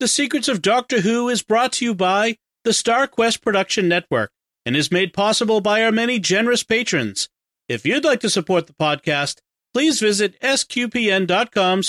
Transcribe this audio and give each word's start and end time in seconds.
The 0.00 0.06
Secrets 0.06 0.46
of 0.46 0.62
Doctor 0.62 1.00
Who 1.00 1.28
is 1.28 1.42
brought 1.42 1.72
to 1.72 1.84
you 1.84 1.92
by 1.92 2.36
the 2.62 2.72
Star 2.72 3.08
Quest 3.08 3.42
Production 3.42 3.88
Network 3.88 4.30
and 4.64 4.76
is 4.76 4.92
made 4.92 5.12
possible 5.12 5.60
by 5.60 5.82
our 5.82 5.90
many 5.90 6.20
generous 6.20 6.62
patrons. 6.62 7.28
If 7.68 7.84
you'd 7.84 8.04
like 8.04 8.20
to 8.20 8.30
support 8.30 8.68
the 8.68 8.74
podcast, 8.74 9.40
please 9.74 9.98
visit 9.98 10.40
sqpn.com 10.40 11.82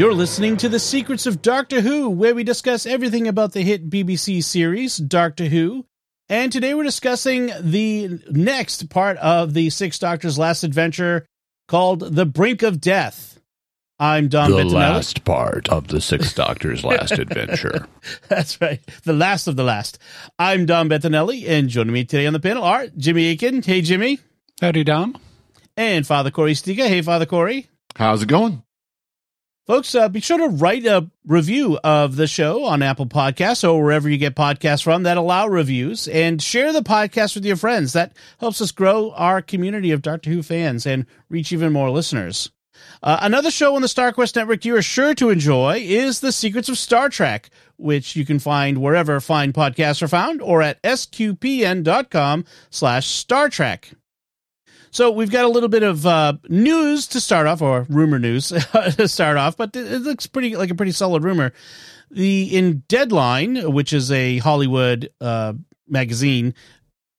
You're 0.00 0.14
listening 0.14 0.56
to 0.56 0.70
The 0.70 0.78
Secrets 0.78 1.26
of 1.26 1.42
Doctor 1.42 1.82
Who, 1.82 2.08
where 2.08 2.34
we 2.34 2.42
discuss 2.42 2.86
everything 2.86 3.28
about 3.28 3.52
the 3.52 3.60
hit 3.60 3.90
BBC 3.90 4.42
series, 4.42 4.96
Doctor 4.96 5.44
Who. 5.44 5.84
And 6.30 6.50
today 6.50 6.72
we're 6.72 6.84
discussing 6.84 7.50
the 7.60 8.18
next 8.30 8.88
part 8.88 9.18
of 9.18 9.52
the 9.52 9.68
Six 9.68 9.98
Doctors' 9.98 10.38
last 10.38 10.64
adventure 10.64 11.26
called 11.68 12.00
The 12.16 12.24
Brink 12.24 12.62
of 12.62 12.80
Death. 12.80 13.42
I'm 13.98 14.28
Dom 14.28 14.52
the 14.52 14.56
Bettinelli. 14.56 14.72
last 14.72 15.24
part 15.26 15.68
of 15.68 15.88
the 15.88 16.00
Six 16.00 16.32
Doctors' 16.32 16.82
last 16.82 17.18
adventure. 17.18 17.86
That's 18.28 18.58
right. 18.58 18.80
The 19.04 19.12
last 19.12 19.48
of 19.48 19.56
the 19.56 19.64
last. 19.64 19.98
I'm 20.38 20.64
Dom 20.64 20.88
Bettinelli, 20.88 21.46
and 21.46 21.68
joining 21.68 21.92
me 21.92 22.06
today 22.06 22.26
on 22.26 22.32
the 22.32 22.40
panel 22.40 22.64
are 22.64 22.86
Jimmy 22.96 23.32
Akin. 23.32 23.60
Hey, 23.60 23.82
Jimmy. 23.82 24.18
Howdy, 24.62 24.82
Dom. 24.82 25.18
And 25.76 26.06
Father 26.06 26.30
Cory 26.30 26.54
Sticha. 26.54 26.88
Hey, 26.88 27.02
Father 27.02 27.26
Cory. 27.26 27.68
How's 27.96 28.22
it 28.22 28.28
going? 28.30 28.62
Folks, 29.70 29.94
uh, 29.94 30.08
be 30.08 30.18
sure 30.18 30.38
to 30.38 30.48
write 30.48 30.84
a 30.84 31.08
review 31.24 31.78
of 31.84 32.16
the 32.16 32.26
show 32.26 32.64
on 32.64 32.82
Apple 32.82 33.06
Podcasts 33.06 33.62
or 33.62 33.80
wherever 33.80 34.08
you 34.08 34.18
get 34.18 34.34
podcasts 34.34 34.82
from 34.82 35.04
that 35.04 35.16
allow 35.16 35.46
reviews 35.46 36.08
and 36.08 36.42
share 36.42 36.72
the 36.72 36.82
podcast 36.82 37.36
with 37.36 37.44
your 37.44 37.54
friends. 37.54 37.92
That 37.92 38.16
helps 38.40 38.60
us 38.60 38.72
grow 38.72 39.12
our 39.12 39.40
community 39.40 39.92
of 39.92 40.02
Doctor 40.02 40.30
Who 40.30 40.42
fans 40.42 40.86
and 40.86 41.06
reach 41.28 41.52
even 41.52 41.72
more 41.72 41.88
listeners. 41.88 42.50
Uh, 43.00 43.18
another 43.22 43.52
show 43.52 43.76
on 43.76 43.82
the 43.82 43.86
StarQuest 43.86 44.34
Network 44.34 44.64
you 44.64 44.74
are 44.74 44.82
sure 44.82 45.14
to 45.14 45.30
enjoy 45.30 45.76
is 45.80 46.18
The 46.18 46.32
Secrets 46.32 46.68
of 46.68 46.76
Star 46.76 47.08
Trek, 47.08 47.48
which 47.76 48.16
you 48.16 48.26
can 48.26 48.40
find 48.40 48.78
wherever 48.78 49.20
fine 49.20 49.52
podcasts 49.52 50.02
are 50.02 50.08
found 50.08 50.42
or 50.42 50.62
at 50.62 50.82
sqpn.com 50.82 52.44
slash 52.70 53.06
Star 53.06 53.48
Trek. 53.48 53.92
So 54.92 55.10
we've 55.12 55.30
got 55.30 55.44
a 55.44 55.48
little 55.48 55.68
bit 55.68 55.82
of 55.82 56.04
uh, 56.04 56.34
news 56.48 57.06
to 57.08 57.20
start 57.20 57.46
off, 57.46 57.62
or 57.62 57.86
rumor 57.88 58.18
news 58.18 58.48
to 58.96 59.08
start 59.08 59.36
off, 59.36 59.56
but 59.56 59.74
it 59.76 60.02
looks 60.02 60.26
pretty 60.26 60.56
like 60.56 60.70
a 60.70 60.74
pretty 60.74 60.92
solid 60.92 61.22
rumor. 61.22 61.52
The 62.10 62.56
in 62.56 62.82
Deadline, 62.88 63.72
which 63.72 63.92
is 63.92 64.10
a 64.10 64.38
Hollywood 64.38 65.10
uh, 65.20 65.52
magazine, 65.88 66.54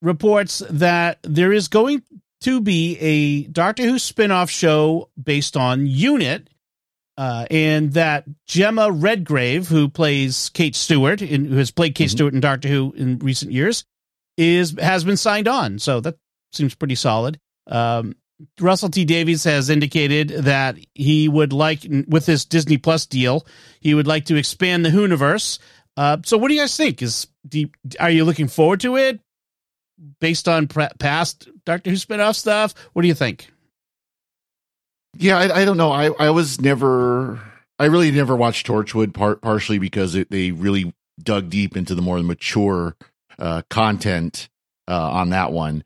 reports 0.02 0.62
that 0.68 1.18
there 1.22 1.52
is 1.52 1.68
going 1.68 2.02
to 2.42 2.60
be 2.60 2.98
a 2.98 3.44
Doctor 3.44 3.84
Who 3.84 3.98
spin-off 3.98 4.50
show 4.50 5.08
based 5.22 5.56
on 5.56 5.86
Unit, 5.86 6.50
uh, 7.16 7.46
and 7.50 7.92
that 7.94 8.26
Jemma 8.46 8.90
Redgrave, 8.92 9.68
who 9.68 9.88
plays 9.88 10.50
Kate 10.50 10.74
Stewart, 10.76 11.22
in, 11.22 11.46
who 11.46 11.56
has 11.56 11.70
played 11.70 11.94
Kate 11.94 12.10
Stewart 12.10 12.34
in 12.34 12.40
Doctor 12.40 12.68
Who 12.68 12.92
in 12.96 13.18
recent 13.20 13.50
years, 13.50 13.86
is 14.36 14.76
has 14.78 15.04
been 15.04 15.16
signed 15.16 15.48
on. 15.48 15.78
So 15.78 16.00
that 16.00 16.16
seems 16.52 16.74
pretty 16.74 16.96
solid. 16.96 17.38
Um, 17.66 18.16
Russell 18.60 18.88
T 18.88 19.04
Davies 19.04 19.44
has 19.44 19.70
indicated 19.70 20.28
that 20.28 20.76
he 20.94 21.28
would 21.28 21.52
like, 21.52 21.86
with 22.08 22.26
this 22.26 22.44
Disney 22.44 22.76
Plus 22.76 23.06
deal, 23.06 23.46
he 23.80 23.94
would 23.94 24.06
like 24.06 24.26
to 24.26 24.36
expand 24.36 24.84
the 24.84 24.90
Whoniverse. 24.90 25.58
Uh, 25.96 26.18
so, 26.24 26.38
what 26.38 26.48
do 26.48 26.54
you 26.54 26.60
guys 26.60 26.76
think? 26.76 27.02
Is 27.02 27.28
you, 27.52 27.70
are 28.00 28.10
you 28.10 28.24
looking 28.24 28.48
forward 28.48 28.80
to 28.80 28.96
it 28.96 29.20
based 30.20 30.48
on 30.48 30.66
pre- 30.66 30.88
past 30.98 31.48
Doctor 31.64 31.90
Who 31.90 31.96
spinoff 31.96 32.34
stuff? 32.34 32.74
What 32.92 33.02
do 33.02 33.08
you 33.08 33.14
think? 33.14 33.48
Yeah, 35.18 35.38
I, 35.38 35.60
I 35.60 35.64
don't 35.64 35.76
know. 35.76 35.92
I, 35.92 36.10
I 36.18 36.30
was 36.30 36.60
never, 36.60 37.40
I 37.78 37.86
really 37.86 38.10
never 38.10 38.34
watched 38.34 38.66
Torchwood, 38.66 39.12
part 39.12 39.42
partially 39.42 39.78
because 39.78 40.14
it, 40.14 40.30
they 40.30 40.50
really 40.50 40.94
dug 41.22 41.50
deep 41.50 41.76
into 41.76 41.94
the 41.94 42.02
more 42.02 42.20
mature 42.22 42.96
uh, 43.38 43.62
content 43.68 44.48
uh, 44.88 45.10
on 45.10 45.30
that 45.30 45.52
one. 45.52 45.84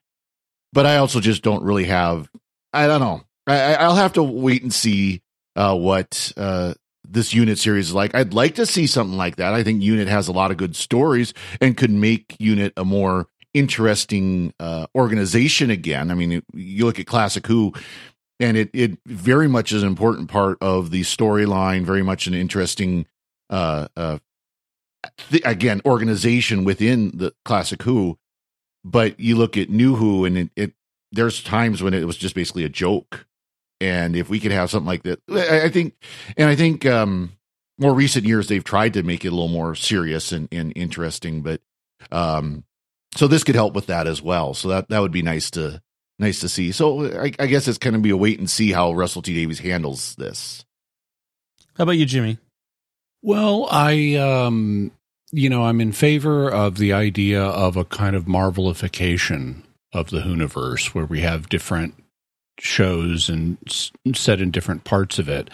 But 0.76 0.84
I 0.84 0.98
also 0.98 1.20
just 1.20 1.42
don't 1.42 1.64
really 1.64 1.84
have. 1.84 2.28
I 2.74 2.86
don't 2.86 3.00
know. 3.00 3.22
I, 3.46 3.76
I'll 3.76 3.94
have 3.94 4.12
to 4.12 4.22
wait 4.22 4.62
and 4.62 4.74
see 4.74 5.22
uh, 5.56 5.74
what 5.74 6.34
uh, 6.36 6.74
this 7.08 7.32
unit 7.32 7.58
series 7.58 7.86
is 7.86 7.94
like. 7.94 8.14
I'd 8.14 8.34
like 8.34 8.56
to 8.56 8.66
see 8.66 8.86
something 8.86 9.16
like 9.16 9.36
that. 9.36 9.54
I 9.54 9.62
think 9.62 9.82
Unit 9.82 10.06
has 10.06 10.28
a 10.28 10.32
lot 10.32 10.50
of 10.50 10.58
good 10.58 10.76
stories 10.76 11.32
and 11.62 11.78
could 11.78 11.90
make 11.90 12.36
Unit 12.38 12.74
a 12.76 12.84
more 12.84 13.26
interesting 13.54 14.52
uh, 14.60 14.86
organization 14.94 15.70
again. 15.70 16.10
I 16.10 16.14
mean, 16.14 16.42
you 16.52 16.84
look 16.84 17.00
at 17.00 17.06
Classic 17.06 17.46
Who, 17.46 17.72
and 18.38 18.58
it 18.58 18.68
it 18.74 18.98
very 19.06 19.48
much 19.48 19.72
is 19.72 19.82
an 19.82 19.88
important 19.88 20.28
part 20.28 20.58
of 20.60 20.90
the 20.90 21.04
storyline. 21.04 21.84
Very 21.84 22.02
much 22.02 22.26
an 22.26 22.34
interesting, 22.34 23.06
uh, 23.48 23.88
uh, 23.96 24.18
again, 25.42 25.80
organization 25.86 26.64
within 26.64 27.16
the 27.16 27.32
Classic 27.46 27.82
Who. 27.82 28.18
But 28.88 29.18
you 29.18 29.34
look 29.34 29.56
at 29.56 29.68
New 29.68 29.96
Who, 29.96 30.24
and 30.24 30.38
it, 30.38 30.50
it 30.54 30.72
there's 31.10 31.42
times 31.42 31.82
when 31.82 31.92
it 31.92 32.06
was 32.06 32.16
just 32.16 32.36
basically 32.36 32.62
a 32.62 32.68
joke. 32.68 33.26
And 33.80 34.14
if 34.14 34.28
we 34.28 34.38
could 34.38 34.52
have 34.52 34.70
something 34.70 34.86
like 34.86 35.02
that, 35.02 35.20
I, 35.28 35.64
I 35.64 35.68
think, 35.70 35.94
and 36.36 36.48
I 36.48 36.54
think 36.54 36.86
um, 36.86 37.32
more 37.78 37.92
recent 37.92 38.24
years 38.24 38.46
they've 38.46 38.62
tried 38.62 38.94
to 38.94 39.02
make 39.02 39.24
it 39.24 39.28
a 39.28 39.32
little 39.32 39.48
more 39.48 39.74
serious 39.74 40.30
and, 40.30 40.48
and 40.52 40.72
interesting. 40.76 41.42
But 41.42 41.60
um, 42.12 42.62
so 43.16 43.26
this 43.26 43.42
could 43.42 43.56
help 43.56 43.74
with 43.74 43.86
that 43.86 44.06
as 44.06 44.22
well. 44.22 44.54
So 44.54 44.68
that 44.68 44.88
that 44.90 45.00
would 45.00 45.10
be 45.10 45.22
nice 45.22 45.50
to 45.52 45.82
nice 46.20 46.40
to 46.40 46.48
see. 46.48 46.70
So 46.70 47.20
I, 47.20 47.32
I 47.40 47.46
guess 47.46 47.66
it's 47.66 47.78
going 47.78 47.94
to 47.94 48.00
be 48.00 48.10
a 48.10 48.16
wait 48.16 48.38
and 48.38 48.48
see 48.48 48.70
how 48.70 48.92
Russell 48.92 49.22
T 49.22 49.34
Davies 49.34 49.58
handles 49.58 50.14
this. 50.14 50.64
How 51.76 51.82
about 51.82 51.98
you, 51.98 52.06
Jimmy? 52.06 52.38
Well, 53.20 53.66
I, 53.68 54.14
um, 54.14 54.92
you 55.32 55.50
know, 55.50 55.64
I'm 55.64 55.80
in 55.80 55.92
favor 55.92 56.50
of 56.50 56.78
the 56.78 56.92
idea 56.92 57.42
of 57.42 57.76
a 57.76 57.84
kind 57.84 58.14
of 58.16 58.24
marvelification 58.24 59.62
of 59.92 60.10
the 60.10 60.20
Whoniverse 60.20 60.94
where 60.94 61.06
we 61.06 61.20
have 61.20 61.48
different 61.48 61.94
shows 62.58 63.28
and 63.28 63.58
set 64.14 64.40
in 64.40 64.50
different 64.50 64.84
parts 64.84 65.18
of 65.18 65.28
it. 65.28 65.50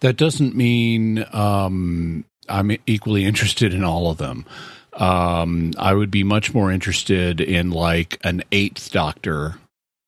That 0.00 0.16
doesn't 0.16 0.54
mean 0.54 1.24
um, 1.32 2.24
I'm 2.48 2.76
equally 2.86 3.24
interested 3.26 3.74
in 3.74 3.84
all 3.84 4.10
of 4.10 4.18
them. 4.18 4.46
Um, 4.94 5.72
I 5.78 5.92
would 5.92 6.10
be 6.10 6.24
much 6.24 6.54
more 6.54 6.72
interested 6.72 7.40
in 7.40 7.70
like 7.70 8.18
an 8.24 8.42
eighth 8.50 8.90
Doctor, 8.90 9.58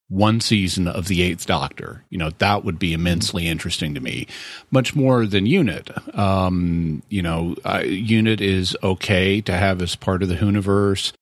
one 0.08 0.40
season 0.40 0.88
of 0.88 1.08
the 1.08 1.22
Eighth 1.22 1.46
Doctor. 1.46 2.04
You 2.10 2.18
know, 2.18 2.30
that 2.38 2.64
would 2.64 2.78
be 2.78 2.94
immensely 2.94 3.46
interesting 3.46 3.94
to 3.94 4.00
me, 4.00 4.26
much 4.70 4.96
more 4.96 5.26
than 5.26 5.46
Unit. 5.46 5.90
Um, 6.16 7.02
you 7.08 7.22
know, 7.22 7.56
uh, 7.64 7.82
Unit 7.84 8.40
is 8.40 8.76
okay 8.82 9.40
to 9.42 9.52
have 9.52 9.82
as 9.82 9.96
part 9.96 10.22
of 10.22 10.28
the 10.28 10.36
Whoniverse 10.36 11.12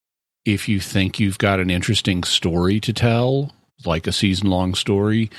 if 0.45 0.69
you 0.69 0.79
think 0.79 1.19
you've 1.19 1.39
got 1.39 1.59
an 1.59 1.71
interesting 1.71 2.23
story 2.23 2.79
to 2.81 2.93
tell, 2.93 3.53
like 3.85 4.07
a 4.07 4.13
season 4.13 4.49
long 4.49 4.75
story. 4.75 5.31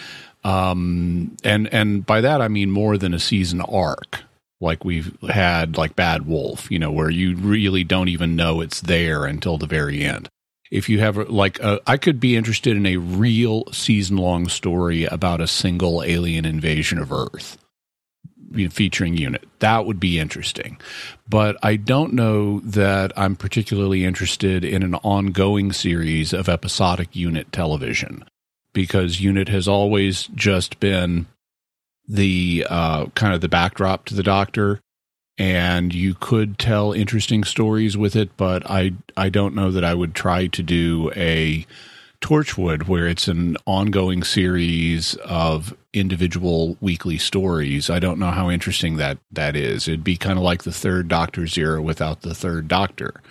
Um, 0.43 1.37
and 1.43 1.67
and 1.73 2.05
by 2.05 2.21
that 2.21 2.41
I 2.41 2.47
mean 2.47 2.71
more 2.71 2.97
than 2.97 3.13
a 3.13 3.19
season 3.19 3.59
arc 3.61 4.23
like 4.59 4.83
we've 4.83 5.15
had 5.23 5.77
like 5.77 5.95
Bad 5.95 6.25
Wolf, 6.25 6.69
you 6.71 6.79
know, 6.79 6.91
where 6.91 7.09
you 7.09 7.35
really 7.35 7.83
don't 7.83 8.09
even 8.09 8.35
know 8.35 8.61
it's 8.61 8.81
there 8.81 9.25
until 9.25 9.57
the 9.57 9.67
very 9.67 10.03
end. 10.03 10.29
If 10.71 10.89
you 10.89 10.99
have 10.99 11.17
like, 11.29 11.59
a, 11.59 11.79
I 11.87 11.97
could 11.97 12.19
be 12.19 12.35
interested 12.35 12.75
in 12.75 12.85
a 12.85 12.97
real 12.97 13.65
season 13.71 14.17
long 14.17 14.47
story 14.47 15.05
about 15.05 15.41
a 15.41 15.47
single 15.47 16.03
alien 16.03 16.45
invasion 16.45 16.99
of 16.99 17.11
Earth 17.11 17.57
featuring 18.69 19.17
unit. 19.17 19.45
That 19.59 19.85
would 19.85 19.99
be 19.99 20.19
interesting. 20.19 20.79
But 21.27 21.57
I 21.63 21.75
don't 21.75 22.13
know 22.13 22.59
that 22.61 23.11
I'm 23.17 23.35
particularly 23.35 24.05
interested 24.05 24.63
in 24.63 24.83
an 24.83 24.95
ongoing 24.95 25.73
series 25.73 26.33
of 26.33 26.47
episodic 26.47 27.15
unit 27.15 27.51
television 27.51 28.23
because 28.73 29.21
unit 29.21 29.49
has 29.49 29.67
always 29.67 30.27
just 30.35 30.79
been 30.79 31.25
the 32.07 32.65
uh, 32.69 33.07
kind 33.07 33.33
of 33.33 33.41
the 33.41 33.49
backdrop 33.49 34.05
to 34.05 34.15
the 34.15 34.23
doctor 34.23 34.79
and 35.37 35.93
you 35.93 36.15
could 36.15 36.57
tell 36.57 36.93
interesting 36.93 37.43
stories 37.43 37.95
with 37.97 38.15
it 38.15 38.35
but 38.37 38.69
i 38.69 38.91
i 39.15 39.29
don't 39.29 39.55
know 39.55 39.71
that 39.71 39.83
i 39.83 39.93
would 39.93 40.15
try 40.15 40.47
to 40.47 40.63
do 40.63 41.11
a 41.15 41.65
torchwood 42.21 42.87
where 42.87 43.07
it's 43.07 43.27
an 43.27 43.57
ongoing 43.65 44.23
series 44.23 45.15
of 45.25 45.75
individual 45.93 46.77
weekly 46.81 47.17
stories. 47.17 47.89
I 47.89 47.99
don't 47.99 48.19
know 48.19 48.31
how 48.31 48.49
interesting 48.49 48.97
that 48.97 49.17
that 49.31 49.55
is. 49.55 49.87
It'd 49.87 50.03
be 50.03 50.17
kind 50.17 50.37
of 50.37 50.43
like 50.43 50.63
the 50.63 50.71
third 50.71 51.07
doctor's 51.07 51.57
era 51.57 51.81
without 51.81 52.21
the 52.21 52.33
third 52.33 52.67
doctor. 52.67 53.21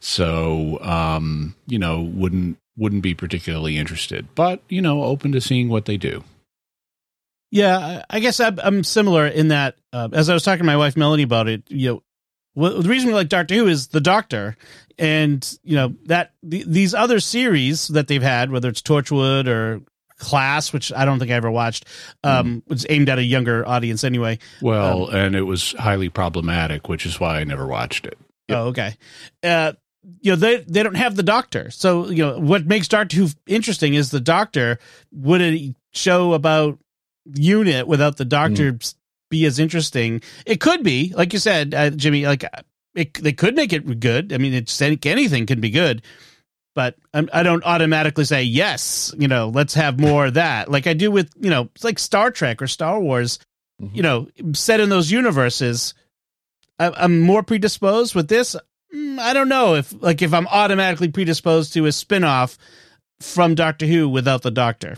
So 0.00 0.78
um 0.80 1.54
you 1.66 1.78
know 1.78 2.00
wouldn't 2.00 2.58
wouldn't 2.76 3.02
be 3.02 3.14
particularly 3.14 3.76
interested 3.76 4.26
but 4.34 4.62
you 4.68 4.80
know 4.80 5.04
open 5.04 5.32
to 5.32 5.40
seeing 5.40 5.68
what 5.68 5.84
they 5.84 5.98
do 5.98 6.24
Yeah, 7.50 8.04
I 8.08 8.20
guess 8.20 8.38
I'm, 8.40 8.58
I'm 8.62 8.84
similar 8.84 9.26
in 9.26 9.48
that. 9.48 9.76
Uh, 9.92 10.08
as 10.12 10.28
I 10.28 10.34
was 10.34 10.42
talking 10.42 10.60
to 10.60 10.64
my 10.64 10.76
wife 10.76 10.96
Melanie 10.96 11.24
about 11.24 11.48
it, 11.48 11.64
you 11.68 11.88
know, 11.88 12.02
well, 12.54 12.80
the 12.80 12.88
reason 12.88 13.08
we 13.08 13.14
like 13.14 13.28
Doctor 13.28 13.54
Who 13.54 13.66
is 13.66 13.88
the 13.88 14.00
Doctor, 14.00 14.56
and 14.98 15.58
you 15.62 15.76
know 15.76 15.94
that 16.06 16.32
the, 16.42 16.64
these 16.66 16.94
other 16.94 17.20
series 17.20 17.88
that 17.88 18.08
they've 18.08 18.22
had, 18.22 18.50
whether 18.50 18.68
it's 18.68 18.82
Torchwood 18.82 19.46
or 19.46 19.82
Class, 20.18 20.72
which 20.72 20.92
I 20.92 21.04
don't 21.04 21.18
think 21.18 21.30
I 21.30 21.34
ever 21.34 21.50
watched, 21.50 21.86
um, 22.22 22.62
was 22.66 22.86
aimed 22.88 23.08
at 23.08 23.18
a 23.18 23.22
younger 23.22 23.66
audience 23.66 24.04
anyway. 24.04 24.38
Well, 24.60 25.08
and 25.08 25.34
it 25.34 25.42
was 25.42 25.72
highly 25.72 26.08
problematic, 26.08 26.88
which 26.88 27.06
is 27.06 27.18
why 27.18 27.38
I 27.38 27.44
never 27.44 27.66
watched 27.66 28.04
it. 28.04 28.18
Oh, 28.48 28.68
okay. 28.68 28.96
Uh, 29.42 29.72
you 30.20 30.32
know 30.32 30.36
they 30.36 30.56
they 30.58 30.82
don't 30.82 30.94
have 30.94 31.14
the 31.14 31.22
doctor 31.22 31.70
so 31.70 32.08
you 32.08 32.24
know 32.24 32.38
what 32.38 32.66
makes 32.66 32.88
doctor 32.88 33.18
who 33.18 33.28
interesting 33.46 33.92
is 33.92 34.10
the 34.10 34.18
doctor 34.18 34.78
would 35.12 35.42
a 35.42 35.74
show 35.92 36.32
about 36.32 36.78
unit 37.34 37.86
without 37.86 38.16
the 38.16 38.24
doctor 38.24 38.78
be 39.30 39.44
as 39.46 39.58
interesting. 39.58 40.22
It 40.46 40.60
could 40.60 40.82
be 40.82 41.12
like 41.16 41.32
you 41.32 41.38
said 41.38 41.74
uh, 41.74 41.90
jimmy 41.90 42.26
like 42.26 42.44
it, 42.94 43.14
they 43.14 43.32
could 43.32 43.54
make 43.56 43.72
it 43.72 44.00
good. 44.00 44.32
I 44.32 44.38
mean 44.38 44.54
it's 44.54 44.80
anything 44.82 45.46
can 45.46 45.60
be 45.60 45.70
good. 45.70 46.02
But 46.74 46.96
I'm, 47.12 47.28
i 47.32 47.42
don't 47.42 47.64
automatically 47.64 48.24
say 48.24 48.42
yes 48.44 49.12
you 49.18 49.28
know 49.28 49.48
let's 49.48 49.74
have 49.74 49.98
more 50.00 50.26
of 50.26 50.34
that. 50.34 50.70
Like 50.70 50.86
i 50.86 50.94
do 50.94 51.10
with 51.10 51.30
you 51.40 51.50
know 51.50 51.68
it's 51.74 51.84
like 51.84 51.98
star 51.98 52.30
trek 52.30 52.60
or 52.62 52.66
star 52.66 52.98
wars 53.00 53.38
Mhm. 53.80 53.96
you 53.96 54.02
know 54.02 54.28
set 54.52 54.80
in 54.80 54.88
those 54.90 55.10
universes. 55.10 55.94
I, 56.78 56.90
i'm 56.96 57.20
more 57.20 57.42
predisposed 57.42 58.14
with 58.14 58.28
this. 58.28 58.54
Mm, 58.94 59.18
I 59.18 59.32
don't 59.32 59.48
know 59.48 59.74
if 59.76 59.92
like 60.02 60.20
if 60.22 60.34
I'm 60.34 60.46
automatically 60.48 61.08
predisposed 61.08 61.72
to 61.74 61.86
a 61.86 61.92
spin-off 61.92 62.58
from 63.20 63.54
Doctor 63.54 63.86
Who 63.86 64.08
without 64.08 64.42
the 64.42 64.50
Doctor. 64.50 64.96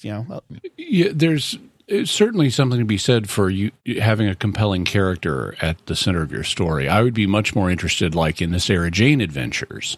You 0.00 0.12
know, 0.12 0.42
Yeah, 0.76 1.08
there's 1.14 1.58
uh, 1.90 2.04
certainly 2.04 2.50
something 2.50 2.78
to 2.78 2.84
be 2.84 2.98
said 2.98 3.28
for 3.28 3.50
you 3.50 3.70
having 4.00 4.28
a 4.28 4.34
compelling 4.34 4.84
character 4.84 5.54
at 5.60 5.84
the 5.86 5.96
center 5.96 6.22
of 6.22 6.32
your 6.32 6.44
story. 6.44 6.88
I 6.88 7.02
would 7.02 7.14
be 7.14 7.26
much 7.26 7.54
more 7.54 7.70
interested, 7.70 8.14
like 8.14 8.40
in 8.40 8.52
the 8.52 8.60
Sarah 8.60 8.90
Jane 8.90 9.20
adventures. 9.20 9.96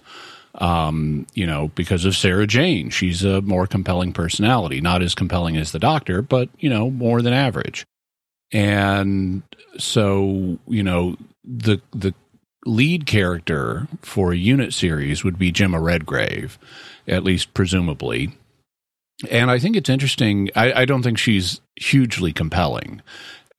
Um, 0.56 1.26
you 1.34 1.46
know, 1.46 1.68
because 1.74 2.06
of 2.06 2.16
Sarah 2.16 2.46
Jane, 2.46 2.88
she's 2.88 3.22
a 3.24 3.42
more 3.42 3.66
compelling 3.66 4.14
personality, 4.14 4.80
not 4.80 5.02
as 5.02 5.14
compelling 5.14 5.56
as 5.58 5.72
the 5.72 5.78
Doctor, 5.78 6.22
but 6.22 6.48
you 6.58 6.70
know, 6.70 6.90
more 6.90 7.20
than 7.20 7.34
average. 7.34 7.84
And 8.52 9.42
so, 9.78 10.58
you 10.66 10.82
know, 10.82 11.16
the 11.44 11.80
the 11.92 12.14
lead 12.64 13.06
character 13.06 13.86
for 14.02 14.32
a 14.32 14.36
unit 14.36 14.72
series 14.72 15.22
would 15.22 15.38
be 15.38 15.52
Jemma 15.52 15.82
Redgrave, 15.82 16.58
at 17.06 17.22
least 17.22 17.54
presumably. 17.54 18.32
And 19.30 19.50
I 19.50 19.58
think 19.58 19.76
it's 19.76 19.88
interesting. 19.88 20.50
I, 20.54 20.82
I 20.82 20.84
don't 20.84 21.02
think 21.02 21.18
she's 21.18 21.60
hugely 21.76 22.32
compelling 22.32 23.00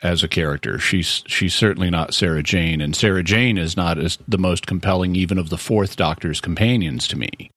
as 0.03 0.23
a 0.23 0.27
character. 0.27 0.77
She's 0.77 1.23
she's 1.25 1.55
certainly 1.55 1.89
not 1.89 2.13
Sarah 2.13 2.43
Jane, 2.43 2.81
and 2.81 2.95
Sarah 2.95 3.23
Jane 3.23 3.57
is 3.57 3.75
not 3.75 3.97
as 3.97 4.19
the 4.27 4.37
most 4.37 4.67
compelling 4.67 5.15
even 5.15 5.37
of 5.39 5.49
the 5.49 5.57
Fourth 5.57 5.95
Doctor's 5.95 6.39
companions 6.39 7.07
to 7.07 7.17
me. 7.17 7.49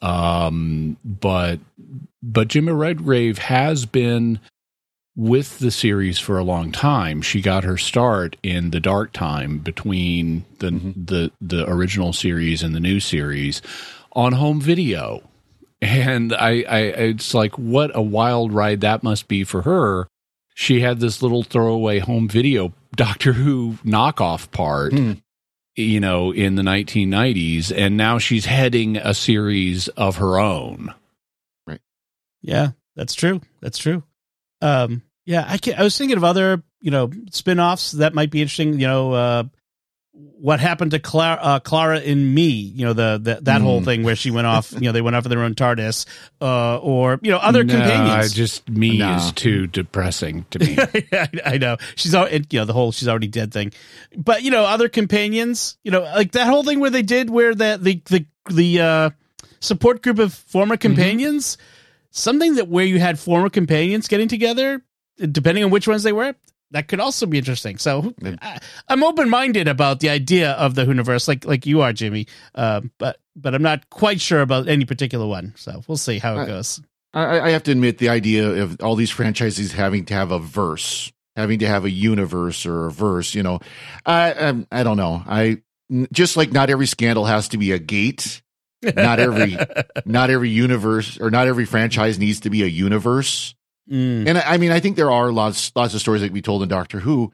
Um, 0.00 0.96
but 1.04 1.58
but 2.22 2.48
Jemma 2.48 2.78
Redgrave 2.78 3.38
has 3.38 3.86
been 3.86 4.38
with 5.16 5.58
the 5.58 5.70
series 5.70 6.18
for 6.18 6.38
a 6.38 6.44
long 6.44 6.72
time. 6.72 7.20
She 7.22 7.42
got 7.42 7.64
her 7.64 7.76
start 7.76 8.36
in 8.42 8.70
the 8.70 8.80
dark 8.80 9.12
time 9.12 9.58
between 9.58 10.44
the 10.60 10.70
Mhm. 10.70 11.06
the 11.06 11.30
the 11.40 11.68
original 11.68 12.12
series 12.12 12.62
and 12.62 12.74
the 12.74 12.80
new 12.80 13.00
series 13.00 13.60
on 14.12 14.32
home 14.32 14.60
video. 14.60 15.28
And 15.82 16.32
I, 16.32 16.62
I 16.62 16.78
it's 16.78 17.34
like 17.34 17.58
what 17.58 17.90
a 17.94 18.00
wild 18.00 18.52
ride 18.52 18.80
that 18.82 19.02
must 19.02 19.26
be 19.26 19.42
for 19.44 19.62
her. 19.62 20.06
She 20.54 20.80
had 20.80 21.00
this 21.00 21.22
little 21.22 21.42
throwaway 21.42 21.98
home 21.98 22.28
video 22.28 22.72
Doctor 22.94 23.32
Who 23.32 23.78
knockoff 23.84 24.50
part, 24.52 24.92
Hmm. 24.92 25.14
you 25.74 25.98
know, 25.98 26.30
in 26.32 26.54
the 26.54 26.62
1990s 26.62 27.76
and 27.76 27.96
now 27.96 28.18
she's 28.18 28.46
heading 28.46 28.96
a 28.96 29.12
series 29.12 29.88
of 29.88 30.16
her 30.18 30.38
own. 30.38 30.94
Right 31.66 31.80
yeah, 32.42 32.70
that's 32.94 33.14
true. 33.14 33.40
That's 33.60 33.78
true. 33.78 34.04
Um, 34.60 35.02
yeah, 35.26 35.44
I 35.48 35.58
can, 35.58 35.74
I 35.74 35.82
was 35.82 35.98
thinking 35.98 36.16
of 36.16 36.22
other 36.24 36.62
you 36.80 36.90
know 36.92 37.10
spin-offs 37.32 37.92
that 37.92 38.14
might 38.14 38.30
be 38.30 38.40
interesting. 38.40 38.78
You 38.78 38.86
know, 38.86 39.12
uh, 39.12 39.44
what 40.14 40.60
happened 40.60 40.90
to 40.90 40.98
Clara, 40.98 41.38
uh, 41.40 41.58
Clara 41.60 41.98
in 41.98 42.34
Me? 42.34 42.50
You 42.50 42.84
know, 42.84 42.92
the, 42.92 43.18
the 43.22 43.38
that 43.42 43.62
whole 43.62 43.80
Mm. 43.80 43.84
thing 43.84 44.02
where 44.02 44.14
she 44.16 44.30
went 44.30 44.46
off. 44.46 44.70
You 44.72 44.80
know, 44.80 44.92
they 44.92 45.00
went 45.00 45.16
off 45.16 45.24
of 45.24 45.30
their 45.30 45.42
own 45.42 45.54
TARDIS, 45.54 46.04
uh, 46.40 46.78
or 46.78 47.18
you 47.22 47.30
know, 47.30 47.38
other 47.38 47.64
No, 47.64 47.72
companions. 47.74 48.32
just 48.34 48.68
me 48.68 48.98
No. 48.98 49.14
is 49.16 49.32
too 49.32 49.66
depressing 49.66 50.44
to 50.50 50.58
me. 50.58 50.76
I, 51.12 51.28
I 51.54 51.58
know 51.58 51.76
she's 51.96 52.14
all, 52.14 52.28
you 52.28 52.40
know 52.52 52.64
the 52.66 52.72
whole 52.74 52.92
she's 52.92 53.08
already 53.08 53.28
dead 53.28 53.52
thing, 53.52 53.72
but 54.16 54.42
you 54.42 54.50
know 54.50 54.64
other 54.64 54.88
companions, 54.88 55.78
you 55.82 55.90
know 55.90 56.02
like 56.02 56.32
that 56.32 56.46
whole 56.46 56.62
thing 56.62 56.78
where 56.80 56.90
they 56.90 57.02
did 57.02 57.30
where 57.30 57.54
the 57.54 57.78
the 57.80 58.02
the 58.06 58.26
the 58.50 58.80
uh, 58.80 59.10
support 59.60 60.02
group 60.02 60.18
of 60.18 60.34
former 60.34 60.76
companions, 60.76 61.56
something 62.10 62.56
that 62.56 62.68
where 62.68 62.84
you 62.84 62.98
had 63.00 63.18
former 63.18 63.48
companions 63.48 64.08
getting 64.08 64.28
together, 64.28 64.82
depending 65.18 65.64
on 65.64 65.70
which 65.70 65.88
ones 65.88 66.02
they 66.02 66.12
were, 66.12 66.34
that 66.72 66.88
could 66.88 67.00
also 67.00 67.26
be 67.26 67.38
interesting. 67.38 67.78
So 67.78 68.12
I, 68.42 68.58
I'm 68.88 69.02
open 69.04 69.30
minded 69.30 69.68
about 69.68 70.00
the 70.00 70.10
idea 70.10 70.52
of 70.52 70.74
the 70.74 70.84
universe, 70.84 71.28
like 71.28 71.44
like 71.44 71.64
you 71.66 71.80
are, 71.82 71.92
Jimmy. 71.92 72.26
Um, 72.54 72.90
but 72.98 73.18
but 73.36 73.54
I'm 73.54 73.62
not 73.62 73.88
quite 73.90 74.20
sure 74.20 74.40
about 74.40 74.68
any 74.68 74.84
particular 74.84 75.26
one. 75.26 75.54
So 75.56 75.82
we'll 75.86 75.96
see 75.96 76.18
how 76.18 76.36
it 76.38 76.42
I- 76.42 76.46
goes. 76.46 76.80
I, 77.14 77.40
I 77.40 77.50
have 77.50 77.62
to 77.64 77.72
admit 77.72 77.98
the 77.98 78.08
idea 78.08 78.62
of 78.62 78.80
all 78.80 78.96
these 78.96 79.10
franchises 79.10 79.72
having 79.72 80.06
to 80.06 80.14
have 80.14 80.32
a 80.32 80.38
verse, 80.38 81.12
having 81.36 81.58
to 81.58 81.66
have 81.68 81.84
a 81.84 81.90
universe 81.90 82.64
or 82.64 82.86
a 82.86 82.90
verse. 82.90 83.34
You 83.34 83.42
know, 83.42 83.60
I 84.06 84.32
I, 84.32 84.80
I 84.80 84.82
don't 84.82 84.96
know. 84.96 85.22
I 85.26 85.60
just 86.10 86.38
like 86.38 86.52
not 86.52 86.70
every 86.70 86.86
scandal 86.86 87.26
has 87.26 87.48
to 87.48 87.58
be 87.58 87.72
a 87.72 87.78
gate. 87.78 88.40
Not 88.82 89.20
every 89.20 89.58
not 90.06 90.30
every 90.30 90.48
universe 90.48 91.20
or 91.20 91.30
not 91.30 91.46
every 91.48 91.66
franchise 91.66 92.18
needs 92.18 92.40
to 92.40 92.50
be 92.50 92.62
a 92.62 92.66
universe. 92.66 93.54
Mm, 93.90 94.28
And 94.28 94.38
I 94.38 94.42
I 94.54 94.56
mean, 94.58 94.70
I 94.70 94.80
think 94.80 94.96
there 94.96 95.10
are 95.10 95.32
lots 95.32 95.72
lots 95.74 95.94
of 95.94 96.00
stories 96.00 96.20
that 96.22 96.28
can 96.28 96.34
be 96.34 96.42
told 96.42 96.62
in 96.62 96.68
Doctor 96.68 97.00
Who, 97.00 97.32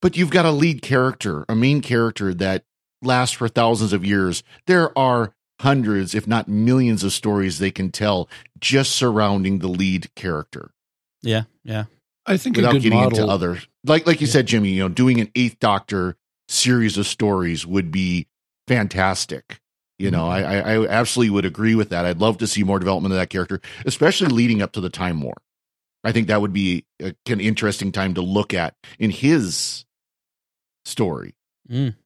but 0.00 0.16
you've 0.16 0.30
got 0.30 0.44
a 0.46 0.50
lead 0.50 0.82
character, 0.82 1.44
a 1.48 1.54
main 1.54 1.80
character 1.82 2.32
that 2.34 2.64
lasts 3.02 3.36
for 3.36 3.48
thousands 3.48 3.92
of 3.92 4.04
years. 4.04 4.42
There 4.66 4.96
are 4.98 5.34
hundreds, 5.60 6.14
if 6.14 6.26
not 6.26 6.48
millions, 6.48 7.02
of 7.04 7.12
stories 7.12 7.58
they 7.58 7.70
can 7.70 7.90
tell 7.90 8.28
just 8.60 8.92
surrounding 8.92 9.58
the 9.60 9.68
lead 9.68 10.14
character 10.14 10.70
yeah, 11.22 11.44
yeah. 11.64 11.84
I 12.26 12.36
think 12.36 12.56
a 12.56 12.60
without 12.60 12.72
good 12.72 12.82
getting 12.82 12.98
model. 12.98 13.18
into 13.20 13.30
other. 13.32 13.58
Like 13.84 14.06
like 14.06 14.20
you 14.20 14.26
Yeah. 14.26 14.32
said, 14.34 14.46
Jimmy, 14.46 14.70
you 14.70 14.80
know, 14.80 14.88
doing 14.88 15.20
an 15.20 15.30
Eighth 15.34 15.58
Doctor 15.60 16.16
series 16.48 16.96
of 16.98 17.06
stories 17.06 17.66
would 17.66 17.90
be 17.90 18.26
fantastic. 18.68 19.60
You 19.98 20.10
know, 20.10 20.28
I, 20.28 20.40
I 20.42 20.58
I 20.74 20.86
absolutely 20.88 21.30
would 21.30 21.46
agree 21.46 21.74
with 21.74 21.88
that. 21.88 22.04
I'd 22.04 22.20
love 22.20 22.36
to 22.38 22.46
see 22.46 22.62
more 22.62 22.78
development 22.78 23.12
of 23.14 23.18
that 23.18 23.30
character, 23.30 23.60
especially 23.86 24.28
leading 24.28 24.60
up 24.60 24.72
to 24.72 24.80
the 24.82 24.90
Time 24.90 25.22
War. 25.22 25.34
I 26.06 26.12
think 26.12 26.28
that 26.28 26.40
would 26.40 26.52
be 26.52 26.84
a, 27.02 27.14
an 27.26 27.40
interesting 27.40 27.90
time 27.90 28.14
to 28.14 28.22
look 28.22 28.54
at 28.54 28.74
in 29.00 29.10
his 29.10 29.84
story. 30.84 31.34
Mm. 31.68 31.96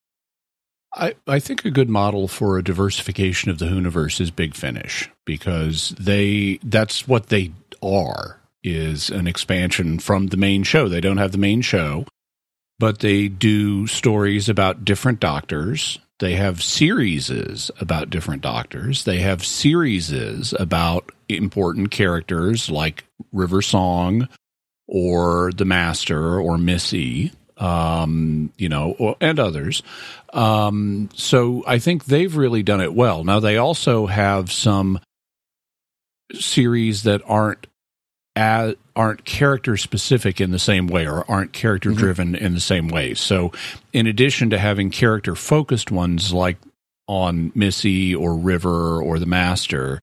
I, 0.95 1.15
I 1.27 1.39
think 1.39 1.67
a 1.67 1.71
good 1.71 1.91
model 1.91 2.27
for 2.27 2.57
a 2.57 2.65
diversification 2.65 3.51
of 3.51 3.59
the 3.59 3.67
Whoniverse 3.67 4.19
is 4.19 4.31
Big 4.31 4.55
Finish 4.55 5.11
because 5.27 5.91
they 6.01 6.59
that's 6.63 7.07
what 7.07 7.27
they 7.27 7.53
are 7.83 8.41
is 8.65 9.11
an 9.11 9.27
expansion 9.27 9.99
from 9.99 10.29
the 10.29 10.39
main 10.39 10.63
show. 10.63 10.89
They 10.89 11.03
don't 11.03 11.19
have 11.19 11.33
the 11.33 11.39
main 11.39 11.61
show, 11.61 12.07
but 12.79 13.01
they 13.01 13.29
do 13.29 13.87
stories 13.87 14.49
about 14.49 14.85
different 14.85 15.21
doctors. 15.21 15.99
They 16.21 16.35
have 16.35 16.63
series 16.63 17.71
about 17.81 18.11
different 18.11 18.43
doctors. 18.43 19.05
They 19.05 19.21
have 19.21 19.45
series 19.45 20.53
about 20.53 21.11
important 21.31 21.91
characters 21.91 22.69
like 22.69 23.05
River 23.33 23.63
Song 23.63 24.29
or 24.87 25.51
the 25.53 25.65
Master 25.65 26.39
or 26.39 26.59
Missy, 26.59 27.33
um, 27.57 28.53
you 28.59 28.69
know, 28.69 28.97
or, 28.99 29.17
and 29.23 29.41
others. 29.41 29.83
Um, 30.35 31.09
so 31.15 31.65
I 31.67 31.79
think 31.79 32.05
they've 32.05 32.37
really 32.37 32.63
done 32.63 32.83
it 32.83 32.93
well. 32.93 33.25
Now 33.25 33.41
they 33.41 33.57
also 33.57 34.05
have 34.07 34.53
some 34.53 35.01
series 36.35 37.05
that 37.05 37.23
aren't 37.25 37.67
as, 38.41 38.75
aren't 38.97 39.25
character 39.27 39.77
specific 39.77 40.41
in 40.41 40.51
the 40.51 40.59
same 40.59 40.87
way 40.87 41.07
or 41.07 41.31
aren't 41.31 41.53
character 41.53 41.93
driven 41.93 42.35
in 42.35 42.55
the 42.55 42.61
same 42.61 42.89
way. 42.89 43.13
So 43.13 43.53
in 43.93 44.07
addition 44.07 44.51
to 44.51 44.59
having 44.59 44.91
character 44.91 45.35
focused 45.35 45.91
ones 45.91 46.33
like 46.33 46.57
on 47.07 47.53
Missy 47.55 48.15
or 48.15 48.35
River 48.35 49.03
or 49.03 49.19
the 49.19 49.27
Master 49.27 50.01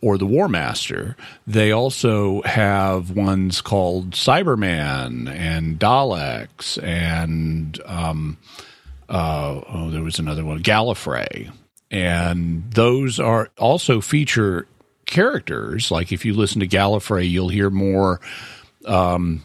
or 0.00 0.16
the 0.16 0.26
War 0.26 0.48
Master, 0.48 1.16
they 1.46 1.70
also 1.70 2.40
have 2.42 3.10
ones 3.10 3.60
called 3.60 4.12
Cyberman 4.12 5.30
and 5.30 5.78
Daleks 5.78 6.82
and 6.82 7.78
um, 7.84 8.38
uh, 9.10 9.60
oh, 9.68 9.90
there 9.90 10.02
was 10.02 10.18
another 10.18 10.44
one, 10.44 10.62
Gallifrey, 10.62 11.50
and 11.90 12.70
those 12.70 13.18
are 13.18 13.50
also 13.58 14.00
feature 14.00 14.66
characters. 15.10 15.90
Like 15.90 16.12
if 16.12 16.24
you 16.24 16.34
listen 16.34 16.60
to 16.60 16.68
Gallifrey, 16.68 17.28
you'll 17.28 17.48
hear 17.48 17.68
more 17.68 18.20
um, 18.86 19.42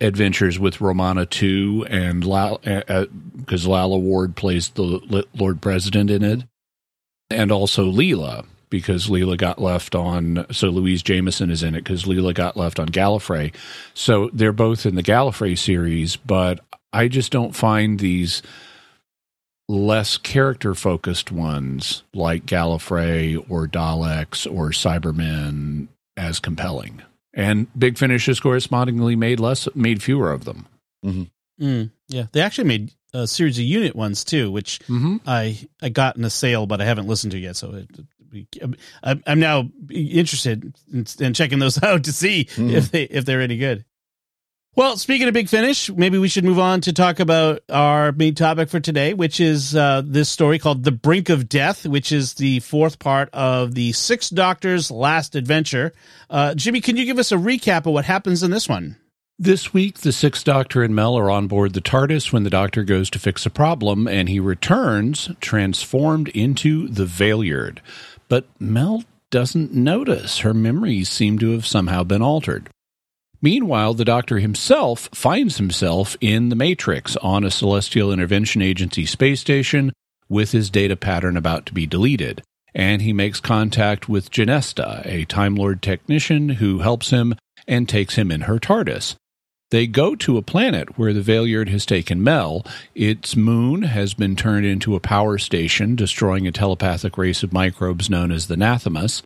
adventures 0.00 0.58
with 0.58 0.80
Romana 0.80 1.26
too, 1.26 1.86
and 1.88 2.20
because 2.20 3.66
Lalla 3.66 3.98
Ward 3.98 4.36
plays 4.36 4.68
the 4.70 5.24
Lord 5.34 5.62
President 5.62 6.10
in 6.10 6.22
it, 6.22 6.44
and 7.30 7.50
also 7.50 7.90
Leela 7.90 8.44
because 8.70 9.06
Leela 9.06 9.38
got 9.38 9.60
left 9.60 9.94
on. 9.94 10.46
So 10.50 10.68
Louise 10.68 11.02
Jameson 11.02 11.50
is 11.50 11.62
in 11.62 11.74
it 11.74 11.84
because 11.84 12.04
Leela 12.04 12.34
got 12.34 12.56
left 12.56 12.80
on 12.80 12.88
Gallifrey. 12.88 13.54
So 13.94 14.30
they're 14.32 14.52
both 14.52 14.84
in 14.84 14.96
the 14.96 15.02
Gallifrey 15.02 15.56
series, 15.56 16.16
but 16.16 16.60
I 16.92 17.08
just 17.08 17.30
don't 17.30 17.54
find 17.54 17.98
these 17.98 18.42
less 19.68 20.18
character 20.18 20.74
focused 20.74 21.32
ones 21.32 22.02
like 22.12 22.46
Gallifrey 22.46 23.44
or 23.48 23.66
Daleks 23.66 24.46
or 24.50 24.70
Cybermen 24.70 25.88
as 26.16 26.38
compelling. 26.38 27.02
And 27.32 27.66
Big 27.78 27.98
Finish 27.98 28.26
has 28.26 28.40
correspondingly 28.40 29.16
made 29.16 29.40
less, 29.40 29.68
made 29.74 30.02
fewer 30.02 30.32
of 30.32 30.44
them. 30.44 30.66
Mm-hmm. 31.04 31.64
Mm, 31.64 31.90
yeah, 32.08 32.26
they 32.32 32.40
actually 32.40 32.68
made 32.68 32.92
a 33.12 33.26
series 33.26 33.58
of 33.58 33.64
unit 33.64 33.94
ones 33.94 34.24
too, 34.24 34.50
which 34.50 34.80
mm-hmm. 34.80 35.16
I 35.26 35.58
I 35.80 35.88
got 35.88 36.16
in 36.16 36.24
a 36.24 36.30
sale, 36.30 36.66
but 36.66 36.80
I 36.80 36.84
haven't 36.84 37.06
listened 37.06 37.30
to 37.32 37.38
yet. 37.38 37.56
So 37.56 37.74
it, 37.74 38.76
I'm 39.04 39.38
now 39.38 39.68
interested 39.90 40.74
in, 40.92 41.34
checking 41.34 41.60
those 41.60 41.80
out 41.82 42.04
to 42.04 42.12
see 42.12 42.46
mm. 42.46 42.72
if 42.72 42.90
they 42.90 43.04
if 43.04 43.24
they're 43.24 43.40
any 43.40 43.56
good. 43.56 43.84
Well, 44.76 44.96
speaking 44.96 45.28
of 45.28 45.34
Big 45.34 45.48
Finish, 45.48 45.88
maybe 45.90 46.18
we 46.18 46.26
should 46.26 46.44
move 46.44 46.58
on 46.58 46.80
to 46.80 46.92
talk 46.92 47.20
about 47.20 47.62
our 47.68 48.10
main 48.10 48.34
topic 48.34 48.68
for 48.68 48.80
today, 48.80 49.14
which 49.14 49.38
is 49.38 49.76
uh, 49.76 50.02
this 50.04 50.28
story 50.28 50.58
called 50.58 50.82
"The 50.82 50.90
Brink 50.90 51.28
of 51.28 51.48
Death," 51.48 51.86
which 51.86 52.10
is 52.10 52.34
the 52.34 52.58
fourth 52.58 52.98
part 52.98 53.28
of 53.32 53.76
the 53.76 53.92
Sixth 53.92 54.34
Doctor's 54.34 54.90
last 54.90 55.36
adventure. 55.36 55.92
Uh, 56.28 56.56
Jimmy, 56.56 56.80
can 56.80 56.96
you 56.96 57.04
give 57.04 57.20
us 57.20 57.30
a 57.30 57.36
recap 57.36 57.86
of 57.86 57.92
what 57.92 58.04
happens 58.04 58.42
in 58.42 58.50
this 58.50 58.68
one? 58.68 58.96
This 59.38 59.72
week, 59.72 59.98
the 59.98 60.10
Sixth 60.10 60.44
Doctor 60.44 60.82
and 60.82 60.92
Mel 60.92 61.16
are 61.16 61.30
on 61.30 61.46
board 61.46 61.74
the 61.74 61.80
TARDIS 61.80 62.32
when 62.32 62.42
the 62.42 62.50
Doctor 62.50 62.82
goes 62.82 63.08
to 63.10 63.20
fix 63.20 63.46
a 63.46 63.50
problem, 63.50 64.08
and 64.08 64.28
he 64.28 64.40
returns 64.40 65.30
transformed 65.40 66.30
into 66.30 66.88
the 66.88 67.04
Valeyard. 67.04 67.78
But 68.28 68.48
Mel 68.58 69.04
doesn't 69.30 69.72
notice. 69.72 70.38
Her 70.40 70.52
memories 70.52 71.10
seem 71.10 71.38
to 71.38 71.52
have 71.52 71.64
somehow 71.64 72.02
been 72.02 72.22
altered. 72.22 72.70
Meanwhile, 73.44 73.92
the 73.92 74.06
Doctor 74.06 74.38
himself 74.38 75.10
finds 75.12 75.58
himself 75.58 76.16
in 76.22 76.48
the 76.48 76.56
Matrix 76.56 77.14
on 77.16 77.44
a 77.44 77.50
Celestial 77.50 78.10
Intervention 78.10 78.62
Agency 78.62 79.04
space 79.04 79.38
station 79.38 79.92
with 80.30 80.52
his 80.52 80.70
data 80.70 80.96
pattern 80.96 81.36
about 81.36 81.66
to 81.66 81.74
be 81.74 81.86
deleted. 81.86 82.40
And 82.74 83.02
he 83.02 83.12
makes 83.12 83.40
contact 83.40 84.08
with 84.08 84.30
Genesta, 84.30 85.02
a 85.04 85.26
Time 85.26 85.56
Lord 85.56 85.82
technician 85.82 86.48
who 86.48 86.78
helps 86.78 87.10
him 87.10 87.34
and 87.68 87.86
takes 87.86 88.14
him 88.14 88.30
in 88.30 88.40
her 88.42 88.58
TARDIS. 88.58 89.14
They 89.70 89.88
go 89.88 90.16
to 90.16 90.38
a 90.38 90.42
planet 90.42 90.96
where 90.96 91.12
the 91.12 91.20
Valeyard 91.20 91.68
has 91.68 91.84
taken 91.84 92.24
Mel. 92.24 92.64
Its 92.94 93.36
moon 93.36 93.82
has 93.82 94.14
been 94.14 94.36
turned 94.36 94.64
into 94.64 94.96
a 94.96 95.00
power 95.00 95.36
station, 95.36 95.96
destroying 95.96 96.46
a 96.46 96.52
telepathic 96.52 97.18
race 97.18 97.42
of 97.42 97.52
microbes 97.52 98.08
known 98.08 98.32
as 98.32 98.46
the 98.46 98.56
Nathamas. 98.56 99.22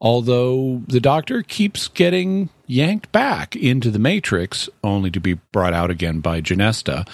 Although 0.00 0.82
the 0.86 1.00
Doctor 1.00 1.42
keeps 1.42 1.88
getting 1.88 2.48
yanked 2.66 3.12
back 3.12 3.54
into 3.54 3.90
the 3.90 3.98
Matrix, 3.98 4.68
only 4.82 5.10
to 5.10 5.20
be 5.20 5.34
brought 5.52 5.74
out 5.74 5.90
again 5.90 6.20
by 6.20 6.40
Genesta, 6.40 7.06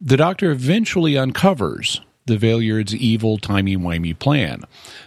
the 0.00 0.16
Doctor 0.16 0.52
eventually 0.52 1.18
uncovers 1.18 2.00
the 2.26 2.36
Valeyard's 2.36 2.94
evil 2.94 3.38
timey-wimey 3.38 4.16
plan. 4.18 4.62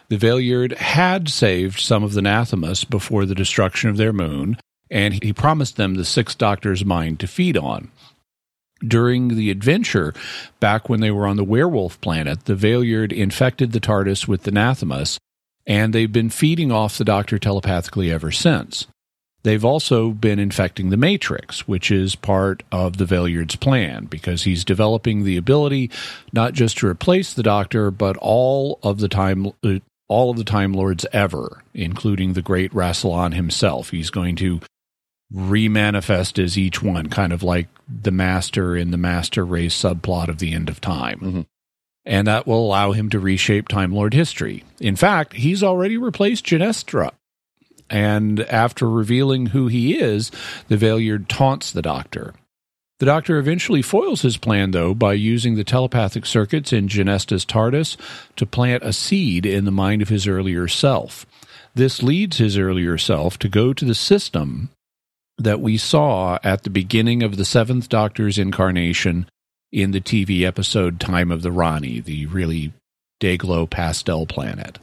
The 0.10 0.18
Valeyard 0.18 0.76
had 0.78 1.30
saved 1.30 1.80
some 1.80 2.04
of 2.04 2.14
the 2.14 2.22
Nathamas 2.22 2.84
before 2.84 3.26
the 3.26 3.36
destruction 3.36 3.90
of 3.90 3.98
their 3.98 4.12
moon, 4.12 4.58
and 4.90 5.24
he 5.24 5.32
promised 5.32 5.78
them 5.78 5.96
the 5.96 6.04
Sixth 6.04 6.38
Doctor's 6.38 6.84
mind 6.84 7.20
to 7.22 7.28
feed 7.28 7.58
on. 7.58 7.92
During 8.86 9.30
the 9.30 9.52
adventure, 9.52 10.14
back 10.60 10.90
when 10.90 11.00
they 11.00 11.12
were 11.12 11.28
on 11.28 11.38
the 11.38 11.44
werewolf 11.44 12.02
planet, 12.02 12.46
the 12.46 12.56
Valeyard 12.56 13.14
infected 13.14 13.72
the 13.72 13.80
TARDIS 13.80 14.28
with 14.28 14.44
the 14.44 14.52
and 15.66 15.94
they've 15.94 16.12
been 16.12 16.30
feeding 16.30 16.72
off 16.72 16.98
the 16.98 17.06
Doctor 17.06 17.38
telepathically 17.38 18.12
ever 18.12 18.32
since. 18.32 18.88
They've 19.44 19.66
also 19.66 20.12
been 20.12 20.38
infecting 20.38 20.90
the 20.90 20.98
Matrix, 20.98 21.68
which 21.68 21.90
is 21.90 22.16
part 22.16 22.62
of 22.72 22.98
the 22.98 23.06
Valeyard's 23.06 23.56
plan, 23.56 24.06
because 24.06 24.44
he's 24.44 24.64
developing 24.64 25.24
the 25.24 25.38
ability 25.38 25.90
not 26.32 26.54
just 26.54 26.78
to 26.80 26.88
replace 26.88 27.34
the 27.34 27.44
Doctor, 27.44 27.90
but 27.90 28.18
all 28.18 28.80
of 28.84 29.00
the 29.00 29.08
time, 29.08 29.48
uh, 29.64 29.80
all 30.08 30.30
of 30.30 30.38
the 30.38 30.44
Time 30.44 30.74
Lords 30.74 31.06
ever, 31.12 31.64
including 31.74 32.34
the 32.34 32.44
great 32.44 32.72
Rassilon 32.72 33.34
himself. 33.34 33.90
He's 33.90 34.12
going 34.12 34.36
to 34.38 34.60
remanifest 35.34 36.44
as 36.44 36.58
each 36.58 36.84
one, 36.84 37.08
kind 37.08 37.34
of 37.34 37.42
like 37.42 37.68
the 37.88 38.12
master 38.12 38.76
in 38.76 38.92
the 38.92 38.98
master 38.98 39.46
race 39.46 39.76
subplot 39.76 40.28
of 40.28 40.38
the 40.38 40.54
end 40.54 40.70
of 40.70 40.82
time. 40.82 41.20
Mm-hmm. 41.20 41.42
And 42.06 42.28
that 42.28 42.48
will 42.48 42.66
allow 42.66 42.94
him 42.94 43.10
to 43.10 43.20
reshape 43.20 43.68
Time 43.68 43.94
Lord 43.94 44.14
history. 44.14 44.64
In 44.80 44.96
fact, 44.96 45.34
he's 45.34 45.64
already 45.64 45.98
replaced 45.98 46.46
Genesta. 46.46 47.12
And 47.90 48.40
after 48.42 48.90
revealing 48.90 49.48
who 49.48 49.68
he 49.68 50.00
is, 50.00 50.32
the 50.68 50.78
Valeyard 50.78 51.28
taunts 51.28 51.72
the 51.72 51.82
Doctor. 51.82 52.34
The 53.00 53.06
Doctor 53.06 53.38
eventually 53.38 53.82
foils 53.82 54.22
his 54.22 54.38
plan, 54.38 54.72
though, 54.72 54.94
by 54.94 55.14
using 55.14 55.56
the 55.56 55.64
telepathic 55.64 56.26
circuits 56.26 56.72
in 56.72 56.88
Genesta's 56.88 57.46
TARDIS 57.46 57.98
to 58.36 58.46
plant 58.46 58.84
a 58.84 58.94
seed 58.94 59.46
in 59.46 59.66
the 59.66 59.72
mind 59.72 60.04
of 60.04 60.10
his 60.10 60.28
earlier 60.28 60.68
self. 60.68 61.26
This 61.74 62.04
leads 62.04 62.38
his 62.38 62.58
earlier 62.58 62.98
self 63.00 63.40
to 63.40 63.50
go 63.50 63.74
to 63.74 63.86
the 63.86 63.96
system 63.96 64.70
that 65.38 65.60
we 65.60 65.78
saw 65.78 66.38
at 66.44 66.64
the 66.64 66.70
beginning 66.70 67.24
of 67.24 67.38
the 67.38 67.46
Seventh 67.46 67.90
Doctor's 67.90 68.38
incarnation 68.38 69.28
in 69.72 69.92
the 69.92 70.02
TV 70.02 70.44
episode 70.44 71.00
Time 71.00 71.32
of 71.32 71.42
the 71.42 71.52
Rani, 71.52 72.00
the 72.00 72.26
really 72.26 72.74
Dayglow 73.22 73.70
pastel 73.70 74.26
planet. 74.26 74.80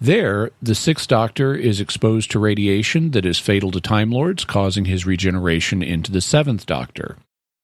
There, 0.00 0.50
the 0.62 0.74
Sixth 0.74 1.08
Doctor 1.08 1.54
is 1.54 1.80
exposed 1.80 2.30
to 2.30 2.38
radiation 2.38 3.10
that 3.10 3.26
is 3.26 3.38
fatal 3.38 3.70
to 3.72 3.80
Time 3.80 4.10
Lords, 4.10 4.44
causing 4.44 4.84
his 4.84 5.06
regeneration 5.06 5.82
into 5.82 6.12
the 6.12 6.20
Seventh 6.20 6.66
Doctor. 6.66 7.16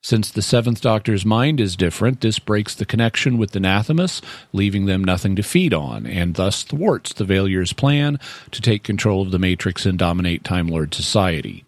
Since 0.02 0.32
the 0.32 0.42
Seventh 0.42 0.82
Doctor's 0.82 1.24
mind 1.24 1.60
is 1.60 1.76
different, 1.76 2.20
this 2.20 2.38
breaks 2.38 2.74
the 2.74 2.84
connection 2.84 3.38
with 3.38 3.52
the 3.52 3.58
Nathamas, 3.60 4.20
leaving 4.52 4.84
them 4.84 5.02
nothing 5.02 5.34
to 5.36 5.42
feed 5.42 5.72
on, 5.72 6.06
and 6.06 6.34
thus 6.34 6.62
thwarts 6.62 7.14
the 7.14 7.24
Valeyard's 7.24 7.72
plan 7.72 8.20
to 8.50 8.60
take 8.60 8.82
control 8.82 9.22
of 9.22 9.30
the 9.30 9.38
Matrix 9.38 9.86
and 9.86 9.98
dominate 9.98 10.44
Time 10.44 10.68
Lord 10.68 10.92
society. 10.92 11.63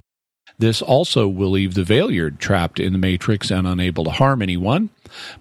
This 0.59 0.81
also 0.81 1.29
will 1.29 1.51
leave 1.51 1.75
the 1.75 1.83
Valeyard 1.83 2.39
trapped 2.39 2.81
in 2.81 2.93
the 2.93 2.99
Matrix 2.99 3.51
and 3.51 3.67
unable 3.67 4.05
to 4.05 4.11
harm 4.11 4.41
anyone. 4.41 4.89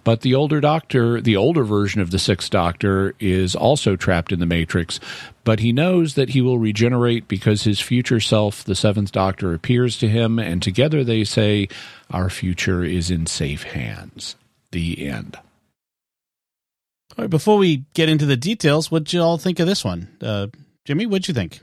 But 0.04 0.20
the 0.20 0.34
older 0.34 0.60
Doctor, 0.60 1.20
the 1.20 1.36
older 1.36 1.64
version 1.64 2.00
of 2.00 2.10
the 2.10 2.18
Sixth 2.18 2.50
Doctor, 2.50 3.14
is 3.18 3.56
also 3.56 3.96
trapped 3.96 4.30
in 4.30 4.40
the 4.40 4.46
Matrix, 4.46 5.00
but 5.44 5.60
he 5.60 5.72
knows 5.72 6.14
that 6.14 6.30
he 6.30 6.40
will 6.40 6.58
regenerate 6.58 7.28
because 7.28 7.62
his 7.62 7.80
future 7.80 8.20
self, 8.20 8.62
the 8.62 8.74
Seventh 8.74 9.12
Doctor, 9.12 9.54
appears 9.54 9.98
to 9.98 10.08
him, 10.08 10.38
and 10.38 10.62
together 10.62 11.02
they 11.02 11.24
say, 11.24 11.68
Our 12.10 12.30
future 12.30 12.84
is 12.84 13.10
in 13.10 13.26
safe 13.26 13.62
hands. 13.62 14.36
The 14.70 15.06
end. 15.06 15.38
All 17.16 17.24
right, 17.24 17.30
before 17.30 17.56
we 17.56 17.84
get 17.94 18.08
into 18.08 18.26
the 18.26 18.36
details, 18.36 18.90
what'd 18.90 19.12
you 19.12 19.22
all 19.22 19.38
think 19.38 19.58
of 19.58 19.66
this 19.66 19.84
one? 19.84 20.08
Uh, 20.20 20.48
Jimmy, 20.84 21.06
what'd 21.06 21.28
you 21.28 21.34
think? 21.34 21.60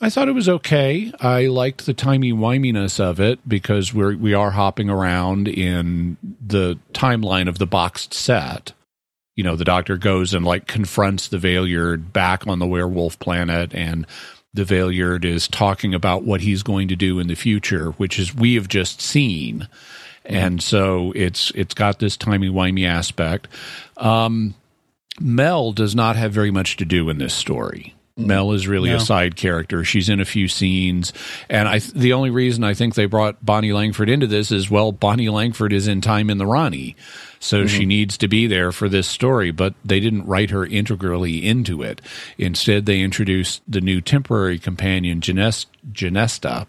I 0.00 0.10
thought 0.10 0.28
it 0.28 0.32
was 0.32 0.48
okay. 0.48 1.10
I 1.20 1.46
liked 1.46 1.86
the 1.86 1.94
timey 1.94 2.32
wiminess 2.32 3.00
of 3.00 3.18
it 3.18 3.46
because 3.48 3.94
we're 3.94 4.14
we 4.14 4.34
are 4.34 4.50
hopping 4.50 4.90
around 4.90 5.48
in 5.48 6.18
the 6.44 6.78
timeline 6.92 7.48
of 7.48 7.58
the 7.58 7.66
boxed 7.66 8.12
set. 8.12 8.72
You 9.36 9.44
know, 9.44 9.56
the 9.56 9.64
doctor 9.64 9.96
goes 9.96 10.34
and 10.34 10.44
like 10.44 10.66
confronts 10.66 11.28
the 11.28 11.38
Valeyard 11.38 12.12
back 12.12 12.46
on 12.46 12.58
the 12.58 12.66
werewolf 12.66 13.18
planet, 13.18 13.74
and 13.74 14.06
the 14.52 14.64
Valeyard 14.64 15.24
is 15.24 15.48
talking 15.48 15.94
about 15.94 16.24
what 16.24 16.42
he's 16.42 16.62
going 16.62 16.88
to 16.88 16.96
do 16.96 17.18
in 17.18 17.28
the 17.28 17.34
future, 17.34 17.92
which 17.92 18.18
is 18.18 18.34
we 18.34 18.54
have 18.54 18.68
just 18.68 19.00
seen, 19.00 19.66
and 20.26 20.62
so 20.62 21.12
it's 21.16 21.52
it's 21.54 21.74
got 21.74 22.00
this 22.00 22.18
timey 22.18 22.50
wimey 22.50 22.86
aspect. 22.86 23.48
Um, 23.96 24.54
Mel 25.18 25.72
does 25.72 25.94
not 25.94 26.16
have 26.16 26.32
very 26.32 26.50
much 26.50 26.76
to 26.76 26.84
do 26.84 27.08
in 27.08 27.16
this 27.16 27.32
story. 27.32 27.95
Mel 28.16 28.52
is 28.52 28.66
really 28.66 28.88
no. 28.88 28.96
a 28.96 29.00
side 29.00 29.36
character. 29.36 29.84
She's 29.84 30.08
in 30.08 30.20
a 30.20 30.24
few 30.24 30.48
scenes, 30.48 31.12
and 31.50 31.68
I 31.68 31.80
the 31.80 32.14
only 32.14 32.30
reason 32.30 32.64
I 32.64 32.72
think 32.72 32.94
they 32.94 33.04
brought 33.04 33.44
Bonnie 33.44 33.74
Langford 33.74 34.08
into 34.08 34.26
this 34.26 34.50
is 34.50 34.70
well, 34.70 34.90
Bonnie 34.90 35.28
Langford 35.28 35.72
is 35.72 35.86
in 35.86 36.00
Time 36.00 36.30
and 36.30 36.40
the 36.40 36.46
Rani, 36.46 36.96
so 37.40 37.58
mm-hmm. 37.58 37.66
she 37.66 37.84
needs 37.84 38.16
to 38.18 38.28
be 38.28 38.46
there 38.46 38.72
for 38.72 38.88
this 38.88 39.06
story. 39.06 39.50
But 39.50 39.74
they 39.84 40.00
didn't 40.00 40.26
write 40.26 40.48
her 40.48 40.64
integrally 40.64 41.46
into 41.46 41.82
it. 41.82 42.00
Instead, 42.38 42.86
they 42.86 43.02
introduced 43.02 43.60
the 43.68 43.82
new 43.82 44.00
temporary 44.00 44.58
companion 44.58 45.20
Genest, 45.20 45.66
Genesta, 45.92 46.66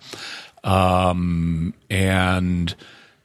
um, 0.65 1.73
and 1.89 2.75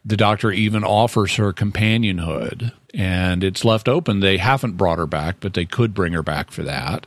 the 0.05 0.15
Doctor 0.15 0.49
even 0.49 0.85
offers 0.85 1.35
her 1.35 1.51
companionhood, 1.51 2.71
and 2.93 3.43
it's 3.43 3.65
left 3.65 3.89
open. 3.89 4.21
They 4.21 4.37
haven't 4.37 4.77
brought 4.77 4.97
her 4.97 5.07
back, 5.07 5.41
but 5.41 5.55
they 5.55 5.65
could 5.65 5.93
bring 5.93 6.13
her 6.13 6.23
back 6.23 6.51
for 6.51 6.63
that 6.63 7.05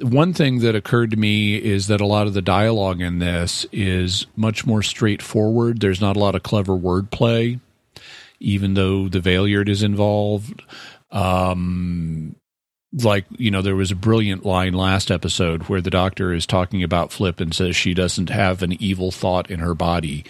one 0.00 0.32
thing 0.32 0.60
that 0.60 0.74
occurred 0.74 1.10
to 1.12 1.16
me 1.16 1.56
is 1.56 1.88
that 1.88 2.00
a 2.00 2.06
lot 2.06 2.26
of 2.26 2.34
the 2.34 2.42
dialogue 2.42 3.00
in 3.00 3.18
this 3.18 3.66
is 3.72 4.26
much 4.36 4.66
more 4.66 4.82
straightforward. 4.82 5.80
There's 5.80 6.00
not 6.00 6.16
a 6.16 6.20
lot 6.20 6.34
of 6.34 6.42
clever 6.42 6.72
wordplay, 6.72 7.60
even 8.38 8.74
though 8.74 9.08
the 9.08 9.20
Valeyard 9.20 9.68
is 9.68 9.82
involved. 9.82 10.62
Um, 11.10 12.36
like 12.92 13.24
you 13.36 13.50
know 13.50 13.62
there 13.62 13.76
was 13.76 13.92
a 13.92 13.96
brilliant 13.96 14.44
line 14.44 14.72
last 14.72 15.10
episode 15.10 15.64
where 15.64 15.80
the 15.80 15.90
doctor 15.90 16.32
is 16.32 16.46
talking 16.46 16.82
about 16.82 17.12
flip 17.12 17.40
and 17.40 17.54
says 17.54 17.76
she 17.76 17.94
doesn't 17.94 18.30
have 18.30 18.62
an 18.62 18.72
evil 18.82 19.12
thought 19.12 19.48
in 19.50 19.60
her 19.60 19.74
body 19.74 20.24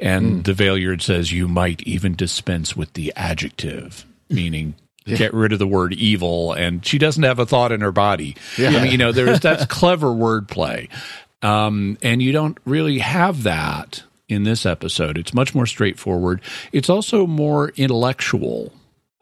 and 0.00 0.26
mm. 0.26 0.44
the 0.44 0.52
Valeyard 0.52 1.02
says 1.02 1.32
you 1.32 1.48
might 1.48 1.82
even 1.82 2.14
dispense 2.14 2.76
with 2.76 2.92
the 2.92 3.12
adjective 3.16 4.06
meaning 4.28 4.74
yeah. 5.04 5.16
get 5.16 5.34
rid 5.34 5.52
of 5.52 5.58
the 5.58 5.66
word 5.66 5.92
evil 5.94 6.52
and 6.52 6.84
she 6.84 6.98
doesn't 6.98 7.22
have 7.22 7.38
a 7.38 7.46
thought 7.46 7.72
in 7.72 7.80
her 7.80 7.92
body 7.92 8.36
yeah. 8.56 8.70
I 8.70 8.82
mean, 8.82 8.92
you 8.92 8.98
know 8.98 9.12
there's 9.12 9.40
that's 9.40 9.66
clever 9.68 10.08
wordplay 10.08 10.88
um, 11.42 11.98
and 12.02 12.22
you 12.22 12.32
don't 12.32 12.58
really 12.64 12.98
have 12.98 13.42
that 13.42 14.02
in 14.28 14.44
this 14.44 14.64
episode 14.64 15.18
it's 15.18 15.34
much 15.34 15.54
more 15.54 15.66
straightforward 15.66 16.40
it's 16.72 16.88
also 16.88 17.26
more 17.26 17.70
intellectual 17.76 18.72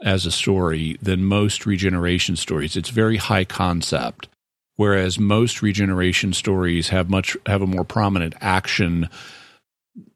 as 0.03 0.27
a 0.27 0.33
story 0.33 0.99
than 1.01 1.25
most 1.25 1.65
regeneration 1.65 2.37
stories. 2.37 2.77
It's 2.77 2.91
very 2.91 3.17
high 3.17 3.45
concept, 3.45 4.29
whereas 4.77 5.19
most 5.19 5.63
regeneration 5.63 6.33
stories 6.33 6.89
have 6.89 7.09
much 7.09 7.37
have 7.47 7.63
a 7.63 7.67
more 7.67 7.85
prominent 7.85 8.35
action 8.41 9.09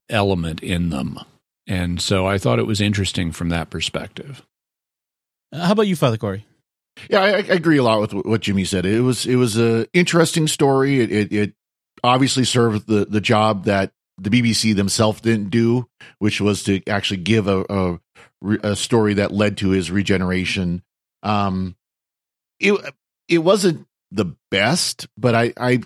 element 0.09 0.63
in 0.63 0.91
them. 0.91 1.19
And 1.67 2.01
so 2.01 2.27
I 2.27 2.39
thought 2.39 2.59
it 2.59 2.67
was 2.67 2.81
interesting 2.81 3.33
from 3.33 3.49
that 3.49 3.71
perspective. 3.71 4.46
How 5.53 5.73
about 5.73 5.87
you, 5.87 5.97
Father 5.97 6.17
Cory? 6.17 6.47
Yeah, 7.11 7.21
I, 7.21 7.29
I, 7.29 7.38
agree 7.38 7.76
a 7.76 7.83
lot 7.83 8.00
with 8.00 8.12
what 8.12 8.41
Jimmy 8.41 8.65
said. 8.65 8.87
It 8.87 9.00
was 9.00 9.26
it 9.26 9.37
was 9.37 9.59
a 9.59 9.87
interesting 9.93 10.49
story. 10.49 11.00
It, 11.00 11.12
it, 11.12 11.33
it 11.33 11.55
obviously 12.03 12.45
served 12.45 12.87
the 12.87 13.05
the 13.05 13.21
job 13.21 13.65
that 13.65 13.93
the 14.19 14.31
BBC 14.31 14.75
themselves 14.75 15.21
didn't 15.21 15.50
do, 15.50 15.88
which 16.19 16.41
was 16.41 16.62
to 16.65 16.83
actually 16.88 17.19
give 17.19 17.49
a, 17.49 17.65
a 17.69 17.99
a 18.62 18.76
story 18.76 19.15
that 19.15 19.33
led 19.33 19.59
to 19.59 19.71
his 19.71 19.91
regeneration. 19.91 20.83
Um, 21.23 21.76
it 22.61 22.75
it 23.29 23.38
wasn't 23.38 23.87
the 24.11 24.35
best, 24.50 25.07
but 25.19 25.35
I 25.35 25.53
I 25.57 25.83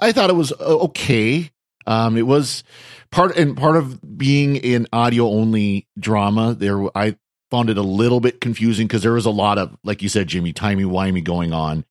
I 0.00 0.12
thought 0.12 0.30
it 0.30 0.36
was 0.36 0.52
okay. 0.58 1.50
Um, 1.86 2.16
it 2.16 2.26
was 2.26 2.64
part 3.10 3.36
and 3.36 3.56
part 3.56 3.76
of 3.76 4.18
being 4.18 4.64
an 4.64 4.86
audio 4.92 5.26
only 5.26 5.86
drama. 5.98 6.54
There, 6.54 6.86
I 6.96 7.16
found 7.50 7.70
it 7.70 7.78
a 7.78 7.82
little 7.82 8.20
bit 8.20 8.40
confusing 8.40 8.86
because 8.86 9.02
there 9.02 9.12
was 9.12 9.26
a 9.26 9.30
lot 9.30 9.58
of, 9.58 9.76
like 9.84 10.02
you 10.02 10.08
said, 10.08 10.28
Jimmy, 10.28 10.52
timey 10.52 10.84
wimey 10.84 11.22
going 11.22 11.52
on, 11.52 11.84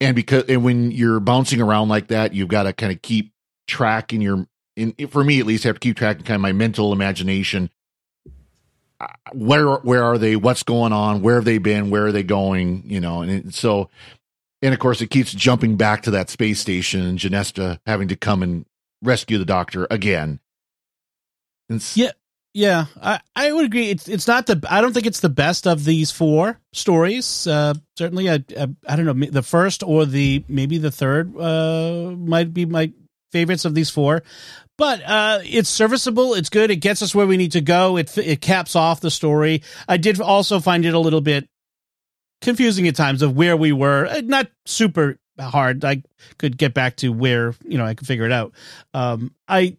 and 0.00 0.14
because 0.14 0.44
and 0.48 0.64
when 0.64 0.90
you're 0.90 1.20
bouncing 1.20 1.60
around 1.60 1.88
like 1.88 2.08
that, 2.08 2.34
you've 2.34 2.48
got 2.48 2.64
to 2.64 2.72
kind 2.72 2.92
of 2.92 3.02
keep 3.02 3.32
track 3.66 4.12
in 4.12 4.20
your 4.20 4.46
in 4.76 4.94
for 5.08 5.24
me 5.24 5.40
at 5.40 5.46
least, 5.46 5.64
I 5.64 5.68
have 5.68 5.76
to 5.76 5.80
keep 5.80 5.96
track 5.96 6.18
in 6.18 6.24
kind 6.24 6.36
of 6.36 6.42
my 6.42 6.52
mental 6.52 6.92
imagination 6.92 7.70
where 9.32 9.74
where 9.76 10.04
are 10.04 10.18
they? 10.18 10.36
What's 10.36 10.62
going 10.62 10.92
on? 10.92 11.22
Where 11.22 11.36
have 11.36 11.44
they 11.44 11.58
been? 11.58 11.90
Where 11.90 12.06
are 12.06 12.12
they 12.12 12.22
going? 12.22 12.82
You 12.86 13.00
know, 13.00 13.22
and 13.22 13.30
it, 13.30 13.54
so, 13.54 13.90
and 14.62 14.72
of 14.72 14.80
course, 14.80 15.00
it 15.00 15.08
keeps 15.08 15.32
jumping 15.32 15.76
back 15.76 16.02
to 16.02 16.10
that 16.12 16.30
space 16.30 16.60
station 16.60 17.02
and 17.02 17.18
Genesta 17.18 17.78
having 17.86 18.08
to 18.08 18.16
come 18.16 18.42
and 18.42 18.64
rescue 19.02 19.38
the 19.38 19.44
doctor 19.44 19.86
again. 19.90 20.40
And 21.68 21.84
yeah, 21.94 22.12
yeah, 22.56 22.86
I, 23.02 23.20
I 23.34 23.52
would 23.52 23.66
agree. 23.66 23.90
It's 23.90 24.08
it's 24.08 24.26
not 24.26 24.46
the 24.46 24.64
I 24.68 24.80
don't 24.80 24.94
think 24.94 25.04
it's 25.04 25.20
the 25.20 25.28
best 25.28 25.66
of 25.66 25.84
these 25.84 26.10
four 26.10 26.58
stories. 26.72 27.46
Uh, 27.46 27.74
certainly, 27.98 28.30
I, 28.30 28.42
I, 28.58 28.68
I 28.88 28.96
don't 28.96 29.04
know 29.04 29.26
the 29.26 29.42
first 29.42 29.82
or 29.82 30.06
the 30.06 30.42
maybe 30.48 30.78
the 30.78 30.90
third 30.90 31.36
uh, 31.36 32.12
might 32.16 32.54
be 32.54 32.64
my 32.64 32.92
favorites 33.30 33.66
of 33.66 33.74
these 33.74 33.90
four 33.90 34.22
but 34.78 35.02
uh, 35.04 35.40
it's 35.44 35.68
serviceable. 35.68 36.34
It's 36.34 36.48
good. 36.50 36.70
It 36.70 36.76
gets 36.76 37.02
us 37.02 37.14
where 37.14 37.26
we 37.26 37.36
need 37.36 37.52
to 37.52 37.60
go. 37.60 37.96
It 37.96 38.16
it 38.18 38.40
caps 38.40 38.76
off 38.76 39.00
the 39.00 39.10
story. 39.10 39.62
I 39.88 39.96
did 39.96 40.20
also 40.20 40.60
find 40.60 40.84
it 40.84 40.94
a 40.94 40.98
little 40.98 41.20
bit 41.20 41.48
confusing 42.40 42.86
at 42.88 42.96
times 42.96 43.22
of 43.22 43.36
where 43.36 43.56
we 43.56 43.72
were. 43.72 44.06
Uh, 44.06 44.22
not 44.24 44.48
super 44.64 45.18
hard. 45.38 45.84
I 45.84 46.02
could 46.38 46.56
get 46.56 46.74
back 46.74 46.96
to 46.96 47.10
where 47.10 47.54
you 47.64 47.78
know 47.78 47.84
I 47.84 47.94
could 47.94 48.06
figure 48.06 48.24
it 48.24 48.32
out. 48.32 48.52
Um, 48.92 49.34
I 49.46 49.76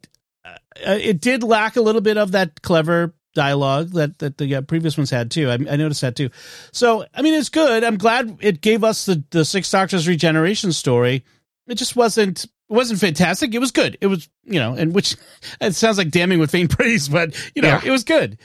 it 0.76 1.22
did 1.22 1.44
lack 1.44 1.76
a 1.76 1.82
little 1.82 2.02
bit 2.02 2.18
of 2.18 2.32
that 2.32 2.62
clever 2.62 3.14
dialogue 3.34 3.92
that 3.92 4.18
that 4.20 4.38
the 4.38 4.56
uh, 4.56 4.62
previous 4.62 4.98
ones 4.98 5.12
had 5.12 5.30
too. 5.30 5.50
I, 5.50 5.54
I, 5.54 5.76
noticed 5.76 6.02
that 6.02 6.16
too. 6.16 6.30
So 6.72 7.06
I 7.14 7.22
mean, 7.22 7.34
it's 7.34 7.50
good. 7.50 7.84
I'm 7.84 7.98
glad 7.98 8.38
it 8.42 8.62
gave 8.62 8.84
us 8.84 9.06
the 9.06 9.24
the 9.30 9.46
Six 9.46 9.70
Doctors 9.70 10.08
regeneration 10.08 10.74
story. 10.74 11.24
It 11.68 11.76
just 11.76 11.96
wasn't 11.96 12.46
it 12.70 12.74
wasn't 12.74 13.00
fantastic. 13.00 13.54
It 13.54 13.60
was 13.60 13.72
good. 13.72 13.98
It 14.02 14.08
was, 14.08 14.28
you 14.44 14.60
know, 14.60 14.74
and 14.74 14.94
which 14.94 15.16
it 15.62 15.76
sounds 15.76 15.98
like 15.98 16.10
damning 16.10 16.40
with 16.40 16.52
faint 16.52 16.72
praise, 16.78 17.08
but 17.08 17.36
you 17.56 17.62
know, 17.62 17.70
yeah. 17.70 17.82
it 17.84 17.92
was 17.92 18.04
good. 18.04 18.38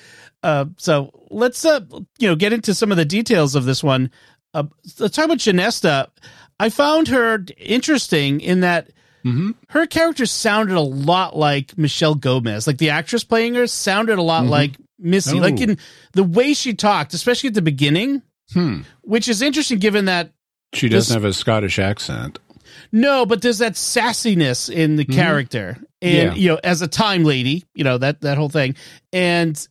Uh, 0.43 0.67
so 0.77 1.11
let's, 1.31 1.65
uh, 1.65 1.81
you 2.19 2.29
know, 2.29 2.35
get 2.35 2.53
into 2.53 2.75
some 2.75 2.91
of 2.91 2.97
the 2.97 3.05
details 3.05 3.55
of 3.55 3.65
this 3.65 3.83
one. 3.83 4.11
Uh, 4.55 4.65
let's 4.99 5.17
talk 5.17 5.25
about 5.25 5.39
Genesta. 5.39 6.09
I 6.59 6.69
found 6.69 7.09
her 7.09 7.45
interesting 7.57 8.41
in 8.41 8.61
that 8.61 8.91
mm-hmm. 9.25 9.51
her 9.69 9.87
character 9.87 10.27
sounded 10.27 10.77
a 10.77 10.81
lot 10.81 11.37
like 11.37 11.77
Michelle 11.77 12.15
Gomez, 12.15 12.67
like 12.67 12.79
the 12.79 12.91
actress 12.91 13.25
playing 13.25 13.55
her 13.55 13.67
sounded 13.67 14.19
a 14.19 14.23
lot 14.23 14.43
mm-hmm. 14.43 14.51
like 14.51 14.73
Missy, 14.99 15.39
oh. 15.39 15.43
like 15.43 15.61
in 15.61 15.79
the 16.13 16.23
way 16.23 16.55
she 16.55 16.75
talked, 16.75 17.13
especially 17.13 17.49
at 17.49 17.55
the 17.55 17.63
beginning, 17.63 18.23
hmm. 18.53 18.83
which 19.03 19.29
is 19.29 19.43
interesting 19.43 19.79
given 19.79 20.05
that 20.05 20.31
she 20.75 20.89
doesn't 20.89 21.15
this, 21.15 21.23
have 21.23 21.25
a 21.29 21.33
Scottish 21.33 21.79
accent. 21.79 22.39
No, 22.93 23.27
but 23.27 23.43
there's 23.43 23.59
that 23.59 23.73
sassiness 23.73 24.73
in 24.73 24.97
the 24.97 25.05
mm-hmm. 25.05 25.19
character, 25.19 25.79
and 26.01 26.33
yeah. 26.33 26.35
you 26.35 26.49
know, 26.49 26.61
as 26.63 26.83
a 26.83 26.89
time 26.89 27.25
lady, 27.25 27.65
you 27.75 27.85
know 27.85 27.99
that 27.99 28.21
that 28.21 28.39
whole 28.39 28.49
thing, 28.49 28.77
and 29.13 29.67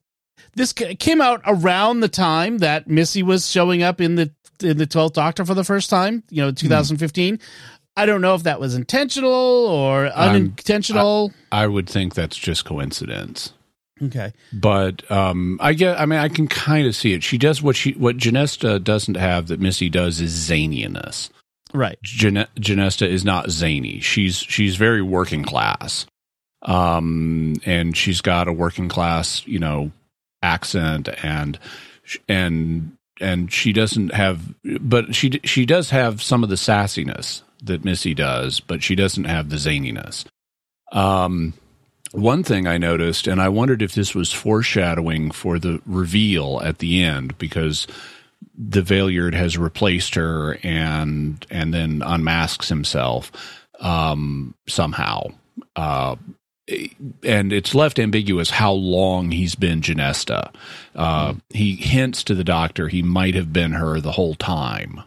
this 0.55 0.73
came 0.73 1.21
out 1.21 1.41
around 1.45 2.01
the 2.01 2.09
time 2.09 2.59
that 2.59 2.87
Missy 2.87 3.23
was 3.23 3.49
showing 3.49 3.83
up 3.83 4.01
in 4.01 4.15
the 4.15 4.31
in 4.61 4.77
the 4.77 4.85
Twelfth 4.85 5.13
Doctor 5.13 5.45
for 5.45 5.53
the 5.53 5.63
first 5.63 5.89
time, 5.89 6.23
you 6.29 6.41
know, 6.41 6.51
2015. 6.51 7.37
Mm. 7.37 7.41
I 7.95 8.05
don't 8.05 8.21
know 8.21 8.35
if 8.35 8.43
that 8.43 8.59
was 8.59 8.75
intentional 8.75 9.31
or 9.31 10.07
unintentional. 10.07 11.33
I, 11.51 11.63
I 11.63 11.67
would 11.67 11.89
think 11.89 12.13
that's 12.13 12.37
just 12.37 12.65
coincidence. 12.65 13.53
Okay. 14.01 14.33
But 14.51 15.09
um, 15.11 15.57
I 15.61 15.73
get. 15.73 15.99
I 15.99 16.05
mean, 16.05 16.19
I 16.19 16.29
can 16.29 16.47
kind 16.47 16.87
of 16.87 16.95
see 16.95 17.13
it. 17.13 17.23
She 17.23 17.37
does 17.37 17.61
what 17.61 17.75
she 17.75 17.91
what 17.93 18.17
Genesta 18.17 18.79
doesn't 18.79 19.17
have 19.17 19.47
that 19.47 19.59
Missy 19.59 19.89
does 19.89 20.19
is 20.19 20.33
zaniness. 20.33 21.29
Right. 21.73 21.99
Gen- 22.01 22.47
Genesta 22.59 23.07
is 23.07 23.23
not 23.23 23.49
zany. 23.51 23.99
She's 23.99 24.37
she's 24.37 24.75
very 24.75 25.01
working 25.01 25.43
class. 25.43 26.05
Um 26.63 27.55
and 27.65 27.95
she's 27.95 28.21
got 28.21 28.47
a 28.47 28.53
working 28.53 28.89
class, 28.89 29.45
you 29.47 29.59
know, 29.59 29.91
accent 30.41 31.09
and 31.23 31.59
and 32.27 32.97
and 33.19 33.51
she 33.53 33.71
doesn't 33.71 34.13
have 34.13 34.53
but 34.81 35.15
she 35.15 35.39
she 35.43 35.65
does 35.65 35.91
have 35.91 36.21
some 36.21 36.43
of 36.43 36.49
the 36.49 36.55
sassiness 36.55 37.41
that 37.61 37.85
Missy 37.85 38.13
does, 38.13 38.59
but 38.59 38.83
she 38.83 38.95
doesn't 38.95 39.25
have 39.25 39.49
the 39.49 39.57
zaniness. 39.57 40.25
Um 40.91 41.53
one 42.11 42.43
thing 42.43 42.67
I 42.67 42.77
noticed, 42.77 43.25
and 43.25 43.41
I 43.41 43.47
wondered 43.47 43.81
if 43.81 43.95
this 43.95 44.13
was 44.13 44.33
foreshadowing 44.33 45.31
for 45.31 45.57
the 45.57 45.81
reveal 45.85 46.59
at 46.61 46.79
the 46.79 47.01
end, 47.03 47.37
because 47.37 47.87
the 48.57 48.81
Valeyard 48.81 49.33
has 49.33 49.57
replaced 49.57 50.15
her 50.15 50.57
and 50.63 51.45
and 51.49 51.73
then 51.73 52.01
unmasks 52.05 52.69
himself 52.69 53.31
um, 53.79 54.55
somehow. 54.67 55.27
Uh, 55.75 56.15
and 57.23 57.51
it's 57.51 57.75
left 57.75 57.99
ambiguous 57.99 58.49
how 58.49 58.71
long 58.71 59.31
he's 59.31 59.55
been 59.55 59.81
Genesta. 59.81 60.51
Uh. 60.95 61.33
He 61.49 61.75
hints 61.75 62.23
to 62.25 62.35
the 62.35 62.43
doctor 62.43 62.87
he 62.87 63.01
might 63.01 63.35
have 63.35 63.51
been 63.51 63.73
her 63.73 63.99
the 63.99 64.11
whole 64.11 64.35
time. 64.35 65.01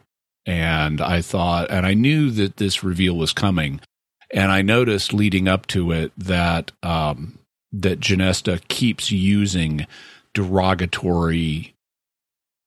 And 0.46 1.00
I 1.00 1.22
thought, 1.22 1.70
and 1.70 1.86
I 1.86 1.94
knew 1.94 2.30
that 2.30 2.58
this 2.58 2.84
reveal 2.84 3.16
was 3.16 3.32
coming. 3.32 3.80
And 4.30 4.50
I 4.50 4.62
noticed 4.62 5.12
leading 5.12 5.48
up 5.48 5.66
to 5.68 5.92
it 5.92 6.12
that 6.18 6.72
um, 6.82 7.38
that 7.72 8.00
Genesta 8.00 8.60
keeps 8.68 9.10
using 9.10 9.86
derogatory 10.32 11.74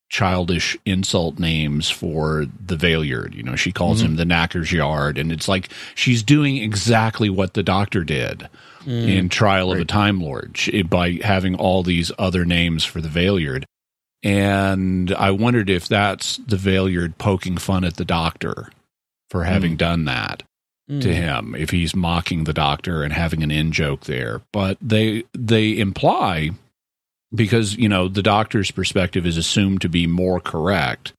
childish 0.10 0.78
insult 0.86 1.38
names 1.38 1.90
for 1.90 2.46
the 2.66 2.78
Valeyard. 2.78 3.34
You 3.34 3.44
know, 3.44 3.56
she 3.56 3.72
calls 3.72 4.00
mm-hmm. 4.00 4.12
him 4.12 4.16
the 4.16 4.24
Knacker's 4.24 4.72
Yard, 4.72 5.18
and 5.18 5.32
it's 5.32 5.48
like 5.48 5.70
she's 5.96 6.24
doing 6.24 6.58
exactly 6.58 7.30
what 7.30 7.54
the 7.54 7.64
Doctor 7.64 8.04
did 8.04 8.48
mm. 8.86 9.16
in 9.16 9.30
Trial 9.30 9.72
of 9.72 9.80
a 9.80 9.86
Time 9.86 10.22
Lord 10.22 10.58
she, 10.58 10.82
by 10.82 11.20
having 11.24 11.56
all 11.56 11.84
these 11.84 12.12
other 12.18 12.46
names 12.46 12.86
for 12.86 13.02
the 13.02 13.10
Valeyard. 13.10 13.66
And 14.24 15.14
I 15.14 15.32
wondered 15.32 15.70
if 15.70 15.88
that's 15.88 16.38
the 16.38 16.58
Valeyard 16.58 17.18
poking 17.18 17.58
fun 17.58 17.84
at 17.84 17.98
the 17.98 18.06
Doctor 18.06 18.70
for 19.30 19.44
having 19.44 19.74
mm. 19.74 19.78
done 19.78 20.06
that 20.06 20.44
mm. 20.90 21.02
to 21.02 21.14
him, 21.14 21.56
if 21.56 21.70
he's 21.70 21.96
mocking 21.96 22.44
the 22.44 22.54
Doctor 22.54 23.04
and 23.04 23.14
having 23.14 23.44
an 23.44 23.52
in 23.52 23.72
joke 23.72 24.06
there. 24.06 24.42
But 24.52 24.78
they 24.82 25.24
they 25.34 25.78
imply 25.78 26.52
because 27.34 27.76
you 27.76 27.90
know 27.90 28.08
the 28.08 28.24
doctor's 28.24 28.72
perspective 28.72 29.26
is 29.26 29.38
assumed 29.38 29.82
to 29.82 29.90
be 29.90 30.08
more 30.08 30.40
correct 30.40 31.14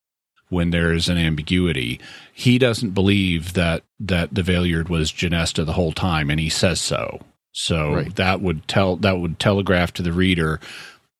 when 0.48 0.70
there 0.70 0.92
is 0.92 1.08
an 1.08 1.18
ambiguity. 1.18 2.00
He 2.32 2.58
doesn't 2.58 2.90
believe 2.90 3.52
that 3.54 3.82
that 4.00 4.34
the 4.34 4.42
Valeyard 4.42 4.88
was 4.88 5.12
Genesta 5.12 5.64
the 5.64 5.74
whole 5.74 5.92
time, 5.92 6.30
and 6.30 6.40
he 6.40 6.48
says 6.48 6.80
so. 6.80 7.20
So 7.52 7.94
Right. 7.94 8.16
that 8.16 8.40
would 8.40 8.66
tell 8.68 8.96
that 8.96 9.18
would 9.18 9.38
telegraph 9.38 9.92
to 9.94 10.02
the 10.02 10.12
reader 10.12 10.60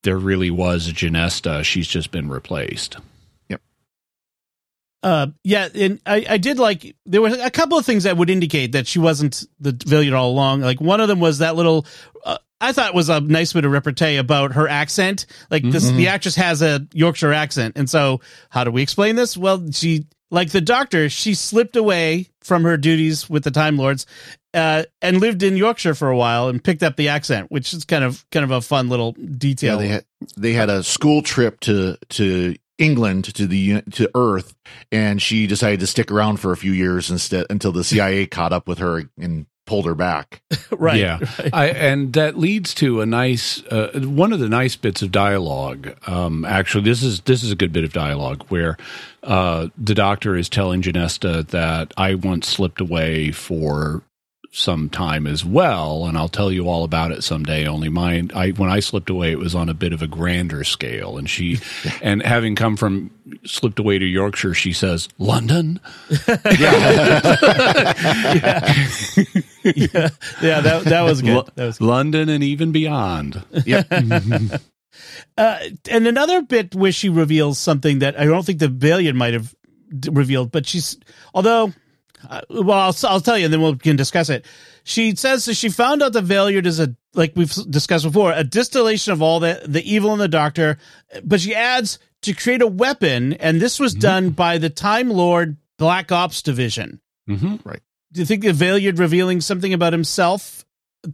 there 0.03 0.17
really 0.17 0.51
was 0.51 0.89
a 0.89 0.93
Genesta. 0.93 1.65
She's 1.65 1.89
just 1.89 2.11
been 2.11 2.29
replaced. 2.29 2.97
Yep. 3.49 3.61
Uh, 5.03 5.29
yeah, 5.45 5.69
and 5.75 6.01
I, 6.07 6.27
I 6.29 6.39
did 6.39 6.59
like 6.59 6.97
there 7.07 7.23
were 7.23 7.37
a 7.41 7.51
couple 7.51 7.79
of 7.79 7.87
things 7.87 8.05
that 8.05 8.17
would 8.17 8.31
indicate 8.31 8.73
that 8.73 8.87
she 8.87 8.99
wasn't 8.99 9.45
the 9.61 9.73
villain 9.87 10.15
all 10.15 10.31
along. 10.31 10.61
Like 10.61 10.81
one 10.81 11.01
of 11.01 11.09
them 11.09 11.21
was 11.21 11.39
that 11.39 11.57
little. 11.57 11.87
Uh, 12.25 12.39
I 12.61 12.73
thought 12.73 12.91
it 12.91 12.95
was 12.95 13.09
a 13.09 13.21
nice 13.21 13.53
bit 13.53 13.65
of 13.65 13.71
repartee 13.71 14.17
about 14.17 14.53
her 14.55 14.67
accent. 14.67 15.27
Like 15.51 15.63
this, 15.63 15.89
the 15.91 16.09
actress 16.09 16.35
has 16.35 16.61
a 16.61 16.87
Yorkshire 16.93 17.33
accent, 17.33 17.77
and 17.77 17.89
so 17.89 18.21
how 18.51 18.65
do 18.65 18.73
we 18.73 18.83
explain 18.83 19.15
this? 19.15 19.37
Well, 19.37 19.71
she 19.71 20.07
like 20.31 20.51
the 20.51 20.61
doctor, 20.61 21.09
she 21.09 21.35
slipped 21.35 21.77
away 21.77 22.29
from 22.41 22.65
her 22.65 22.77
duties 22.77 23.29
with 23.29 23.45
the 23.45 23.51
Time 23.51 23.77
Lords, 23.77 24.07
uh, 24.55 24.85
and 25.03 25.21
lived 25.21 25.43
in 25.43 25.57
Yorkshire 25.57 25.95
for 25.95 26.09
a 26.09 26.17
while 26.17 26.49
and 26.49 26.63
picked 26.63 26.83
up 26.83 26.97
the 26.97 27.09
accent, 27.09 27.51
which 27.51 27.73
is 27.73 27.85
kind 27.85 28.05
of 28.05 28.25
kind 28.31 28.45
of 28.45 28.51
a 28.51 28.61
fun 28.61 28.89
little 28.89 29.13
detail. 29.13 29.77
Yeah, 29.77 29.83
they 29.83 29.89
had 29.89 30.05
they 30.37 30.53
had 30.53 30.71
a 30.71 30.83
school 30.83 31.23
trip 31.23 31.61
to 31.61 31.97
to 32.11 32.57
England 32.79 33.25
to 33.35 33.47
the 33.47 33.83
to 33.93 34.11
Earth, 34.15 34.55
and 34.91 35.21
she 35.21 35.47
decided 35.47 35.81
to 35.81 35.87
stick 35.87 36.11
around 36.11 36.39
for 36.39 36.53
a 36.53 36.57
few 36.57 36.73
years 36.73 37.11
instead 37.11 37.47
until 37.51 37.73
the 37.73 37.85
CIA 37.85 38.27
caught 38.27 38.53
up 38.53 38.69
with 38.69 38.79
her 38.79 39.05
and 39.19 39.47
pulled 39.69 39.85
her 39.85 39.95
back. 39.95 40.41
right? 40.71 40.99
Yeah, 40.99 41.21
I, 41.53 41.69
and 41.69 42.15
that 42.15 42.39
leads 42.39 42.75
to 42.75 43.03
a 43.03 43.07
nice 43.07 43.63
uh, 43.67 44.01
one 44.03 44.33
of 44.33 44.41
the 44.41 44.49
nice 44.49 44.75
bits 44.75 45.03
of 45.03 45.13
dialogue. 45.13 45.95
Um, 46.09 46.45
actually, 46.45 46.85
this 46.85 47.03
is 47.03 47.21
this 47.21 47.45
is 47.45 47.53
a 47.53 47.57
good 47.57 47.73
bit 47.73 47.85
of 47.85 47.93
dialogue 47.93 48.45
where 48.49 48.77
uh, 49.23 49.69
the 49.77 49.95
doctor 49.95 50.35
is 50.37 50.49
telling 50.49 50.83
Genesta 50.83 51.47
that 51.49 51.93
I 51.97 52.15
once 52.15 52.49
slipped 52.49 52.81
away 52.81 53.31
for 53.31 54.03
some 54.51 54.89
time 54.89 55.27
as 55.27 55.45
well, 55.45 56.07
and 56.07 56.17
I'll 56.17 56.29
tell 56.29 56.51
you 56.51 56.69
all 56.69 56.83
about 56.85 57.13
it 57.13 57.23
someday. 57.23 57.67
Only 57.67 57.89
mine, 57.89 58.31
I 58.35 58.51
when 58.51 58.71
I 58.71 58.81
slipped 58.81 59.11
away, 59.11 59.31
it 59.31 59.39
was 59.39 59.55
on 59.55 59.69
a 59.69 59.75
bit 59.75 59.93
of 59.93 60.03
a 60.03 60.07
grander 60.07 60.65
scale, 60.65 61.19
and 61.19 61.29
she, 61.29 61.59
and 62.03 62.23
having 62.23 62.55
come 62.55 62.77
from 62.77 63.11
slipped 63.45 63.79
away 63.79 63.99
to 63.99 64.07
Yorkshire, 64.07 64.55
she 64.55 64.73
says 64.73 65.09
London. 65.19 65.81
yeah, 66.29 67.21
yeah. 68.35 68.75
Yeah. 70.41 70.61
That 70.61 70.83
that 70.85 71.03
was 71.03 71.21
good. 71.21 71.51
That 71.57 71.67
was 71.67 71.81
London 71.81 72.29
and 72.29 72.43
even 72.43 72.73
beyond. 72.73 73.43
Yeah. 73.67 73.83
Uh, 75.37 75.59
and 75.91 76.07
another 76.07 76.43
bit 76.43 76.75
where 76.75 76.91
she 76.93 77.09
reveals 77.09 77.59
something 77.59 78.01
that 78.01 78.19
I 78.19 78.25
don't 78.25 78.45
think 78.45 78.59
the 78.59 78.69
Valeyard 78.69 79.15
might 79.15 79.35
have 79.35 79.55
d- 79.97 80.11
revealed, 80.13 80.51
but 80.51 80.67
she's 80.67 80.97
although, 81.35 81.73
uh, 82.29 82.41
well, 82.51 82.79
I'll, 82.79 82.97
I'll 83.05 83.21
tell 83.21 83.37
you, 83.39 83.45
and 83.45 83.53
then 83.53 83.63
we 83.63 83.77
can 83.77 83.97
discuss 83.97 84.29
it. 84.31 84.45
She 84.85 85.15
says 85.17 85.45
that 85.45 85.55
she 85.55 85.69
found 85.69 86.03
out 86.03 86.13
the 86.13 86.23
Valeyard 86.23 86.67
is 86.67 86.81
a 86.81 86.95
like 87.15 87.33
we've 87.37 87.53
discussed 87.71 88.05
before, 88.05 88.33
a 88.33 88.45
distillation 88.45 89.13
of 89.13 89.23
all 89.23 89.41
the 89.41 89.63
the 89.67 89.83
evil 89.91 90.13
in 90.13 90.19
the 90.19 90.29
Doctor, 90.29 90.79
but 91.25 91.41
she 91.41 91.55
adds 91.55 91.99
to 92.23 92.33
create 92.33 92.63
a 92.63 92.67
weapon, 92.67 93.35
and 93.35 93.61
this 93.61 93.79
was 93.79 93.95
done 93.95 94.31
by 94.31 94.59
the 94.59 94.71
Time 94.71 95.11
Lord 95.11 95.57
Black 95.79 96.11
Ops 96.11 96.43
Division. 96.43 97.01
hmm 97.27 97.57
Do 98.13 98.21
you 98.21 98.27
think 98.27 98.43
the 98.43 98.53
Valeyard 98.53 98.99
revealing 98.99 99.41
something 99.41 99.73
about 99.75 99.93
himself 99.93 100.65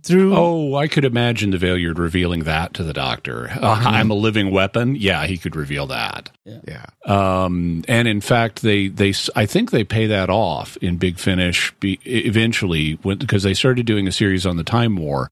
through? 0.02 0.34
Oh, 0.36 0.74
I 0.74 0.88
could 0.88 1.04
imagine 1.04 1.50
the 1.50 1.56
Valeyard 1.58 1.98
revealing 1.98 2.44
that 2.44 2.74
to 2.74 2.82
the 2.84 2.92
doctor. 2.92 3.50
Uh, 3.50 3.82
I'm 3.86 4.10
a 4.10 4.14
living 4.14 4.50
weapon. 4.50 4.96
Yeah, 4.96 5.26
he 5.26 5.36
could 5.38 5.54
reveal 5.56 5.86
that. 5.88 6.30
yeah. 6.44 6.86
Um, 7.06 7.84
and 7.88 8.08
in 8.08 8.20
fact, 8.20 8.62
they 8.62 8.88
they 8.88 9.10
s- 9.10 9.30
I 9.36 9.46
think 9.46 9.70
they 9.70 9.84
pay 9.84 10.06
that 10.06 10.30
off 10.30 10.76
in 10.78 10.96
Big 10.96 11.18
Finish 11.18 11.72
be, 11.80 12.00
eventually 12.04 12.94
because 12.96 13.42
they 13.42 13.54
started 13.54 13.86
doing 13.86 14.08
a 14.08 14.12
series 14.12 14.46
on 14.46 14.56
the 14.56 14.64
Time 14.64 14.96
War, 14.96 15.28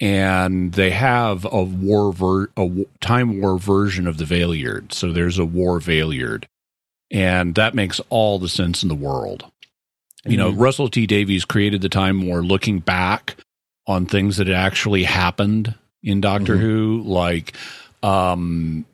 and 0.00 0.72
they 0.72 0.90
have 0.90 1.44
a 1.50 1.62
war 1.62 2.12
ver, 2.12 2.44
a 2.56 2.66
w- 2.66 2.86
Time 3.00 3.40
War 3.40 3.58
version 3.58 4.06
of 4.06 4.16
the 4.18 4.24
Valeyard. 4.24 4.92
So 4.92 5.12
there's 5.12 5.38
a 5.38 5.44
War 5.44 5.80
Valeyard, 5.80 6.44
and 7.10 7.54
that 7.56 7.74
makes 7.74 8.00
all 8.10 8.38
the 8.38 8.48
sense 8.48 8.82
in 8.82 8.88
the 8.88 8.94
world. 8.94 9.44
You 10.24 10.36
know, 10.36 10.50
Russell 10.50 10.88
T 10.90 11.06
Davies 11.06 11.44
created 11.46 11.80
the 11.80 11.88
Time 11.88 12.26
War 12.26 12.42
looking 12.42 12.80
back 12.80 13.36
on 13.88 14.06
things 14.06 14.36
that 14.36 14.48
actually 14.48 15.02
happened 15.02 15.74
in 16.04 16.20
Doctor 16.20 16.56
Mhm. 16.56 16.60
Who, 16.60 17.02
like 17.04 17.54
um, 18.04 18.84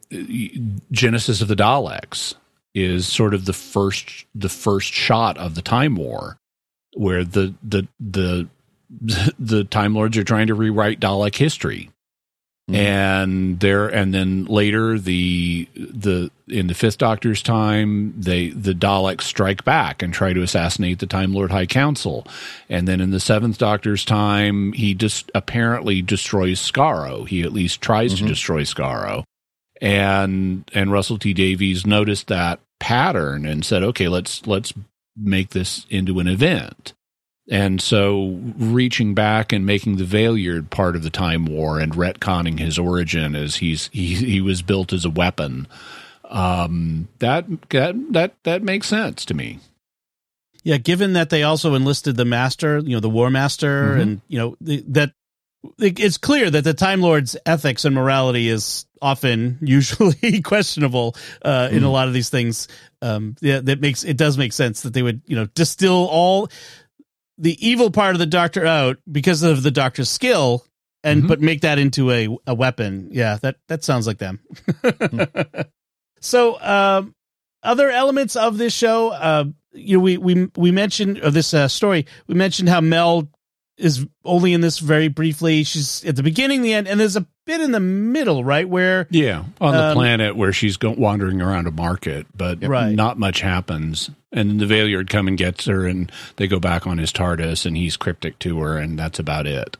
Genesis 0.90 1.42
of 1.42 1.48
the 1.48 1.56
Daleks 1.56 2.34
is 2.74 3.06
sort 3.06 3.34
of 3.34 3.44
the 3.44 3.52
first 3.52 4.24
the 4.34 4.48
first 4.48 4.92
shot 4.92 5.36
of 5.36 5.54
the 5.54 5.62
Time 5.62 5.96
War, 5.96 6.38
where 6.94 7.24
the 7.24 7.52
the 7.62 7.86
the 8.00 8.48
the 9.38 9.64
Time 9.64 9.94
Lords 9.94 10.16
are 10.16 10.24
trying 10.24 10.46
to 10.46 10.54
rewrite 10.54 11.00
Dalek 11.00 11.34
history. 11.34 11.90
Mhm. 12.70 12.74
And 12.76 13.60
there, 13.60 13.88
and 13.88 14.14
then 14.14 14.46
later, 14.46 14.98
the 14.98 15.68
the 15.76 16.30
in 16.48 16.66
the 16.66 16.74
Fifth 16.74 16.96
Doctor's 16.96 17.42
time, 17.42 18.14
they 18.18 18.48
the 18.48 18.72
Daleks 18.72 19.22
strike 19.22 19.64
back 19.64 20.02
and 20.02 20.14
try 20.14 20.32
to 20.32 20.40
assassinate 20.40 20.98
the 20.98 21.06
Time 21.06 21.34
Lord 21.34 21.50
High 21.50 21.66
Council, 21.66 22.26
and 22.70 22.88
then 22.88 23.02
in 23.02 23.10
the 23.10 23.20
Seventh 23.20 23.58
Doctor's 23.58 24.02
time, 24.04 24.72
he 24.72 24.94
just 24.94 25.30
apparently 25.34 26.00
destroys 26.00 26.58
Skaro. 26.58 27.28
He 27.28 27.42
at 27.42 27.52
least 27.52 27.82
tries 27.82 28.14
to 28.14 28.24
Mhm. 28.24 28.28
destroy 28.28 28.62
Skaro, 28.62 29.24
and 29.82 30.64
and 30.72 30.90
Russell 30.90 31.18
T 31.18 31.34
Davies 31.34 31.86
noticed 31.86 32.28
that 32.28 32.60
pattern 32.80 33.44
and 33.44 33.62
said, 33.62 33.82
"Okay, 33.82 34.08
let's 34.08 34.46
let's 34.46 34.72
make 35.14 35.50
this 35.50 35.84
into 35.90 36.18
an 36.18 36.28
event." 36.28 36.94
And 37.50 37.80
so, 37.80 38.40
reaching 38.56 39.14
back 39.14 39.52
and 39.52 39.66
making 39.66 39.96
the 39.96 40.04
Valeyard 40.04 40.70
part 40.70 40.96
of 40.96 41.02
the 41.02 41.10
Time 41.10 41.44
War 41.44 41.78
and 41.78 41.92
retconning 41.92 42.58
his 42.58 42.78
origin 42.78 43.34
as 43.36 43.56
he's 43.56 43.90
he 43.92 44.14
he 44.14 44.40
was 44.40 44.62
built 44.62 44.94
as 44.94 45.04
a 45.04 45.10
weapon, 45.10 45.68
um, 46.30 47.08
that 47.18 47.44
that 47.68 47.94
that 48.12 48.34
that 48.44 48.62
makes 48.62 48.86
sense 48.88 49.26
to 49.26 49.34
me. 49.34 49.58
Yeah, 50.62 50.78
given 50.78 51.12
that 51.12 51.28
they 51.28 51.42
also 51.42 51.74
enlisted 51.74 52.16
the 52.16 52.24
master, 52.24 52.78
you 52.78 52.96
know, 52.96 53.00
the 53.00 53.10
war 53.10 53.28
master, 53.30 53.96
Mhm. 53.96 54.00
and 54.00 54.20
you 54.28 54.38
know 54.38 54.56
the, 54.62 54.82
that 54.88 55.12
it's 55.78 56.16
clear 56.16 56.48
that 56.50 56.64
the 56.64 56.72
Time 56.74 57.02
Lord's 57.02 57.36
ethics 57.44 57.84
and 57.84 57.94
morality 57.94 58.48
is 58.48 58.86
often, 59.02 59.58
usually 59.62 60.40
questionable 60.42 61.14
uh, 61.42 61.68
in 61.70 61.84
a 61.84 61.90
lot 61.90 62.08
of 62.08 62.14
these 62.14 62.30
things. 62.30 62.68
Um, 63.02 63.36
yeah, 63.42 63.60
that 63.60 63.82
makes 63.82 64.02
it 64.02 64.16
does 64.16 64.38
make 64.38 64.54
sense 64.54 64.80
that 64.82 64.94
they 64.94 65.02
would, 65.02 65.20
you 65.26 65.36
know, 65.36 65.44
distill 65.54 66.08
all 66.10 66.48
the 67.38 67.56
evil 67.66 67.90
part 67.90 68.14
of 68.14 68.18
the 68.18 68.26
Doctor 68.26 68.64
out 68.66 68.98
because 69.10 69.42
of 69.42 69.62
the 69.62 69.70
Doctor's 69.70 70.08
skill, 70.08 70.64
and 71.02 71.24
Mhm. 71.24 71.28
but 71.28 71.40
make 71.40 71.60
that 71.62 71.78
into 71.78 72.10
a 72.10 72.28
a 72.46 72.54
weapon. 72.54 73.08
Yeah, 73.12 73.38
that 73.42 73.56
that 73.68 73.84
sounds 73.84 74.06
like 74.06 74.18
them. 74.18 74.40
so, 76.20 76.60
um, 76.60 77.14
other 77.62 77.90
elements 77.90 78.36
of 78.36 78.58
this 78.58 78.72
show, 78.72 79.10
uh, 79.10 79.44
you 79.72 79.96
know, 79.98 80.02
we 80.02 80.16
we 80.18 80.48
we 80.56 80.70
mentioned 80.70 81.18
of 81.18 81.34
this 81.34 81.52
uh, 81.54 81.68
story. 81.68 82.06
We 82.26 82.34
mentioned 82.34 82.68
how 82.68 82.80
Mel 82.80 83.28
is 83.76 84.06
only 84.24 84.52
in 84.52 84.60
this 84.60 84.78
very 84.78 85.08
briefly. 85.08 85.64
She's 85.64 86.04
at 86.04 86.16
the 86.16 86.22
beginning, 86.22 86.62
the 86.62 86.74
end, 86.74 86.86
and 86.88 87.00
there's 87.00 87.16
a 87.16 87.26
bit 87.46 87.60
in 87.60 87.72
the 87.72 87.80
middle, 87.80 88.42
right? 88.44 88.68
Where 88.68 89.06
Yeah, 89.10 89.44
on 89.60 89.74
the 89.74 89.84
Um, 89.88 89.94
planet 89.94 90.36
where 90.36 90.52
she's 90.52 90.76
go- 90.76 90.90
wandering 90.96 91.42
around 91.42 91.66
a 91.66 91.70
market, 91.70 92.26
but 92.36 92.62
Right. 92.66 92.94
not 92.94 93.18
much 93.18 93.40
happens. 93.40 94.10
And 94.32 94.48
then 94.50 94.58
the 94.58 94.66
Valeyard 94.66 95.08
come 95.08 95.28
and 95.28 95.36
gets 95.38 95.66
her, 95.66 95.86
and 95.86 96.10
they 96.36 96.46
go 96.48 96.58
back 96.58 96.86
on 96.86 96.98
his 96.98 97.12
TARDIS, 97.12 97.66
and 97.66 97.76
he's 97.76 97.96
cryptic 97.96 98.38
to 98.40 98.58
her, 98.60 98.78
and 98.78 98.98
that's 98.98 99.18
about 99.18 99.46
it. 99.46 99.76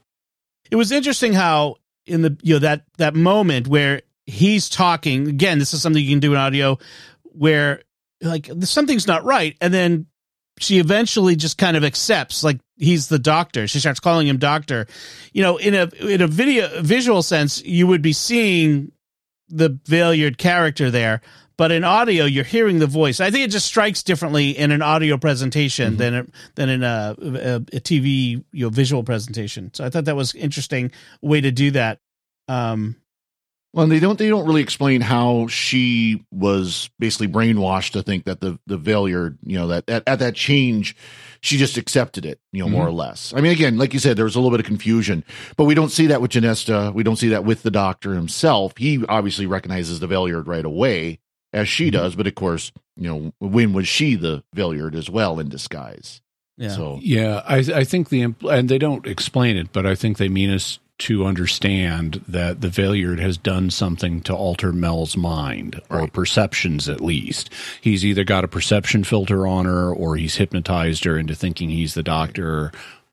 it 0.70 0.76
was 0.76 0.90
interesting 0.90 1.34
how 1.34 1.76
in 2.06 2.22
the 2.22 2.36
you 2.42 2.54
know 2.54 2.58
that 2.58 2.82
that 2.98 3.14
moment 3.14 3.66
where 3.68 4.00
he's 4.26 4.68
talking 4.68 5.28
again. 5.28 5.58
This 5.58 5.72
is 5.74 5.82
something 5.82 6.02
you 6.02 6.10
can 6.10 6.20
do 6.20 6.32
in 6.32 6.38
audio, 6.38 6.78
where 7.22 7.82
like 8.22 8.48
something's 8.62 9.06
not 9.06 9.24
right, 9.24 9.56
and 9.60 9.72
then 9.72 10.06
she 10.58 10.78
eventually 10.78 11.36
just 11.36 11.58
kind 11.58 11.76
of 11.76 11.84
accepts 11.84 12.44
like 12.44 12.60
he's 12.76 13.08
the 13.08 13.18
doctor. 13.18 13.66
She 13.66 13.80
starts 13.80 14.00
calling 14.00 14.26
him 14.26 14.38
doctor. 14.38 14.86
You 15.32 15.42
know, 15.42 15.56
in 15.56 15.74
a 15.74 15.88
in 16.00 16.20
a 16.20 16.26
video 16.26 16.82
visual 16.82 17.22
sense, 17.22 17.62
you 17.64 17.86
would 17.86 18.02
be 18.02 18.12
seeing 18.12 18.92
the 19.48 19.70
Valeyard 19.70 20.38
character 20.38 20.90
there, 20.90 21.20
but 21.56 21.70
in 21.70 21.84
audio, 21.84 22.24
you're 22.24 22.44
hearing 22.44 22.78
the 22.78 22.86
voice. 22.86 23.20
I 23.20 23.30
think 23.30 23.44
it 23.44 23.50
just 23.50 23.66
strikes 23.66 24.02
differently 24.02 24.50
in 24.50 24.72
an 24.72 24.82
audio 24.82 25.18
presentation 25.18 25.96
than 25.96 26.14
a, 26.14 26.26
than 26.54 26.68
in 26.68 26.82
a, 26.82 27.14
a, 27.18 27.54
a 27.56 27.80
TV 27.80 28.44
you 28.52 28.66
know 28.66 28.70
visual 28.70 29.04
presentation. 29.04 29.72
So 29.74 29.84
I 29.84 29.90
thought 29.90 30.06
that 30.06 30.16
was 30.16 30.34
interesting 30.34 30.92
way 31.20 31.40
to 31.40 31.50
do 31.50 31.72
that. 31.72 32.00
Um, 32.48 32.96
Well, 33.74 33.82
and 33.82 33.90
they 33.92 33.98
don't 33.98 34.16
they 34.18 34.28
don't 34.28 34.46
really 34.46 34.62
explain 34.62 35.00
how 35.00 35.48
she 35.48 36.24
was 36.30 36.88
basically 37.00 37.26
brainwashed 37.26 37.90
to 37.92 38.02
think 38.04 38.24
that 38.24 38.40
the 38.40 38.56
the 38.68 38.78
Valeyard, 38.78 39.36
you 39.44 39.58
know, 39.58 39.66
that 39.66 39.90
at, 39.90 40.04
at 40.06 40.20
that 40.20 40.36
change, 40.36 40.94
she 41.40 41.56
just 41.56 41.76
accepted 41.76 42.24
it, 42.24 42.38
you 42.52 42.62
know, 42.62 42.68
more 42.70 42.86
or 42.86 42.92
less. 42.92 43.34
I 43.36 43.40
mean, 43.40 43.50
again, 43.50 43.76
like 43.76 43.92
you 43.92 43.98
said, 43.98 44.16
there 44.16 44.24
was 44.26 44.36
a 44.36 44.38
little 44.38 44.52
bit 44.56 44.60
of 44.60 44.66
confusion, 44.66 45.24
but 45.56 45.64
we 45.64 45.74
don't 45.74 45.90
see 45.90 46.06
that 46.06 46.22
with 46.22 46.30
Genesta. 46.30 46.92
We 46.94 47.02
don't 47.02 47.16
see 47.16 47.30
that 47.30 47.44
with 47.44 47.64
the 47.64 47.70
doctor 47.72 48.14
himself. 48.14 48.74
He 48.76 49.04
obviously 49.08 49.46
recognizes 49.46 49.98
the 49.98 50.06
Valeyard 50.06 50.46
right 50.46 50.64
away 50.64 51.18
as 51.52 51.68
she 51.68 51.86
Mm-hmm. 51.86 51.96
does. 51.96 52.14
But 52.14 52.28
of 52.28 52.36
course, 52.36 52.70
you 52.96 53.08
know, 53.08 53.32
when 53.40 53.72
was 53.72 53.88
she 53.88 54.14
the 54.14 54.44
Valeyard 54.54 54.94
as 54.94 55.10
well 55.10 55.40
in 55.40 55.48
disguise? 55.48 56.20
Yeah. 56.56 56.68
So 56.68 57.00
Yeah, 57.02 57.42
I, 57.44 57.56
I 57.56 57.82
think 57.82 58.10
the 58.10 58.22
and 58.48 58.68
they 58.68 58.78
don't 58.78 59.04
explain 59.04 59.56
it, 59.56 59.72
but 59.72 59.84
I 59.84 59.96
think 59.96 60.18
they 60.18 60.28
mean 60.28 60.50
us 60.50 60.78
to 60.96 61.26
understand 61.26 62.24
that 62.28 62.60
the 62.60 62.68
Valeyard 62.68 63.18
has 63.18 63.36
done 63.36 63.68
something 63.70 64.20
to 64.22 64.34
alter 64.34 64.72
Mel's 64.72 65.16
mind 65.16 65.80
or 65.90 66.00
Right. 66.00 66.12
perceptions 66.12 66.88
at 66.88 67.00
least. 67.00 67.50
He's 67.80 68.04
either 68.04 68.22
got 68.24 68.44
a 68.44 68.48
perception 68.48 69.02
filter 69.02 69.46
on 69.46 69.64
her 69.66 69.92
or 69.92 70.16
he's 70.16 70.36
hypnotized 70.36 71.04
her 71.04 71.18
into 71.18 71.34
thinking 71.34 71.68
he's 71.70 71.94
the 71.94 72.02
doctor 72.04 72.70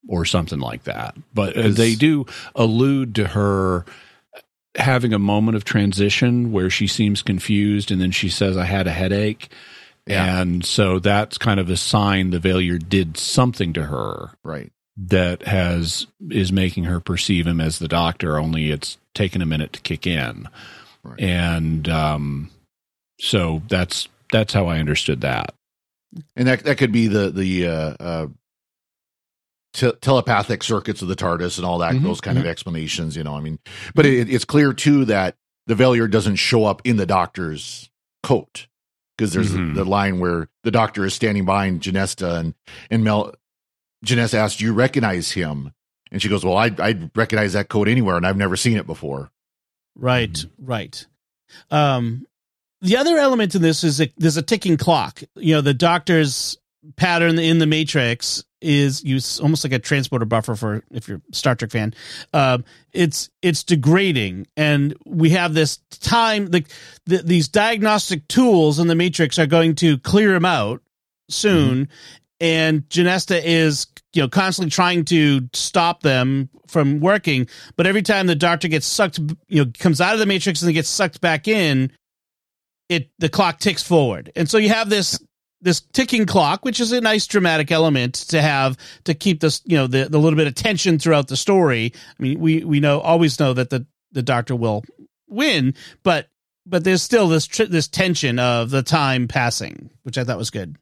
or 0.08 0.26
something 0.26 0.60
like 0.60 0.84
that. 0.84 1.16
But 1.34 1.58
uh, 1.58 1.70
they 1.70 1.96
do 1.96 2.26
allude 2.56 3.16
to 3.16 3.28
her 3.30 3.86
having 4.76 5.14
a 5.14 5.20
moment 5.20 5.56
of 5.58 5.64
transition 5.64 6.52
where 6.52 6.70
she 6.70 6.88
seems 6.88 7.22
confused 7.22 7.92
and 7.92 8.00
then 8.00 8.12
she 8.12 8.30
says 8.30 8.58
I 8.58 8.66
had 8.66 8.88
a 8.88 8.92
headache. 8.92 9.50
Yeah. 10.08 10.40
And 10.42 10.66
so 10.66 11.00
that's 11.00 11.38
kind 11.38 11.60
of 11.60 11.70
a 11.70 11.78
sign 11.78 12.30
the 12.30 12.40
Valeyard 12.40 12.90
did 12.90 13.18
something 13.18 13.74
to 13.74 13.84
her 13.86 14.32
right. 14.44 14.72
That 14.98 15.44
has 15.44 16.06
is 16.30 16.52
making 16.52 16.84
her 16.84 17.00
perceive 17.00 17.48
him 17.48 17.62
as 17.62 17.80
the 17.80 17.88
doctor 17.88 18.38
only 18.38 18.72
it's 18.72 18.98
taken 19.16 19.42
a 19.42 19.46
minute 19.46 19.74
to 19.74 19.82
kick 19.82 20.06
in 20.06 20.48
Right. 21.04 21.20
and 21.20 21.88
um 21.90 22.52
so 23.20 23.62
that's 23.70 24.08
that's 24.32 24.54
how 24.54 24.68
i 24.68 24.78
understood 24.80 25.22
that 25.22 25.54
and 26.36 26.48
that 26.48 26.64
that 26.66 26.78
could 26.78 26.92
be 26.92 27.08
the 27.08 27.32
the 27.32 27.68
uh, 27.68 27.96
uh, 28.00 28.28
te- 29.74 29.94
telepathic 30.02 30.64
circuits 30.64 31.02
of 31.02 31.08
the 31.08 31.16
TARDIS 31.16 31.58
and 31.58 31.66
all 31.66 31.80
that 31.80 31.94
Mhm, 31.96 32.04
those 32.04 32.22
kind 32.22 32.38
of 32.38 32.46
explanations. 32.46 33.16
You 33.16 33.24
know, 33.24 33.36
I 33.36 33.40
mean, 33.42 33.60
but 33.96 34.06
it, 34.06 34.30
it's 34.30 34.46
clear 34.46 34.74
too 34.74 35.06
that 35.06 35.36
the 35.68 35.76
Valeyard 35.76 36.12
doesn't 36.12 36.36
show 36.36 36.66
up 36.66 36.82
in 36.84 36.98
the 36.98 37.06
Doctor's 37.06 37.90
coat 38.24 38.68
because 39.18 39.34
there's 39.34 39.54
Mhm. 39.54 39.74
the, 39.76 39.84
the 39.84 39.90
line 39.90 40.20
where 40.20 40.50
the 40.64 40.72
Doctor 40.72 41.06
is 41.06 41.14
standing 41.14 41.46
behind 41.46 41.82
Genesta 41.82 42.36
and 42.40 42.54
and 42.90 43.04
Mel. 43.04 43.34
Genesta 44.04 44.38
asks, 44.38 44.58
"Do 44.58 44.66
you 44.66 44.74
recognize 44.74 45.32
him?" 45.32 45.72
And 46.12 46.22
she 46.22 46.30
goes, 46.30 46.44
"Well, 46.44 46.58
I 46.58 46.72
I 46.80 47.10
recognize 47.16 47.54
that 47.54 47.70
coat 47.70 47.88
anywhere, 47.88 48.18
and 48.18 48.26
I've 48.26 48.38
never 48.38 48.56
seen 48.56 48.78
it 48.78 48.86
before." 48.88 49.32
Right, 49.96 50.32
Mm-hmm. 50.32 50.66
right. 50.66 51.06
Um, 51.70 52.26
the 52.82 52.98
other 52.98 53.18
element 53.18 53.56
in 53.56 53.62
this 53.62 53.84
is 53.84 53.98
that 53.98 54.14
there's 54.18 54.38
a 54.38 54.42
ticking 54.42 54.78
clock. 54.78 55.22
You 55.36 55.56
know, 55.56 55.62
the 55.62 55.74
doctor's 55.74 56.58
pattern 56.96 57.38
in 57.38 57.60
the 57.60 57.68
Matrix 57.68 58.44
is 58.62 59.04
use 59.04 59.40
almost 59.40 59.64
like 59.64 59.74
a 59.74 59.80
transporter 59.80 60.26
buffer 60.26 60.56
for 60.56 60.84
if 60.92 61.08
you're 61.08 61.22
a 61.32 61.36
Star 61.36 61.56
Trek 61.56 61.72
fan. 61.72 61.94
Um, 62.34 62.64
it's 62.94 63.30
it's 63.42 63.64
degrading, 63.64 64.48
and 64.58 64.96
we 65.06 65.32
have 65.32 65.54
this 65.54 65.78
time. 66.00 66.48
Like 66.52 66.70
the, 67.06 67.18
these 67.18 67.48
diagnostic 67.48 68.28
tools 68.28 68.80
in 68.80 68.88
the 68.88 68.96
Matrix 68.96 69.38
are 69.40 69.46
going 69.48 69.76
to 69.76 69.98
clear 70.00 70.34
him 70.34 70.46
out 70.46 70.82
soon, 71.30 71.88
and 72.42 72.90
Genesta 72.90 73.42
is 73.42 73.88
you 74.14 74.22
know 74.22 74.28
constantly 74.28 74.72
trying 74.72 75.06
to 75.06 75.48
stop 75.54 76.02
them 76.02 76.50
from 76.68 77.00
working. 77.00 77.48
But 77.78 77.88
every 77.88 78.02
time 78.02 78.28
the 78.28 78.36
Doctor 78.36 78.68
gets 78.68 78.88
sucked, 78.88 79.20
you 79.48 79.64
know, 79.64 79.72
comes 79.80 80.02
out 80.02 80.14
of 80.14 80.20
the 80.20 80.26
Matrix 80.26 80.62
and 80.62 80.68
then 80.68 80.74
gets 80.74 80.90
sucked 80.90 81.22
back 81.22 81.48
in, 81.48 81.92
it 82.90 83.10
the 83.20 83.30
clock 83.30 83.60
ticks 83.60 83.84
forward, 83.84 84.32
and 84.36 84.50
so 84.50 84.58
you 84.58 84.70
have 84.70 84.90
this 84.90 85.18
this 85.62 85.82
ticking 85.94 86.26
clock, 86.26 86.66
which 86.66 86.80
is 86.80 86.92
a 86.92 87.00
nice 87.00 87.28
dramatic 87.28 87.72
element 87.72 88.16
to 88.16 88.42
have 88.42 88.78
to 89.04 89.14
keep 89.14 89.40
this, 89.40 89.62
you 89.64 89.78
know, 89.78 89.86
the, 89.86 90.10
the 90.10 90.18
little 90.18 90.36
bit 90.36 90.48
of 90.48 90.56
tension 90.56 90.98
throughout 90.98 91.28
the 91.28 91.38
story. 91.38 91.94
I 92.20 92.24
mean, 92.24 92.40
we 92.40 92.64
we 92.64 92.80
know 92.80 93.00
always 93.00 93.40
know 93.40 93.54
that 93.54 93.70
the 93.70 93.86
the 94.12 94.24
Doctor 94.24 94.56
will 94.56 94.84
win, 95.30 95.76
but 96.04 96.28
but 96.66 96.84
there's 96.84 97.02
still 97.02 97.28
this 97.28 97.48
this 97.48 97.88
tension 97.88 98.40
of 98.40 98.72
the 98.72 98.84
time 98.84 99.28
passing, 99.28 99.92
which 100.04 100.18
I 100.18 100.24
thought 100.24 100.38
was 100.38 100.50
good. 100.50 100.78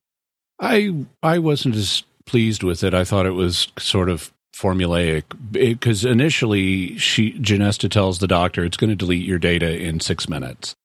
I 0.59 1.05
i 1.23 1.39
wasn't 1.39 1.75
as 1.75 2.03
pleased 2.25 2.63
with 2.63 2.83
it. 2.83 2.93
I 2.93 3.03
thought 3.03 3.25
it 3.25 3.31
was 3.31 3.67
sort 3.79 4.09
of 4.09 4.31
formulaic. 4.55 5.23
Because 5.51 6.05
initially 6.05 6.97
she 6.97 7.31
genesta 7.39 7.89
tells 7.89 8.19
the 8.19 8.27
doctor 8.27 8.65
it's 8.65 8.77
going 8.77 8.89
to 8.89 8.95
delete 8.95 9.25
your 9.25 9.39
data 9.39 9.79
in 9.81 9.99
six 9.99 10.27
minutes. 10.27 10.75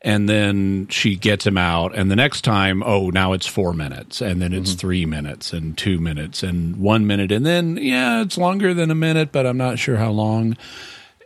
And 0.00 0.28
then 0.28 0.86
she 0.88 1.16
gets 1.16 1.44
him 1.44 1.58
out 1.58 1.92
and 1.96 2.08
the 2.08 2.14
next 2.14 2.42
time 2.42 2.84
oh 2.84 3.10
now 3.10 3.32
it's 3.32 3.48
four 3.48 3.72
minutes 3.74 4.20
and 4.20 4.40
then 4.40 4.52
it's 4.52 4.74
three 4.74 5.04
minutes 5.04 5.52
and 5.52 5.76
two 5.76 5.98
minutes 5.98 6.44
and 6.44 6.76
one 6.76 7.04
minute 7.04 7.32
and 7.32 7.44
then 7.44 7.76
yeah 7.78 8.22
it's 8.22 8.38
longer 8.38 8.72
than 8.72 8.92
a 8.92 8.94
minute 8.94 9.32
but 9.32 9.44
i'm 9.44 9.56
not 9.56 9.80
sure 9.80 9.96
how 9.96 10.10
long. 10.10 10.56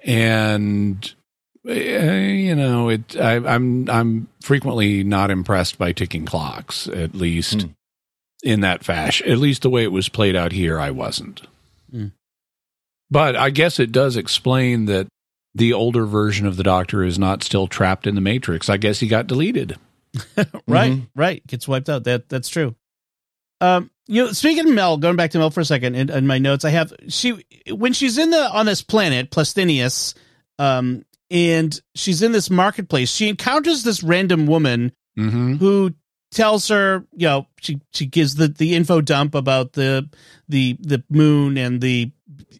And 0.06 1.12
eh, 1.68 2.28
you 2.30 2.54
know 2.54 2.88
it 2.88 3.14
I, 3.20 3.34
i'm 3.36 3.90
i'm 3.90 4.28
frequently 4.40 5.04
not 5.04 5.30
impressed 5.30 5.76
by 5.76 5.92
ticking 5.92 6.24
clocks 6.24 6.88
at 6.88 7.14
least 7.14 7.62
Hmm. 7.62 7.68
In 8.42 8.60
that 8.60 8.84
fashion 8.84 9.28
at 9.30 9.38
least 9.38 9.62
the 9.62 9.70
way 9.70 9.82
it 9.84 9.92
was 9.92 10.08
played 10.08 10.34
out 10.36 10.52
here 10.52 10.78
i 10.80 10.90
wasn't. 10.90 11.42
Hmm. 11.90 12.06
but 13.10 13.36
i 13.36 13.50
guess 13.50 13.78
it 13.78 13.92
does 13.92 14.16
explain 14.16 14.86
that 14.86 15.06
the 15.54 15.72
older 15.72 16.06
version 16.06 16.46
of 16.46 16.56
the 16.56 16.62
doctor 16.62 17.04
is 17.04 17.18
not 17.18 17.42
still 17.42 17.66
trapped 17.66 18.06
in 18.06 18.14
the 18.14 18.20
matrix. 18.22 18.70
I 18.70 18.78
guess 18.78 19.00
he 19.00 19.06
got 19.06 19.26
deleted. 19.26 19.76
Right 20.66 20.92
Mhm. 20.92 21.08
right. 21.14 21.46
Gets 21.46 21.68
wiped 21.68 21.88
out. 21.90 22.04
That 22.04 22.28
that's 22.28 22.48
true. 22.48 22.74
Um 23.60 23.90
you 24.06 24.24
know 24.24 24.32
speaking 24.32 24.66
of 24.66 24.74
mel 24.74 24.96
going 24.96 25.16
back 25.16 25.30
to 25.32 25.38
mel 25.38 25.50
for 25.50 25.60
a 25.60 25.64
second 25.64 25.94
in, 25.94 26.10
in 26.10 26.26
my 26.26 26.38
notes 26.38 26.64
i 26.64 26.70
have 26.70 26.92
she 27.08 27.44
when 27.70 27.92
she's 27.92 28.18
in 28.18 28.30
the 28.30 28.50
on 28.50 28.66
this 28.66 28.82
planet 28.82 29.30
plastinius 29.30 30.14
um 30.58 31.04
and 31.30 31.80
she's 31.94 32.20
in 32.20 32.32
this 32.32 32.50
marketplace 32.50 33.10
she 33.10 33.28
encounters 33.28 33.84
this 33.84 34.02
random 34.02 34.46
woman 34.46 34.90
mm-hmm. 35.16 35.54
who 35.54 35.94
tells 36.32 36.68
her 36.68 37.04
you 37.12 37.26
know 37.28 37.46
she 37.60 37.80
she 37.92 38.06
gives 38.06 38.34
the 38.34 38.48
the 38.48 38.74
info 38.74 39.00
dump 39.00 39.34
about 39.34 39.74
the 39.74 40.08
the 40.48 40.76
the 40.80 41.02
moon 41.08 41.56
and 41.56 41.80
the 41.80 42.10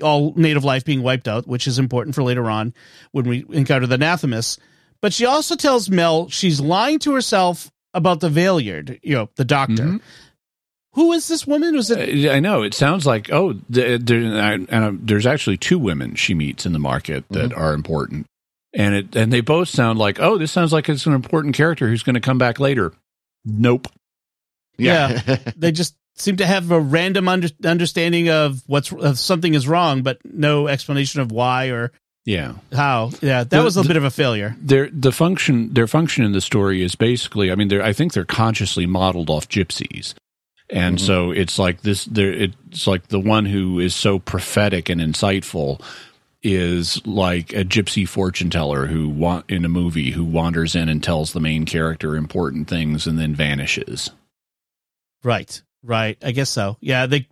all 0.00 0.32
native 0.36 0.62
life 0.64 0.84
being 0.84 1.02
wiped 1.02 1.26
out 1.26 1.46
which 1.46 1.66
is 1.66 1.78
important 1.78 2.14
for 2.14 2.22
later 2.22 2.48
on 2.50 2.72
when 3.12 3.24
we 3.24 3.44
encounter 3.50 3.86
the 3.86 3.96
anathemus 3.96 4.58
but 5.00 5.12
she 5.12 5.24
also 5.24 5.56
tells 5.56 5.90
mel 5.90 6.28
she's 6.28 6.60
lying 6.60 6.98
to 7.00 7.12
herself 7.14 7.70
about 7.94 8.20
the 8.20 8.30
Valeyard, 8.30 8.98
you 9.02 9.14
know 9.14 9.28
the 9.36 9.44
doctor. 9.44 9.82
Mhm. 9.82 10.00
Who 10.94 11.12
is 11.12 11.28
this 11.28 11.46
woman? 11.46 11.74
Was 11.74 11.90
it 11.90 12.30
I 12.30 12.40
know. 12.40 12.62
It 12.62 12.72
sounds 12.74 13.04
like 13.06 13.30
oh, 13.32 13.54
th- 13.72 14.00
there, 14.02 14.20
and 14.20 14.70
uh, 14.70 14.92
there's 14.94 15.26
actually 15.26 15.56
two 15.58 15.78
women 15.78 16.14
she 16.14 16.34
meets 16.34 16.64
in 16.64 16.72
the 16.72 16.78
market 16.78 17.24
that 17.30 17.52
are 17.52 17.74
important, 17.74 18.26
and 18.74 18.94
it 18.94 19.16
and 19.16 19.32
they 19.32 19.40
both 19.42 19.68
sound 19.68 19.98
like 19.98 20.20
oh, 20.20 20.38
this 20.38 20.52
sounds 20.52 20.72
like 20.72 20.88
it's 20.88 21.04
an 21.06 21.12
important 21.12 21.54
character 21.54 21.88
who's 21.88 22.02
going 22.02 22.14
to 22.14 22.20
come 22.20 22.38
back 22.38 22.58
later. 22.60 22.92
Nope. 23.44 23.88
Yeah. 24.78 25.20
they 25.56 25.72
just 25.72 25.94
seem 26.16 26.36
to 26.36 26.46
have 26.46 26.70
a 26.70 26.80
random 26.80 27.28
under, 27.28 27.48
understanding 27.64 28.28
of 28.28 28.62
what's 28.66 28.92
of 28.92 29.18
something 29.18 29.54
is 29.54 29.66
wrong 29.66 30.02
but 30.02 30.18
no 30.24 30.68
explanation 30.68 31.20
of 31.20 31.32
why 31.32 31.66
or 31.70 31.90
Yeah. 32.26 32.54
how 32.72 33.10
yeah 33.22 33.44
that 33.44 33.50
The- 33.50 33.62
was 33.62 33.76
a 33.76 33.82
the- 33.82 33.88
bit 33.88 33.96
of 33.96 34.04
a 34.04 34.10
failure 34.10 34.54
Their 34.60 34.90
the 34.90 35.10
function 35.12 35.72
their 35.72 35.86
function 35.86 36.24
in 36.24 36.32
the 36.32 36.40
story 36.42 36.82
is 36.82 36.94
basically 36.94 37.50
I 37.50 37.54
mean 37.54 37.68
they're 37.68 37.82
I 37.82 37.92
think 37.92 38.12
they're 38.12 38.24
consciously 38.26 38.86
modeled 38.86 39.30
off 39.30 39.48
gypsies. 39.48 40.14
And 40.70 40.96
Mhm. 40.98 41.00
so 41.00 41.30
it's 41.32 41.58
like 41.58 41.80
this 41.82 42.04
there 42.04 42.32
it's 42.32 42.86
like 42.86 43.08
the 43.08 43.20
one 43.20 43.46
who 43.46 43.80
is 43.80 43.94
so 43.94 44.18
prophetic 44.18 44.88
and 44.88 45.00
insightful 45.00 45.80
is 46.42 47.04
like 47.06 47.52
a 47.52 47.64
gypsy 47.64 48.06
fortune 48.08 48.50
teller 48.50 48.86
who 48.86 49.08
want 49.08 49.48
in 49.50 49.64
a 49.64 49.68
movie 49.68 50.10
who 50.10 50.24
wanders 50.24 50.74
in 50.74 50.88
and 50.88 51.02
tells 51.02 51.32
the 51.32 51.40
main 51.40 51.64
character 51.64 52.16
important 52.16 52.68
things 52.68 53.06
and 53.06 53.18
then 53.18 53.34
vanishes. 53.34 54.10
right 55.24 55.62
right 55.84 56.18
i 56.22 56.30
guess 56.32 56.50
so 56.50 56.76
yeah 56.80 57.06
they 57.06 57.26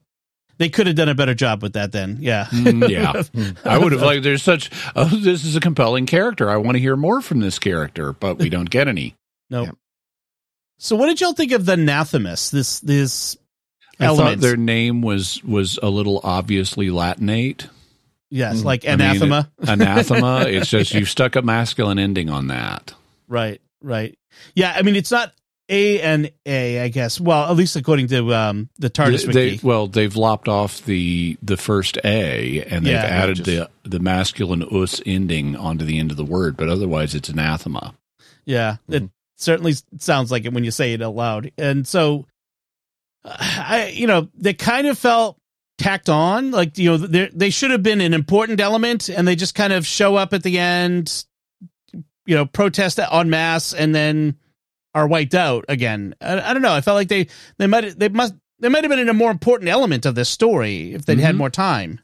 they 0.58 0.68
could 0.68 0.86
have 0.86 0.94
done 0.96 1.08
a 1.08 1.14
better 1.14 1.34
job 1.34 1.62
with 1.62 1.72
that 1.72 1.90
then 1.92 2.18
yeah 2.20 2.44
Mm, 2.50 2.88
yeah. 2.88 3.22
I 3.64 3.78
would 3.78 3.92
have 3.92 4.02
like 4.02 4.22
there's 4.22 4.42
such 4.42 4.70
oh 4.94 5.04
this 5.06 5.44
is 5.44 5.56
a 5.56 5.60
compelling 5.60 6.06
character. 6.06 6.50
I 6.50 6.56
want 6.58 6.76
to 6.76 6.80
hear 6.80 6.96
more 6.96 7.20
from 7.22 7.40
this 7.40 7.58
character, 7.58 8.12
but 8.12 8.38
we 8.38 8.48
don't 8.50 8.68
get 8.70 8.86
any. 8.88 9.14
no 9.48 9.62
Yeah. 9.64 9.70
so 10.78 10.96
what 10.96 11.06
did 11.06 11.20
y'all 11.20 11.32
think 11.32 11.52
of 11.52 11.64
the 11.64 11.72
anathemus 11.76 12.50
this 12.50 12.80
this 12.80 13.36
I 13.98 14.14
thought 14.14 14.38
their 14.38 14.56
name 14.56 15.02
was 15.02 15.42
was 15.44 15.78
a 15.82 15.88
little 15.88 16.20
obviously 16.24 16.88
Latinate. 16.88 17.68
Yes 18.30 18.60
Mm, 18.60 18.64
like 18.64 18.84
I 18.86 18.96
mean, 18.96 19.00
anathema 19.00 19.50
Anathema. 19.66 20.44
It's 20.48 20.68
just 20.76 20.94
you've 20.94 21.08
stuck 21.10 21.36
a 21.36 21.42
masculine 21.42 21.98
ending 21.98 22.30
on 22.30 22.46
that. 22.48 22.94
right 23.28 23.60
right 23.82 24.16
yeah 24.54 24.72
i 24.76 24.82
mean 24.82 24.94
it's 24.96 25.10
not 25.10 25.32
a 25.68 26.00
and 26.00 26.30
a 26.46 26.80
i 26.80 26.88
guess 26.88 27.20
well 27.20 27.48
at 27.50 27.56
least 27.56 27.76
according 27.76 28.08
to 28.08 28.34
um 28.34 28.68
the 28.78 28.90
tardis 28.90 29.24
They, 29.32 29.52
wiki 29.52 29.66
well, 29.66 29.86
they've 29.86 30.14
lopped 30.16 30.48
off 30.48 30.84
the 30.84 31.36
the 31.42 31.56
first 31.56 31.96
A 32.04 32.62
and 32.64 32.84
they've 32.84 32.92
Yeah. 32.94 33.02
added 33.04 33.36
Just- 33.36 33.46
the 33.46 33.70
the 33.84 34.00
masculine 34.00 34.62
us 34.64 35.00
ending 35.06 35.54
onto 35.56 35.84
the 35.84 35.98
end 35.98 36.10
of 36.10 36.16
the 36.16 36.24
word, 36.24 36.56
but 36.56 36.68
otherwise 36.68 37.14
it's 37.14 37.28
anathema. 37.28 37.94
Yeah, 38.44 38.76
it 38.88 39.04
Mhm. 39.04 39.10
certainly 39.36 39.74
sounds 39.98 40.30
like 40.32 40.44
it 40.44 40.52
when 40.52 40.64
you 40.64 40.70
say 40.72 40.92
it 40.92 41.02
out 41.02 41.14
loud. 41.14 41.52
And 41.56 41.86
so, 41.86 42.26
I, 43.24 43.92
you 43.94 44.06
know, 44.06 44.28
they 44.34 44.54
kind 44.54 44.86
of 44.86 44.98
felt 44.98 45.38
tacked 45.80 46.08
on. 46.08 46.50
Like, 46.52 46.78
you 46.78 46.90
know, 46.90 46.96
they 46.96 47.28
they 47.32 47.50
should 47.50 47.70
have 47.72 47.82
been 47.82 48.00
an 48.00 48.14
important 48.14 48.60
element, 48.60 49.08
and 49.08 49.26
they 49.26 49.34
just 49.34 49.54
kind 49.54 49.72
of 49.72 49.86
show 49.86 50.14
up 50.16 50.32
at 50.32 50.42
the 50.44 50.58
end, 50.58 51.24
you 52.26 52.36
know, 52.36 52.46
protest 52.46 52.98
en 53.00 53.30
masse, 53.30 53.74
and 53.74 53.94
then 53.94 54.36
are 54.94 55.06
wiped 55.08 55.34
out 55.34 55.64
again. 55.68 56.14
I, 56.20 56.40
I 56.50 56.52
don't 56.52 56.62
know. 56.62 56.72
I 56.74 56.80
felt 56.80 56.94
like 56.96 57.08
they 57.08 57.26
they 57.58 57.66
might 57.66 57.98
they 57.98 58.08
must 58.08 58.34
they 58.60 58.68
might 58.68 58.84
have 58.84 58.90
been 58.90 59.08
a 59.08 59.12
more 59.14 59.30
important 59.30 59.68
element 59.70 60.06
of 60.06 60.14
this 60.14 60.28
story 60.28 60.92
if 60.94 61.06
they'd 61.06 61.18
had 61.18 61.34
Mhm. 61.34 61.38
more 61.38 61.50
time. 61.50 62.00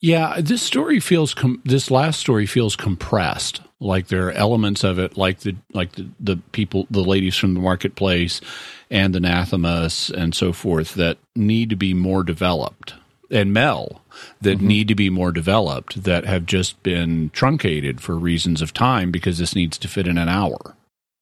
Yeah, 0.00 0.40
this 0.40 0.62
story 0.62 1.00
feels 1.00 1.32
com- 1.32 1.62
this 1.64 1.90
last 1.90 2.20
story 2.20 2.44
feels 2.46 2.76
compressed. 2.76 3.60
Like 3.78 4.08
there 4.08 4.28
are 4.28 4.32
elements 4.32 4.84
of 4.84 4.98
it, 4.98 5.16
like 5.16 5.40
the 5.40 5.56
like 5.74 5.92
the, 5.92 6.08
the 6.18 6.36
people, 6.52 6.86
the 6.90 7.04
ladies 7.04 7.36
from 7.36 7.54
the 7.54 7.60
marketplace, 7.60 8.40
and 8.90 9.14
anathemas 9.14 10.10
and 10.10 10.34
so 10.34 10.52
forth, 10.52 10.94
that 10.94 11.18
need 11.34 11.70
to 11.70 11.76
be 11.76 11.92
more 11.92 12.22
developed, 12.22 12.94
and 13.30 13.52
Mel 13.52 14.02
that 14.40 14.60
need 14.62 14.88
to 14.88 14.94
be 14.94 15.10
more 15.10 15.30
developed, 15.30 16.04
that 16.04 16.24
have 16.24 16.46
just 16.46 16.82
been 16.82 17.28
truncated 17.34 18.00
for 18.00 18.16
reasons 18.16 18.62
of 18.62 18.72
time 18.72 19.10
because 19.10 19.36
this 19.36 19.54
needs 19.54 19.76
to 19.78 19.88
fit 19.88 20.06
in 20.06 20.16
an 20.16 20.28
hour. 20.28 20.74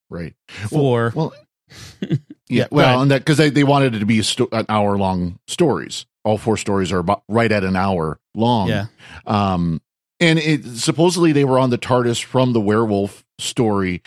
Right. 0.08 0.34
For 0.68 1.12
Well, 1.14 1.34
Yeah, 2.10 2.16
yeah. 2.48 2.66
Well, 2.70 3.02
and 3.02 3.10
that 3.10 3.22
because 3.22 3.38
they, 3.38 3.50
they 3.50 3.64
wanted 3.64 3.94
it 3.94 4.00
to 4.00 4.06
be 4.06 4.22
sto- 4.22 4.48
an 4.52 4.66
hour 4.68 4.96
long 4.98 5.38
stories. 5.48 6.06
All 6.24 6.38
four 6.38 6.56
stories 6.56 6.92
are 6.92 6.98
about 6.98 7.22
right 7.28 7.50
at 7.50 7.64
an 7.64 7.76
hour 7.76 8.18
long. 8.34 8.68
yeah, 8.68 8.86
Um, 9.26 9.80
and 10.24 10.38
it 10.38 10.64
supposedly 10.78 11.32
they 11.32 11.44
were 11.44 11.58
on 11.58 11.70
the 11.70 11.78
TARDIS 11.78 12.22
from 12.24 12.52
the 12.52 12.60
werewolf 12.60 13.24
story. 13.38 14.02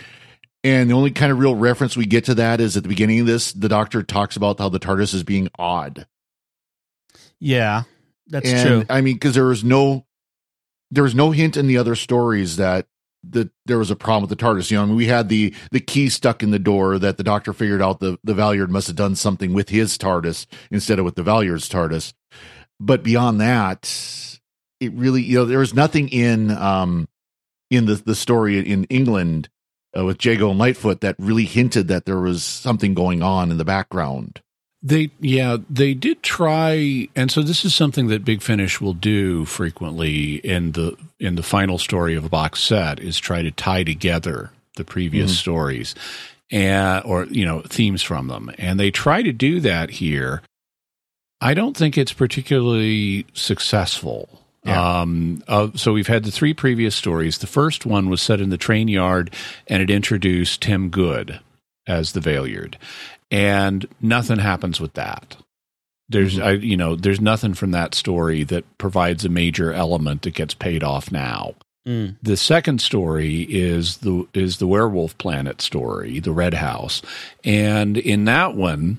And 0.64 0.90
the 0.90 0.96
only 0.96 1.12
kind 1.12 1.32
of 1.32 1.40
real 1.40 1.56
reference 1.56 1.96
we 1.96 2.06
get 2.06 2.26
to 2.26 2.36
that 2.36 2.60
is 2.60 2.76
at 2.76 2.84
the 2.84 2.90
beginning 2.90 3.22
of 3.22 3.28
this, 3.28 3.54
the 3.54 3.70
doctor 3.70 4.02
talks 4.04 4.36
about 4.36 4.58
how 4.58 4.70
the 4.70 4.80
TARDIS 4.80 5.14
is 5.14 5.24
being 5.24 5.50
odd. 5.58 6.08
yeah, 7.40 7.84
that's 8.28 8.50
and 8.50 8.68
true. 8.68 8.86
I 8.90 9.02
mean, 9.02 9.14
because 9.16 9.36
there 9.36 9.46
was 9.46 9.64
no, 9.64 10.06
there 10.90 11.04
was 11.04 11.16
no 11.16 11.32
hint 11.32 11.56
in 11.56 11.68
the 11.68 11.78
other 11.78 11.96
stories 11.96 12.58
that 12.58 12.88
that 13.30 13.50
there 13.66 13.78
was 13.78 13.92
a 13.92 13.96
problem 13.96 14.28
with 14.28 14.38
the 14.38 14.44
TARDIS. 14.44 14.72
You 14.72 14.78
know, 14.78 14.84
I 14.84 14.86
mean, 14.88 14.96
we 14.96 15.08
had 15.08 15.30
the 15.30 15.54
the 15.72 15.80
key 15.80 16.10
stuck 16.10 16.42
in 16.42 16.52
the 16.52 16.60
door 16.60 16.98
that 16.98 17.18
the 17.18 17.24
Doctor 17.24 17.54
figured 17.54 17.82
out 17.82 18.00
the 18.00 18.18
the 18.24 18.34
Valeyard 18.34 18.70
must 18.70 18.88
have 18.88 18.96
done 18.96 19.16
something 19.16 19.54
with 19.54 19.70
his 19.70 19.98
TARDIS 19.98 20.48
instead 20.72 20.98
of 20.98 21.06
with 21.06 21.16
the 21.16 21.24
Valeyard's 21.24 21.70
TARDIS. 21.70 22.14
But 22.80 23.04
beyond 23.04 23.40
that, 23.40 24.37
it 24.80 24.92
really, 24.94 25.22
you 25.24 25.38
know, 25.38 25.46
there 25.46 25.60
was 25.60 25.74
nothing 25.74 26.10
in 26.10 26.52
um 26.52 27.08
in 27.70 27.86
the 27.86 27.96
the 27.96 28.16
story 28.16 28.60
in 28.60 28.84
England 28.86 29.50
uh, 29.98 30.06
with 30.06 30.24
Jago 30.24 30.50
and 30.50 30.60
Lightfoot 30.60 31.02
that 31.02 31.16
really 31.20 31.46
hinted 31.46 31.88
that 31.88 32.06
there 32.06 32.20
was 32.20 32.44
something 32.44 32.94
going 32.94 33.22
on 33.22 33.52
in 33.52 33.58
the 33.58 33.66
background. 33.66 34.42
They 34.84 35.10
yeah, 35.20 35.58
they 35.70 35.94
did 35.96 36.22
try 36.22 37.08
and 37.16 37.32
so 37.32 37.42
this 37.42 37.66
is 37.66 37.74
something 37.74 38.08
that 38.08 38.24
Big 38.24 38.42
Finish 38.42 38.80
will 38.80 38.94
do 38.94 39.44
frequently 39.46 40.36
in 40.36 40.74
the 40.74 40.96
in 41.20 41.36
the 41.36 41.44
final 41.44 41.78
story 41.80 42.16
of 42.16 42.24
a 42.26 42.30
box 42.30 42.62
set 42.62 43.00
is 43.00 43.18
try 43.20 43.42
to 43.42 43.52
tie 43.52 43.84
together 43.84 44.52
the 44.76 44.86
previous 44.86 45.32
Mhm. 45.32 45.36
stories 45.36 45.96
and 46.52 47.04
or 47.06 47.26
you 47.26 47.44
know 47.44 47.62
themes 47.62 48.04
from 48.04 48.28
them. 48.28 48.52
And 48.60 48.80
they 48.80 48.92
try 48.92 49.24
to 49.24 49.34
do 49.34 49.60
that 49.62 49.90
here. 49.90 50.44
I 51.42 51.54
don't 51.56 51.76
think 51.76 51.98
it's 51.98 52.14
particularly 52.14 53.26
successful. 53.34 54.30
Yeah. 54.68 55.00
Um, 55.02 55.44
uh, 55.48 55.70
so 55.76 55.94
we've 55.94 56.08
had 56.08 56.24
the 56.24 56.32
three 56.32 56.54
previous 56.54 56.96
stories. 56.96 57.38
The 57.38 57.48
first 57.48 57.86
one 57.86 58.10
was 58.10 58.22
set 58.22 58.42
in 58.42 58.50
the 58.50 58.58
train 58.58 58.88
yard, 58.88 59.34
and 59.68 59.82
it 59.82 59.90
introduced 59.90 60.62
Tim 60.62 60.90
Good 60.90 61.40
as 61.88 62.12
the 62.12 62.20
Valeyard, 62.20 62.76
and 63.32 63.88
nothing 64.02 64.40
happens 64.40 64.80
with 64.82 64.94
that. 64.94 65.38
There's, 66.10 66.36
Mhm. 66.38 66.44
I, 66.44 66.52
you 66.52 66.78
know, 66.78 66.96
there's 66.96 67.20
nothing 67.22 67.54
from 67.54 67.72
that 67.72 67.94
story 67.96 68.44
that 68.44 68.66
provides 68.78 69.26
a 69.26 69.30
major 69.30 69.74
element 69.74 70.22
that 70.24 70.34
gets 70.34 70.54
paid 70.54 70.84
off 70.84 71.12
now. 71.12 71.56
Mm. 71.88 72.16
The 72.22 72.36
second 72.38 72.82
story 72.82 73.44
is 73.50 73.98
the 73.98 74.28
is 74.34 74.58
the 74.58 74.68
werewolf 74.68 75.18
planet 75.18 75.62
story, 75.62 76.20
the 76.20 76.34
Red 76.34 76.56
House, 76.56 77.02
and 77.46 77.98
in 77.98 78.26
that 78.26 78.56
one, 78.56 78.98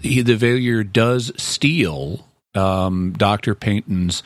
he, 0.00 0.22
the 0.22 0.36
Valeyard 0.36 0.92
does 0.92 1.32
steal 1.36 2.26
um, 2.54 3.12
Doctor 3.16 3.54
Payton's 3.54 4.22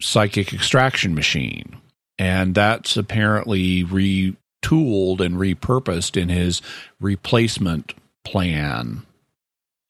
psychic 0.00 0.52
extraction 0.52 1.14
machine, 1.14 1.76
and 2.18 2.54
that's 2.54 2.96
apparently 2.96 3.84
retooled 3.84 5.20
and 5.20 5.36
repurposed 5.36 6.20
in 6.20 6.28
his 6.28 6.62
replacement 7.00 7.94
plan 8.24 9.02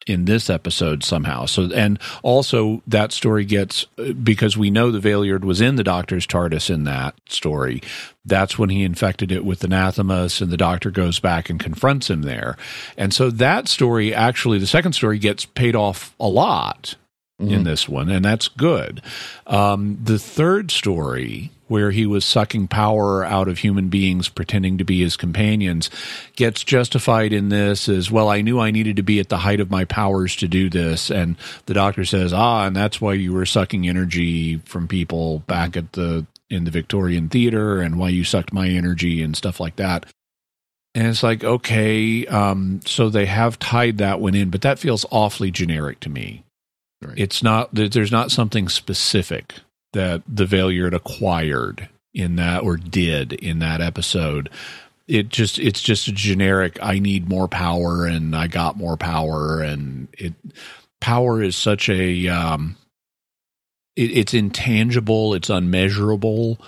in 0.07 0.25
this 0.25 0.51
episode 0.51 1.05
somehow. 1.05 1.47
So, 1.47 1.71
and 1.75 1.99
also 2.23 2.83
that 2.87 3.13
story 3.13 3.45
gets 3.45 3.85
because 4.23 4.57
we 4.57 4.71
know 4.71 4.91
the 4.91 4.99
Valeyard 4.99 5.45
was 5.45 5.61
in 5.61 5.77
the 5.77 5.85
Doctor's 5.85 6.27
TARDIS 6.27 6.71
in 6.71 6.85
that 6.85 7.15
story. 7.29 7.83
That's 8.25 8.59
when 8.59 8.71
he 8.71 8.83
infected 8.83 9.33
it 9.33 9.45
with 9.45 9.65
anathemas, 9.65 10.41
and 10.41 10.51
the 10.51 10.57
Doctor 10.57 10.91
goes 10.91 11.21
back 11.21 11.51
and 11.51 11.61
confronts 11.61 12.11
him 12.11 12.23
there. 12.23 12.57
And 12.97 13.13
so 13.13 13.31
that 13.31 13.69
story, 13.69 14.15
actually, 14.15 14.59
the 14.59 14.67
second 14.67 14.93
story 14.93 15.19
gets 15.19 15.45
paid 15.45 15.77
off 15.77 16.15
a 16.19 16.29
lot 16.29 16.97
in 17.39 17.63
Mhm. 17.63 17.65
this 17.65 17.89
one, 17.89 18.09
and 18.09 18.25
that's 18.25 18.49
good. 18.49 19.03
Um, 19.47 19.99
the 20.03 20.19
third 20.19 20.71
story, 20.71 21.51
where 21.67 21.91
he 21.91 22.05
was 22.05 22.25
sucking 22.25 22.69
power 22.69 23.25
out 23.25 23.49
of 23.49 23.59
human 23.59 23.89
beings 23.89 24.29
pretending 24.29 24.77
to 24.79 24.85
be 24.85 25.01
his 25.01 25.17
companions, 25.17 25.89
gets 26.37 26.63
justified 26.63 27.33
in 27.33 27.49
this 27.49 27.89
as 27.89 28.11
well. 28.11 28.29
I 28.29 28.43
knew 28.43 28.61
I 28.61 28.71
needed 28.71 28.97
to 28.97 29.03
be 29.03 29.19
at 29.19 29.31
the 29.31 29.39
height 29.39 29.59
of 29.61 29.71
my 29.71 29.85
powers 29.85 30.37
to 30.37 30.49
do 30.49 30.69
this, 30.69 31.11
and 31.11 31.37
the 31.67 31.75
doctor 31.75 32.05
says, 32.05 32.33
"Ah, 32.33 32.67
and 32.67 32.77
that's 32.77 33.01
why 33.01 33.15
you 33.15 33.33
were 33.33 33.47
sucking 33.47 33.89
energy 33.89 34.61
from 34.65 34.87
people 34.87 35.41
back 35.47 35.77
at 35.77 35.93
the 35.95 36.27
in 36.51 36.65
the 36.65 36.71
Victorian 36.71 37.31
theater, 37.31 37.81
and 37.81 37.99
why 37.99 38.11
you 38.11 38.25
sucked 38.25 38.53
my 38.53 38.69
energy 38.69 39.23
and 39.23 39.35
stuff 39.35 39.59
like 39.59 39.77
that." 39.77 40.05
And 40.95 41.07
it's 41.07 41.23
like, 41.23 41.43
okay, 41.43 42.27
um, 42.27 42.81
so 42.85 43.09
they 43.09 43.25
have 43.25 43.59
tied 43.59 43.97
that 43.97 44.21
one 44.21 44.35
in, 44.35 44.51
but 44.51 44.61
that 44.61 44.79
feels 44.79 45.07
awfully 45.11 45.51
generic 45.51 46.01
to 46.01 46.11
me. 46.11 46.43
Right. 47.05 47.19
It's 47.19 47.43
not 47.43 47.75
that 47.75 47.93
there's 47.93 48.13
not 48.13 48.31
something 48.31 48.69
specific 48.69 49.55
that 49.93 50.23
the 50.27 50.45
Valeyard 50.45 50.95
acquired 50.95 51.89
in 52.15 52.37
that 52.37 52.63
or 52.63 52.77
did 52.77 53.33
in 53.33 53.59
that 53.61 53.81
episode. 53.81 54.51
It 55.09 55.29
just 55.29 55.59
it's 55.59 55.83
just 55.83 56.09
a 56.09 56.13
generic 56.13 56.79
I 56.83 56.99
need 56.99 57.29
more 57.29 57.49
power 57.49 58.07
and 58.07 58.35
I 58.35 58.47
got 58.47 58.77
more 58.77 58.97
power 58.97 59.61
and 59.61 60.09
it 60.13 60.35
power 61.01 61.43
is 61.43 61.57
such 61.57 61.89
a 61.89 62.29
um 62.29 62.77
it, 63.97 64.11
it's 64.17 64.35
intangible, 64.35 65.35
it's 65.35 65.51
unmeasurable, 65.51 66.59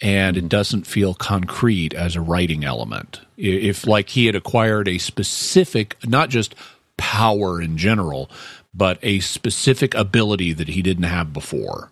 and 0.00 0.36
it 0.36 0.48
doesn't 0.48 0.86
feel 0.86 1.14
concrete 1.14 1.94
as 1.94 2.14
a 2.14 2.20
writing 2.20 2.64
element. 2.64 3.20
If 3.36 3.86
like 3.86 4.10
he 4.10 4.26
had 4.26 4.36
acquired 4.36 4.88
a 4.88 4.98
specific 4.98 5.96
not 6.04 6.28
just 6.28 6.54
power 6.96 7.60
in 7.60 7.78
general, 7.78 8.30
but 8.74 8.98
a 9.02 9.20
specific 9.20 9.94
ability 9.94 10.52
that 10.52 10.68
he 10.68 10.82
didn't 10.82 11.04
have 11.04 11.32
before, 11.32 11.90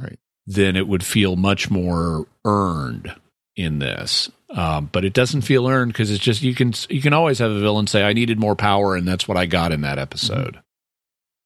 Right. 0.00 0.18
then 0.46 0.76
it 0.76 0.88
would 0.88 1.04
feel 1.04 1.36
much 1.36 1.70
more 1.70 2.26
earned 2.44 3.14
in 3.56 3.78
this. 3.78 4.30
Um, 4.50 4.90
but 4.92 5.04
it 5.04 5.12
doesn't 5.14 5.42
feel 5.42 5.66
earned 5.66 5.92
because 5.92 6.10
it's 6.10 6.22
just 6.22 6.42
you 6.42 6.54
can 6.54 6.72
you 6.90 7.00
can 7.00 7.12
always 7.14 7.38
have 7.38 7.50
a 7.50 7.60
villain 7.60 7.86
say 7.86 8.02
I 8.02 8.12
needed 8.12 8.38
more 8.38 8.54
power 8.54 8.94
and 8.96 9.08
that's 9.08 9.26
what 9.26 9.36
I 9.38 9.46
got 9.46 9.72
in 9.72 9.80
that 9.80 9.98
episode. 9.98 10.60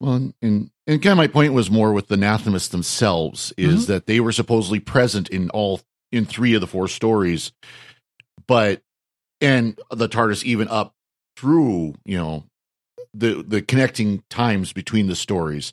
Well, 0.00 0.14
and, 0.14 0.34
and 0.42 0.70
and 0.88 1.02
kind 1.02 1.12
of 1.12 1.16
my 1.16 1.28
point 1.28 1.52
was 1.52 1.70
more 1.70 1.92
with 1.92 2.08
the 2.08 2.16
Nathamas 2.16 2.68
themselves 2.70 3.52
is 3.56 3.86
that 3.86 4.06
they 4.06 4.18
were 4.20 4.32
supposedly 4.32 4.80
present 4.80 5.28
in 5.28 5.50
all 5.50 5.80
in 6.12 6.24
three 6.26 6.54
of 6.54 6.60
the 6.60 6.66
four 6.66 6.88
stories, 6.88 7.52
but 8.48 8.82
and 9.40 9.78
the 9.90 10.08
TARDIS 10.08 10.44
even 10.44 10.66
up 10.68 10.94
through 11.36 11.94
you 12.04 12.16
know 12.18 12.44
the 13.16 13.42
the 13.46 13.62
connecting 13.62 14.22
times 14.30 14.72
between 14.72 15.06
the 15.06 15.16
stories, 15.16 15.72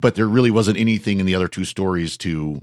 but 0.00 0.14
there 0.14 0.26
really 0.28 0.50
wasn't 0.50 0.78
anything 0.78 1.20
in 1.20 1.26
the 1.26 1.34
other 1.34 1.48
two 1.48 1.64
stories 1.64 2.16
to 2.18 2.60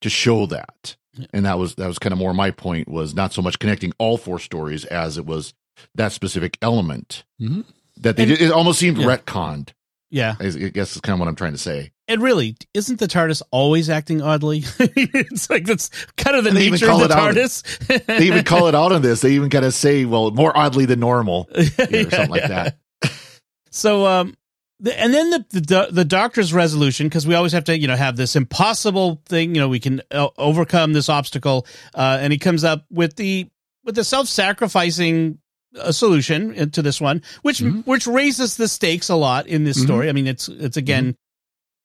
to 0.00 0.08
show 0.10 0.46
that, 0.46 0.96
and 1.32 1.44
that 1.44 1.58
was 1.58 1.74
that 1.76 1.86
was 1.88 1.98
kind 1.98 2.12
of 2.12 2.18
more 2.18 2.32
my 2.34 2.50
point 2.50 2.88
was 2.88 3.14
not 3.14 3.32
so 3.32 3.42
much 3.42 3.58
connecting 3.58 3.92
all 3.98 4.16
four 4.16 4.38
stories 4.38 4.84
as 4.84 5.18
it 5.18 5.26
was 5.26 5.54
that 5.94 6.12
specific 6.12 6.56
element 6.62 7.24
Mhm. 7.40 7.64
that 7.98 8.16
they 8.16 8.24
And- 8.24 8.30
did, 8.32 8.42
it 8.42 8.52
almost 8.52 8.78
seemed 8.78 8.98
Yeah. 8.98 9.06
retconned. 9.06 9.70
Yeah, 10.10 10.36
I 10.40 10.44
guess 10.48 10.94
is 10.96 11.00
kind 11.02 11.12
of 11.14 11.18
what 11.20 11.28
I'm 11.28 11.34
trying 11.36 11.52
to 11.52 11.58
say. 11.58 11.92
and 12.08 12.22
really, 12.22 12.56
isn't 12.72 12.98
the 12.98 13.06
TARDIS 13.06 13.42
always 13.50 13.90
acting 13.90 14.22
oddly? 14.22 14.64
it's 14.78 15.50
like 15.50 15.66
that's 15.66 15.90
kind 16.16 16.34
of 16.34 16.44
the 16.44 16.50
And 16.50 16.58
nature 16.58 16.90
of 16.90 17.00
the 17.00 17.04
it 17.04 17.10
out. 17.10 17.34
TARDIS. 17.34 18.06
They 18.06 18.24
even 18.26 18.42
call 18.44 18.68
it 18.68 18.74
out 18.74 18.90
on 18.92 19.02
this. 19.02 19.20
They 19.20 19.32
even 19.32 19.50
kind 19.50 19.66
of 19.66 19.74
say, 19.74 20.06
"Well, 20.06 20.30
more 20.30 20.56
oddly 20.56 20.86
than 20.86 21.00
normal," 21.00 21.46
you 21.58 21.64
know, 21.90 22.00
or 22.06 22.10
something 22.10 22.30
like 22.30 22.48
that. 22.48 22.78
So, 23.70 24.06
um, 24.06 24.34
the, 24.80 24.98
and 24.98 25.12
then 25.12 25.30
the, 25.30 25.44
the 25.50 25.88
the 25.90 26.04
doctor's 26.04 26.52
resolution 26.52 27.08
because 27.08 27.26
we 27.26 27.34
always 27.34 27.50
have 27.52 27.64
to 27.64 27.76
you 27.78 27.88
know 27.88 27.96
have 27.96 28.16
this 28.16 28.36
impossible 28.36 29.20
thing 29.26 29.54
you 29.54 29.60
know 29.60 29.68
we 29.68 29.80
can 29.80 30.00
uh, 30.12 30.28
overcome 30.38 30.92
this 30.92 31.08
obstacle 31.08 31.66
uh, 31.94 32.18
and 32.20 32.32
he 32.32 32.38
comes 32.38 32.62
up 32.62 32.84
with 32.88 33.16
the 33.16 33.48
with 33.84 33.96
the 33.96 34.04
self 34.04 34.28
sacrificing 34.28 35.38
uh, 35.80 35.90
solution 35.90 36.70
to 36.70 36.80
this 36.80 37.00
one 37.00 37.22
which 37.42 37.58
Mhm. 37.58 37.84
which 37.86 38.06
raises 38.06 38.56
the 38.56 38.68
stakes 38.68 39.08
a 39.08 39.16
lot 39.16 39.48
in 39.48 39.64
this 39.64 39.78
Mhm. 39.80 39.84
story 39.84 40.08
I 40.08 40.12
mean 40.12 40.28
it's 40.28 40.48
it's 40.48 40.76
again 40.76 41.16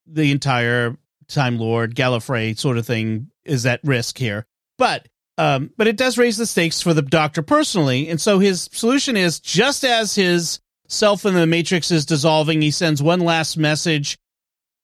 the 0.05 0.31
entire 0.31 0.95
Time 1.27 1.57
Lord 1.57 1.95
Gallifrey 1.95 2.55
sort 2.59 2.77
of 2.77 2.85
thing 2.85 3.31
is 3.43 3.65
at 3.65 3.79
risk 3.83 4.17
here 4.19 4.45
but 4.77 5.07
Um, 5.39 5.71
but 5.77 5.87
it 5.87 5.97
does 5.97 6.19
raise 6.19 6.37
the 6.37 6.45
stakes 6.45 6.79
for 6.79 6.93
the 6.93 7.01
doctor 7.01 7.41
personally. 7.41 8.07
And 8.07 8.21
so 8.21 8.37
his 8.37 8.69
solution 8.71 9.17
is 9.17 9.39
just 9.39 9.83
as 9.83 10.13
his 10.13 10.59
self 10.87 11.25
in 11.25 11.33
the 11.33 11.47
matrix 11.47 11.91
is 11.91 12.05
dissolving, 12.05 12.61
he 12.61 12.71
sends 12.71 13.01
one 13.01 13.19
last 13.19 13.57
message 13.57 14.17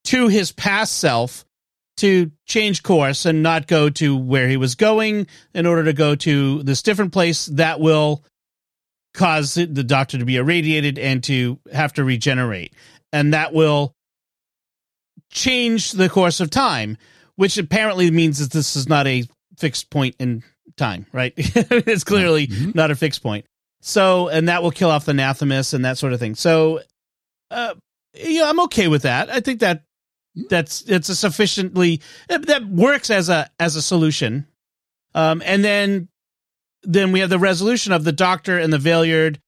to 0.06 0.28
his 0.28 0.52
past 0.52 0.98
self 0.98 1.46
to 1.98 2.32
change 2.46 2.82
course 2.82 3.26
and 3.26 3.44
not 3.44 3.68
go 3.68 3.90
to 3.90 4.16
where 4.16 4.48
he 4.48 4.56
was 4.58 4.76
going 4.76 5.28
in 5.54 5.66
order 5.66 5.84
to 5.84 5.94
go 5.94 6.16
to 6.16 6.64
this 6.64 6.82
different 6.82 7.12
place 7.12 7.48
that 7.48 7.80
will 7.80 8.24
cause 9.14 9.56
the 9.56 9.84
doctor 9.84 10.18
to 10.18 10.26
be 10.26 10.38
irradiated 10.38 10.98
and 10.98 11.24
to 11.24 11.60
have 11.74 11.92
to 11.94 12.04
regenerate. 12.04 12.74
And 13.12 13.34
that 13.34 13.54
will 13.54 13.94
change 15.30 15.92
the 15.92 16.10
course 16.10 16.40
of 16.40 16.50
time, 16.50 16.98
which 17.36 17.58
apparently 17.58 18.10
means 18.12 18.40
that 18.40 18.52
this 18.52 18.76
is 18.76 18.88
not 18.88 19.06
a 19.06 19.26
fixed 19.58 19.90
point 19.90 20.16
in 20.20 20.44
time, 20.78 21.06
right? 21.12 21.34
it's 21.38 22.04
clearly 22.04 22.48
mm-hmm. 22.48 22.72
not 22.74 22.92
a 22.92 22.96
fixed 22.96 23.22
point. 23.22 23.46
So, 23.82 24.28
and 24.28 24.50
that 24.50 24.62
will 24.62 24.72
kill 24.72 24.92
off 24.92 25.06
the 25.06 25.14
anathemus 25.14 25.74
and 25.74 25.86
that 25.86 25.98
sort 25.98 26.14
of 26.14 26.20
thing. 26.20 26.36
So, 26.36 26.82
uh, 27.50 27.76
yeah, 28.14 28.50
I'm 28.50 28.60
okay 28.62 28.88
with 28.88 29.04
that. 29.04 29.30
I 29.30 29.40
think 29.40 29.62
that 29.62 29.84
that's 30.50 30.84
it's 30.84 31.10
a 31.10 31.16
sufficiently 31.16 32.02
that 32.28 32.66
works 32.66 33.10
as 33.10 33.30
a 33.30 33.50
as 33.60 33.76
a 33.76 33.82
solution. 33.82 34.48
Um, 35.16 35.42
and 35.46 35.64
then 35.64 36.08
then 36.84 37.12
we 37.12 37.20
have 37.22 37.30
the 37.30 37.40
resolution 37.40 37.94
of 37.94 38.04
the 38.04 38.12
Doctor 38.12 38.58
and 38.58 38.72
the 38.72 38.78
Valeyard 38.78 39.40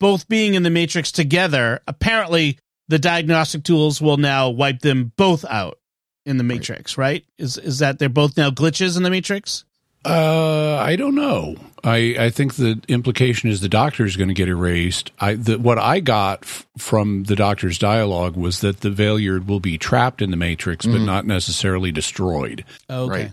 both 0.00 0.28
being 0.28 0.54
in 0.54 0.62
the 0.62 0.70
Matrix 0.70 1.10
together. 1.10 1.80
Apparently, 1.86 2.58
the 2.88 2.98
diagnostic 2.98 3.64
tools 3.64 4.00
will 4.00 4.16
now 4.16 4.48
wipe 4.48 4.80
them 4.80 5.12
both 5.16 5.44
out 5.44 5.78
in 6.24 6.36
the 6.38 6.44
Matrix. 6.44 6.96
Right? 6.96 7.06
right? 7.06 7.24
Is 7.38 7.58
is 7.58 7.78
that 7.80 7.98
they're 7.98 8.08
both 8.08 8.36
now 8.36 8.50
glitches 8.50 8.96
in 8.96 9.02
the 9.02 9.10
Matrix? 9.10 9.64
Uh, 10.04 10.76
I 10.76 10.96
don't 10.96 11.14
know. 11.14 11.56
I, 11.84 12.16
I 12.18 12.30
think 12.30 12.54
the 12.54 12.80
implication 12.88 13.48
is 13.48 13.60
the 13.60 13.68
doctor 13.68 14.04
is 14.04 14.16
going 14.16 14.28
to 14.28 14.34
get 14.34 14.48
erased. 14.48 15.12
I 15.18 15.34
the, 15.34 15.58
what 15.58 15.78
I 15.78 16.00
got 16.00 16.42
f- 16.42 16.66
from 16.76 17.24
the 17.24 17.36
doctor's 17.36 17.78
dialogue 17.78 18.36
was 18.36 18.60
that 18.60 18.80
the 18.80 18.90
Valeyard 18.90 19.46
will 19.46 19.60
be 19.60 19.78
trapped 19.78 20.22
in 20.22 20.30
the 20.30 20.36
Matrix, 20.36 20.86
mm-hmm. 20.86 20.98
but 20.98 21.04
not 21.04 21.26
necessarily 21.26 21.92
destroyed. 21.92 22.64
Okay. 22.88 23.10
Right. 23.24 23.32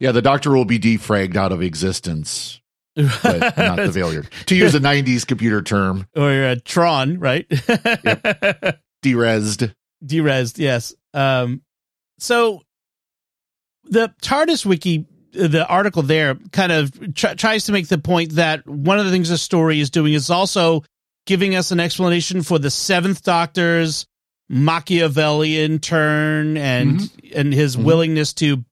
Yeah, 0.00 0.12
the 0.12 0.22
doctor 0.22 0.50
will 0.50 0.64
be 0.64 0.78
defragged 0.78 1.36
out 1.36 1.52
of 1.52 1.62
existence, 1.62 2.60
but 2.94 3.14
not 3.56 3.76
the 3.76 3.92
Valeyard. 3.94 4.28
To 4.46 4.56
use 4.56 4.74
a 4.74 4.80
'90s 4.80 5.26
computer 5.26 5.62
term, 5.62 6.08
or 6.16 6.30
uh, 6.30 6.56
Tron, 6.64 7.18
right? 7.18 7.46
yep. 7.50 8.80
Derezzed. 9.02 9.74
Derezzed. 10.04 10.58
Yes. 10.58 10.94
Um. 11.14 11.62
So 12.18 12.62
the 13.84 14.12
TARDIS 14.22 14.66
wiki 14.66 15.06
the 15.32 15.66
article 15.66 16.02
there 16.02 16.36
kind 16.52 16.72
of 16.72 17.14
tr- 17.14 17.34
tries 17.36 17.64
to 17.64 17.72
make 17.72 17.88
the 17.88 17.98
point 17.98 18.32
that 18.32 18.66
one 18.66 18.98
of 18.98 19.04
the 19.04 19.10
things 19.10 19.28
the 19.28 19.38
story 19.38 19.80
is 19.80 19.90
doing 19.90 20.14
is 20.14 20.30
also 20.30 20.82
giving 21.26 21.54
us 21.54 21.70
an 21.70 21.80
explanation 21.80 22.42
for 22.42 22.58
the 22.58 22.70
seventh 22.70 23.22
doctor's 23.22 24.06
machiavellian 24.48 25.80
turn 25.80 26.56
and 26.56 27.00
mm-hmm. 27.00 27.38
and 27.38 27.52
his 27.52 27.76
mm-hmm. 27.76 27.84
willingness 27.84 28.32
to 28.32 28.64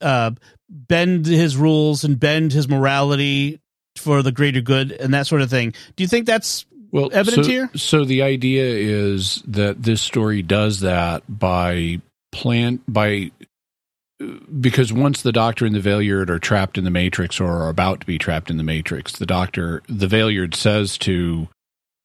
uh, 0.00 0.32
bend 0.68 1.26
his 1.26 1.56
rules 1.56 2.04
and 2.04 2.18
bend 2.18 2.52
his 2.52 2.68
morality 2.68 3.60
for 3.96 4.22
the 4.22 4.32
greater 4.32 4.60
good 4.60 4.90
and 4.90 5.14
that 5.14 5.26
sort 5.26 5.42
of 5.42 5.50
thing 5.50 5.72
do 5.96 6.02
you 6.02 6.08
think 6.08 6.26
that's 6.26 6.66
well 6.90 7.10
evident 7.12 7.44
so, 7.44 7.50
here 7.50 7.70
so 7.76 8.04
the 8.04 8.22
idea 8.22 8.64
is 8.64 9.42
that 9.46 9.80
this 9.82 10.02
story 10.02 10.42
does 10.42 10.80
that 10.80 11.22
by 11.28 12.00
plan 12.32 12.80
by 12.88 13.30
because 14.60 14.92
once 14.92 15.22
the 15.22 15.32
doctor 15.32 15.66
and 15.66 15.74
the 15.74 15.80
Valeyard 15.80 16.28
are 16.30 16.38
trapped 16.38 16.78
in 16.78 16.84
the 16.84 16.90
matrix 16.90 17.40
or 17.40 17.50
are 17.50 17.68
about 17.68 18.00
to 18.00 18.06
be 18.06 18.18
trapped 18.18 18.50
in 18.50 18.56
the 18.56 18.62
matrix, 18.62 19.12
the 19.12 19.26
doctor, 19.26 19.82
the 19.88 20.06
Valeyard 20.06 20.54
says 20.54 20.98
to, 20.98 21.48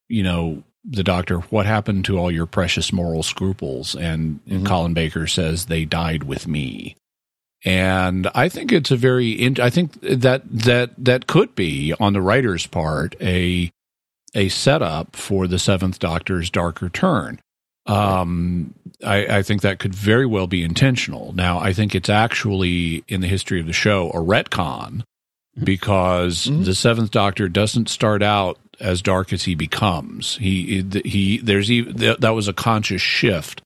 you 0.08 0.22
know, 0.22 0.62
the 0.84 1.04
doctor, 1.04 1.38
what 1.40 1.66
happened 1.66 2.04
to 2.06 2.18
all 2.18 2.30
your 2.30 2.46
precious 2.46 2.92
moral 2.92 3.22
scruples? 3.22 3.94
And, 3.94 4.40
mm-hmm. 4.40 4.56
and 4.56 4.66
Colin 4.66 4.94
Baker 4.94 5.26
says 5.26 5.66
they 5.66 5.84
died 5.84 6.24
with 6.24 6.46
me. 6.46 6.96
And 7.64 8.28
I 8.34 8.48
think 8.48 8.70
it's 8.70 8.90
a 8.90 8.96
very, 8.96 9.54
I 9.58 9.68
think 9.68 10.00
that, 10.00 10.42
that, 10.48 10.92
that 10.96 11.26
could 11.26 11.54
be 11.54 11.92
on 11.98 12.12
the 12.12 12.22
writer's 12.22 12.66
part 12.66 13.16
a, 13.20 13.70
a 14.34 14.48
setup 14.48 15.16
for 15.16 15.48
the 15.48 15.58
seventh 15.58 15.98
doctor's 15.98 16.50
darker 16.50 16.88
turn. 16.88 17.40
Um, 17.88 18.74
I, 19.04 19.38
I, 19.38 19.42
think 19.42 19.62
that 19.62 19.78
could 19.78 19.94
very 19.94 20.26
well 20.26 20.46
be 20.46 20.62
intentional. 20.62 21.32
Now, 21.32 21.58
I 21.58 21.72
think 21.72 21.94
it's 21.94 22.10
actually 22.10 23.02
in 23.08 23.22
the 23.22 23.26
history 23.26 23.60
of 23.60 23.66
the 23.66 23.72
show 23.72 24.10
a 24.10 24.18
retcon 24.18 24.90
mm-hmm. 24.90 25.64
because 25.64 26.46
mm-hmm. 26.46 26.64
the 26.64 26.74
Seventh 26.74 27.10
Doctor 27.10 27.48
doesn't 27.48 27.88
start 27.88 28.22
out 28.22 28.58
as 28.78 29.00
dark 29.00 29.32
as 29.32 29.44
he 29.44 29.54
becomes. 29.54 30.36
He 30.36 30.84
he 31.04 31.38
there's 31.38 31.70
even 31.70 32.16
that 32.20 32.34
was 32.34 32.48
a 32.48 32.52
conscious 32.52 33.02
shift 33.02 33.62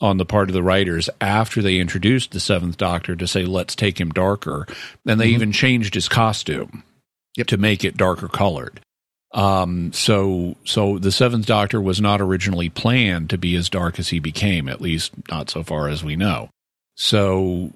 on 0.00 0.16
the 0.16 0.24
part 0.24 0.48
of 0.48 0.54
the 0.54 0.62
writers 0.62 1.10
after 1.20 1.60
they 1.60 1.78
introduced 1.78 2.30
the 2.30 2.40
Seventh 2.40 2.76
Doctor 2.78 3.14
to 3.16 3.26
say 3.26 3.44
let's 3.44 3.76
take 3.76 4.00
him 4.00 4.10
darker, 4.10 4.66
and 5.06 5.20
they 5.20 5.26
mm-hmm. 5.26 5.34
even 5.34 5.52
changed 5.52 5.94
his 5.94 6.08
costume 6.08 6.82
yep. 7.36 7.46
to 7.48 7.56
make 7.56 7.84
it 7.84 7.96
darker 7.96 8.28
colored. 8.28 8.80
Um, 9.32 9.92
so, 9.92 10.56
so 10.64 10.98
the 10.98 11.12
Seventh 11.12 11.46
Doctor 11.46 11.80
was 11.80 12.00
not 12.00 12.20
originally 12.20 12.68
planned 12.68 13.30
to 13.30 13.38
be 13.38 13.54
as 13.54 13.68
dark 13.68 13.98
as 13.98 14.08
he 14.08 14.18
became, 14.18 14.68
at 14.68 14.80
least 14.80 15.12
not 15.28 15.50
so 15.50 15.62
far 15.62 15.88
as 15.88 16.02
we 16.02 16.16
know. 16.16 16.50
So, 16.96 17.72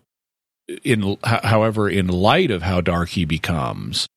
in 0.82 1.16
however, 1.22 1.88
in 1.88 2.08
light 2.08 2.50
of 2.50 2.62
how 2.62 2.80
dark 2.80 3.10
he 3.10 3.24
becomes, 3.24 4.08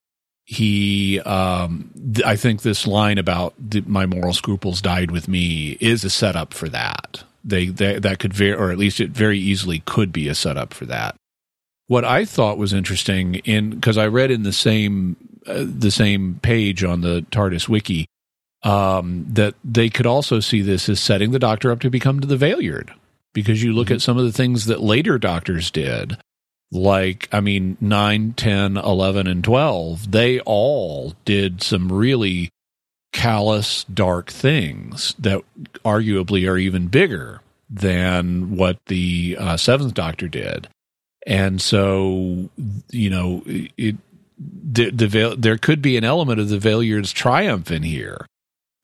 he, 0.44 1.20
um, 1.20 1.90
th- 1.94 2.26
I 2.26 2.34
think 2.34 2.62
this 2.62 2.86
line 2.86 3.18
about 3.18 3.54
the, 3.58 3.82
my 3.82 4.06
moral 4.06 4.32
scruples 4.32 4.80
died 4.80 5.10
with 5.10 5.28
me 5.28 5.76
is 5.80 6.04
a 6.04 6.10
setup 6.10 6.54
for 6.54 6.68
that. 6.70 7.22
They, 7.44 7.66
they 7.66 7.98
that 7.98 8.18
could 8.18 8.34
very, 8.34 8.54
or 8.54 8.70
at 8.70 8.78
least 8.78 8.98
it 8.98 9.10
very 9.10 9.38
easily 9.38 9.80
could 9.80 10.12
be 10.12 10.26
a 10.26 10.34
setup 10.34 10.74
for 10.74 10.86
that. 10.86 11.14
What 11.86 12.04
I 12.04 12.24
thought 12.24 12.58
was 12.58 12.72
interesting 12.72 13.36
in 13.36 13.70
because 13.70 13.96
I 13.96 14.06
read 14.08 14.30
in 14.30 14.42
the 14.42 14.52
same 14.52 15.16
uh, 15.48 15.64
the 15.66 15.90
same 15.90 16.38
page 16.42 16.84
on 16.84 17.00
the 17.00 17.22
TARDIS 17.30 17.68
wiki 17.68 18.06
um, 18.62 19.26
that 19.28 19.54
they 19.64 19.88
could 19.88 20.06
also 20.06 20.40
see 20.40 20.62
this 20.62 20.88
as 20.88 21.00
setting 21.00 21.30
the 21.30 21.38
Doctor 21.38 21.70
up 21.70 21.80
to 21.80 21.90
become 21.90 22.20
the 22.20 22.36
Valeyard 22.36 22.90
because 23.32 23.62
you 23.62 23.72
look 23.72 23.86
mm-hmm. 23.86 23.94
at 23.94 24.02
some 24.02 24.18
of 24.18 24.24
the 24.24 24.32
things 24.32 24.66
that 24.66 24.80
later 24.80 25.18
Doctors 25.18 25.70
did, 25.70 26.18
like 26.70 27.28
I 27.32 27.40
mean 27.40 27.76
9, 27.80 28.34
10, 28.34 28.76
11, 28.76 29.26
and 29.26 29.44
twelve. 29.44 30.10
They 30.10 30.40
all 30.40 31.14
did 31.24 31.62
some 31.62 31.90
really 31.90 32.50
callous, 33.12 33.84
dark 33.84 34.30
things 34.30 35.14
that 35.18 35.42
arguably 35.84 36.48
are 36.50 36.58
even 36.58 36.88
bigger 36.88 37.40
than 37.70 38.56
what 38.56 38.78
the 38.86 39.36
uh, 39.38 39.56
Seventh 39.56 39.94
Doctor 39.94 40.28
did. 40.28 40.68
And 41.26 41.60
so, 41.60 42.48
you 42.90 43.10
know, 43.10 43.42
it, 43.46 43.96
the, 44.38 44.90
the 44.90 45.36
there 45.38 45.58
could 45.58 45.82
be 45.82 45.96
an 45.96 46.04
element 46.04 46.40
of 46.40 46.48
the 46.48 46.58
Valeyard's 46.58 47.12
triumph 47.12 47.70
in 47.70 47.82
here. 47.82 48.26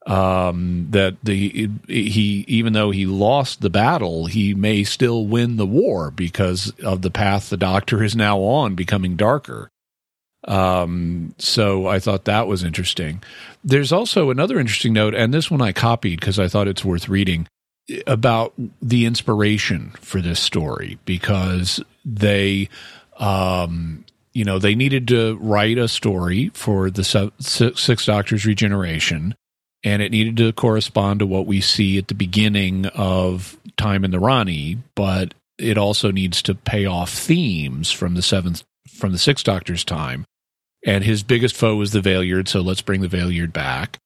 Um, 0.06 0.88
that 0.90 1.16
the 1.22 1.70
he 1.88 2.44
even 2.46 2.74
though 2.74 2.90
he 2.90 3.06
lost 3.06 3.62
the 3.62 3.70
battle, 3.70 4.26
he 4.26 4.52
may 4.54 4.84
still 4.84 5.26
win 5.26 5.56
the 5.56 5.66
war 5.66 6.10
because 6.10 6.74
of 6.80 7.00
the 7.00 7.10
path 7.10 7.48
the 7.48 7.56
Doctor 7.56 8.02
is 8.02 8.14
now 8.14 8.40
on, 8.40 8.74
becoming 8.74 9.16
darker. 9.16 9.70
Um, 10.46 11.34
so 11.38 11.86
I 11.86 12.00
thought 12.00 12.26
that 12.26 12.46
was 12.46 12.62
interesting. 12.62 13.22
There's 13.62 13.92
also 13.92 14.28
another 14.28 14.60
interesting 14.60 14.92
note, 14.92 15.14
and 15.14 15.32
this 15.32 15.50
one 15.50 15.62
I 15.62 15.72
copied 15.72 16.20
because 16.20 16.38
I 16.38 16.48
thought 16.48 16.68
it's 16.68 16.84
worth 16.84 17.08
reading 17.08 17.48
about 18.06 18.52
the 18.82 19.06
inspiration 19.06 19.92
for 20.00 20.20
this 20.20 20.40
story 20.40 20.98
because 21.04 21.82
they 22.04 22.68
um, 23.18 24.04
you 24.34 24.44
know, 24.44 24.58
they 24.58 24.74
needed 24.74 25.06
to 25.08 25.36
write 25.40 25.78
a 25.78 25.86
story 25.86 26.50
for 26.54 26.90
the 26.90 27.04
Six 27.38 28.06
Doctors 28.06 28.44
regeneration, 28.44 29.36
and 29.84 30.02
it 30.02 30.10
needed 30.10 30.36
to 30.38 30.52
correspond 30.52 31.20
to 31.20 31.26
what 31.26 31.46
we 31.46 31.60
see 31.60 31.98
at 31.98 32.08
the 32.08 32.14
beginning 32.14 32.86
of 32.86 33.56
Time 33.76 34.02
and 34.02 34.12
the 34.12 34.18
Rani, 34.18 34.78
but 34.96 35.34
it 35.56 35.78
also 35.78 36.10
needs 36.10 36.42
to 36.42 36.54
pay 36.56 36.84
off 36.84 37.10
themes 37.10 37.92
from 37.92 38.14
the 38.14 38.22
seventh 38.22 38.64
from 38.88 39.12
the 39.12 39.18
Sixth 39.18 39.44
Doctor's 39.44 39.84
time. 39.84 40.24
And 40.84 41.04
his 41.04 41.22
biggest 41.22 41.56
foe 41.56 41.76
was 41.76 41.92
the 41.92 42.00
Valeyard, 42.00 42.48
so 42.48 42.60
let's 42.60 42.82
bring 42.82 43.00
the 43.00 43.08
Valeyard 43.08 43.52
back. 43.52 43.98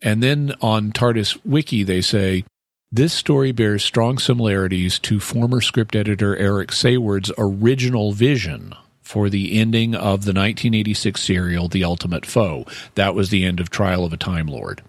And 0.00 0.22
then 0.22 0.54
on 0.60 0.92
TARDIS 0.92 1.44
Wiki, 1.44 1.82
they 1.82 2.00
say 2.00 2.44
this 2.90 3.12
story 3.12 3.52
bears 3.52 3.84
strong 3.84 4.18
similarities 4.18 4.98
to 5.00 5.20
former 5.20 5.60
script 5.60 5.96
editor 5.96 6.36
Eric 6.36 6.70
Saward's 6.70 7.32
original 7.36 8.12
vision 8.12 8.74
for 9.02 9.28
the 9.28 9.58
ending 9.58 9.94
of 9.94 10.24
the 10.24 10.32
1986 10.32 11.20
serial 11.22 11.68
The 11.68 11.84
Ultimate 11.84 12.24
Foe. 12.24 12.64
That 12.94 13.14
was 13.14 13.30
the 13.30 13.44
end 13.44 13.60
of 13.60 13.70
Trial 13.70 14.04
of 14.04 14.12
a 14.12 14.16
Time 14.16 14.46
Lord. 14.46 14.82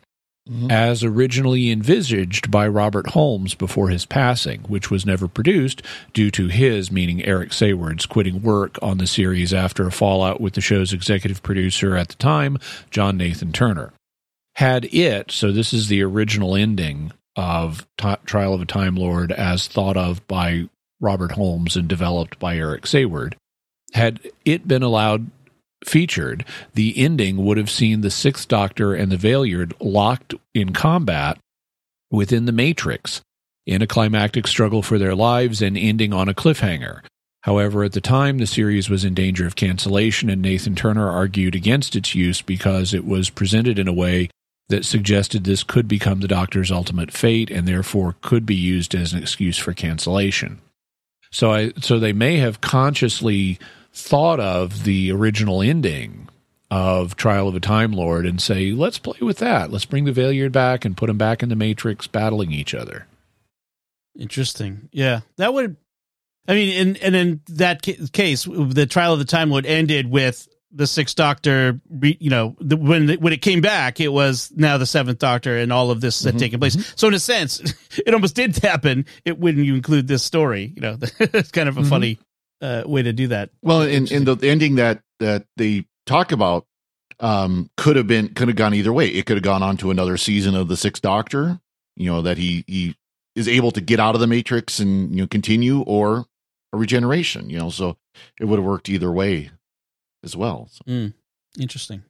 mm-hmm. 0.50 0.70
as 0.70 1.04
originally 1.04 1.72
envisaged 1.72 2.52
by 2.52 2.68
Robert 2.68 3.12
Holmes 3.12 3.56
before 3.56 3.90
his 3.90 4.06
passing, 4.06 4.62
which 4.64 4.92
was 4.92 5.06
never 5.06 5.28
produced 5.28 5.82
due 6.14 6.32
to 6.32 6.48
his, 6.48 6.92
meaning 6.92 7.24
Eric 7.24 7.54
Saward's, 7.54 8.06
quitting 8.06 8.42
work 8.42 8.78
on 8.82 8.98
the 8.98 9.08
series 9.08 9.54
after 9.54 9.88
a 9.88 9.92
fallout 9.92 10.42
with 10.42 10.54
the 10.54 10.62
show's 10.62 10.94
executive 10.94 11.42
producer 11.44 11.96
at 11.96 12.10
the 12.10 12.16
time, 12.16 12.58
John 12.92 13.18
Nathan 13.18 13.52
Turner. 13.52 13.94
Had 14.56 14.86
it, 14.94 15.32
so 15.32 15.52
this 15.52 15.74
is 15.74 15.88
the 15.88 16.04
original 16.04 16.56
ending 16.56 17.12
of 17.36 17.88
T- 17.98 18.16
Trial 18.26 18.54
of 18.54 18.62
a 18.62 18.66
Time 18.66 18.96
Lord 18.96 19.32
as 19.32 19.68
thought 19.68 19.98
of 19.98 20.28
by 20.28 20.70
Robert 21.00 21.32
Holmes 21.32 21.76
and 21.76 21.88
developed 21.88 22.38
by 22.38 22.58
Eric 22.58 22.84
Saward, 22.84 23.34
had 23.94 24.20
it 24.46 24.68
been 24.68 24.84
allowed 24.84 25.30
featured, 25.86 26.46
the 26.74 26.98
ending 26.98 27.46
would 27.46 27.58
have 27.58 27.70
seen 27.70 28.02
the 28.02 28.12
Sixth 28.12 28.48
Doctor 28.48 28.94
and 28.94 29.12
the 29.12 29.18
Valeyard 29.18 29.74
locked 29.80 30.34
in 30.54 30.74
combat 30.74 31.38
within 32.10 32.46
the 32.46 32.52
Matrix 32.52 33.22
in 33.66 33.82
a 33.82 33.88
climactic 33.88 34.48
struggle 34.48 34.82
for 34.82 34.98
their 34.98 35.16
lives 35.16 35.62
and 35.62 35.78
ending 35.78 36.14
on 36.14 36.30
a 36.30 36.34
cliffhanger. 36.34 37.02
However, 37.42 37.84
at 37.84 37.92
the 37.92 38.02
time, 38.02 38.38
the 38.38 38.48
series 38.48 38.90
was 38.90 39.04
in 39.04 39.14
danger 39.14 39.46
of 39.46 39.58
cancellation, 39.58 40.30
and 40.30 40.42
Nathan 40.42 40.76
Turner 40.76 41.10
argued 41.10 41.56
against 41.56 41.96
its 41.96 42.16
use 42.16 42.42
because 42.42 42.94
it 42.94 43.06
was 43.06 43.30
presented 43.30 43.78
in 43.78 43.88
a 43.88 43.94
way 43.94 44.30
that 44.70 44.86
suggested 44.86 45.44
this 45.44 45.64
could 45.64 45.88
become 45.88 46.22
the 46.22 46.28
Doctor's 46.28 46.72
ultimate 46.72 47.12
fate 47.12 47.52
and 47.52 47.68
therefore 47.68 48.16
could 48.22 48.46
be 48.46 48.56
used 48.56 48.96
as 48.96 49.12
an 49.12 49.22
excuse 49.22 49.58
for 49.58 49.74
cancellation. 49.74 50.62
So, 51.32 51.52
I, 51.52 51.74
so 51.82 52.00
they 52.00 52.14
may 52.14 52.38
have 52.38 52.62
consciously 52.62 53.60
thought 53.94 54.40
of 54.40 54.84
the 54.84 55.12
original 55.12 55.62
ending 55.62 56.30
of 56.72 57.16
Trial 57.16 57.48
of 57.48 57.56
a 57.56 57.60
Time 57.60 57.92
Lord 57.92 58.26
and 58.26 58.42
say, 58.42 58.72
let's 58.72 58.98
play 58.98 59.20
with 59.22 59.38
that. 59.38 59.72
Let's 59.72 59.86
bring 59.86 60.06
the 60.06 60.12
Valeyard 60.12 60.52
back 60.52 60.86
and 60.86 60.98
put 60.98 61.08
them 61.08 61.18
back 61.18 61.44
in 61.44 61.50
the 61.50 61.56
Matrix 61.56 62.08
battling 62.08 62.52
each 62.52 62.74
other. 62.74 63.06
Interesting. 64.18 64.90
Yeah. 64.92 65.22
That 65.38 65.54
would, 65.54 65.78
I 66.48 66.54
mean, 66.56 66.70
in, 66.70 66.96
and 66.98 67.16
in 67.16 67.42
that 67.50 67.84
case, 67.84 68.46
the 68.46 68.88
Trial 68.88 69.14
of 69.14 69.20
the 69.20 69.26
Time 69.26 69.52
Lord 69.52 69.68
ended 69.68 70.10
with 70.10 70.48
the 70.76 70.88
Sixth 70.88 71.16
Doctor, 71.16 71.80
you 72.02 72.32
know, 72.32 72.56
the, 72.60 72.76
when 72.76 73.08
when 73.20 73.32
it 73.32 73.44
came 73.44 73.62
back, 73.62 74.00
it 74.00 74.08
was 74.08 74.52
now 74.56 74.80
the 74.80 74.88
Seventh 74.88 75.20
Doctor, 75.20 75.56
and 75.56 75.72
all 75.72 75.92
of 75.92 76.02
this 76.02 76.18
mm-hmm. 76.18 76.32
had 76.32 76.40
taken 76.40 76.60
place. 76.60 76.76
Mm-hmm. 76.76 76.94
So 76.96 77.08
in 77.08 77.14
a 77.14 77.20
sense, 77.20 77.60
it 78.06 78.12
almost 78.12 78.36
did 78.36 78.58
happen. 78.58 79.06
It 79.24 79.38
when 79.38 79.64
you 79.64 79.76
include 79.76 80.08
this 80.08 80.24
story, 80.24 80.74
you 80.76 80.82
know, 80.82 80.98
it's 81.20 81.52
kind 81.52 81.70
of 81.70 81.78
a 81.78 81.82
mm-hmm. 81.82 81.90
funny 81.90 82.20
uh, 82.64 82.84
way 82.86 83.04
to 83.04 83.14
do 83.14 83.28
that. 83.28 83.50
Well, 83.62 83.82
in, 83.82 84.08
in 84.08 84.24
the 84.24 84.38
ending 84.42 84.76
that 84.76 85.02
that 85.20 85.46
they 85.58 85.86
talk 86.06 86.32
about 86.32 86.66
um, 87.20 87.70
could 87.78 87.98
have 87.98 88.08
been 88.08 88.34
could 88.34 88.48
have 88.48 88.58
gone 88.58 88.74
either 88.74 88.94
way. 88.94 89.08
It 89.08 89.26
could 89.26 89.38
have 89.38 89.44
gone 89.44 89.62
on 89.62 89.78
to 89.78 89.92
another 89.92 90.18
season 90.18 90.56
of 90.56 90.70
the 90.70 90.78
Sixth 90.78 91.02
Doctor. 91.02 91.60
You 91.96 92.10
know 92.10 92.22
that 92.22 92.38
he 92.38 92.64
he 92.68 92.96
is 93.36 93.48
able 93.48 93.72
to 93.72 93.82
get 93.82 94.00
out 94.00 94.16
of 94.16 94.22
the 94.22 94.28
Matrix 94.28 94.80
and 94.80 95.12
you 95.12 95.22
know 95.22 95.28
continue, 95.28 95.82
or 95.82 96.26
a 96.72 96.78
regeneration. 96.78 97.50
You 97.50 97.60
know, 97.60 97.70
so 97.70 97.98
it 98.40 98.46
would 98.46 98.60
have 98.60 98.66
worked 98.66 98.90
either 98.90 99.12
way 99.12 99.52
as 100.24 100.36
well. 100.36 100.70
So. 100.72 100.84
Mm, 100.86 101.14
interesting. 101.60 102.04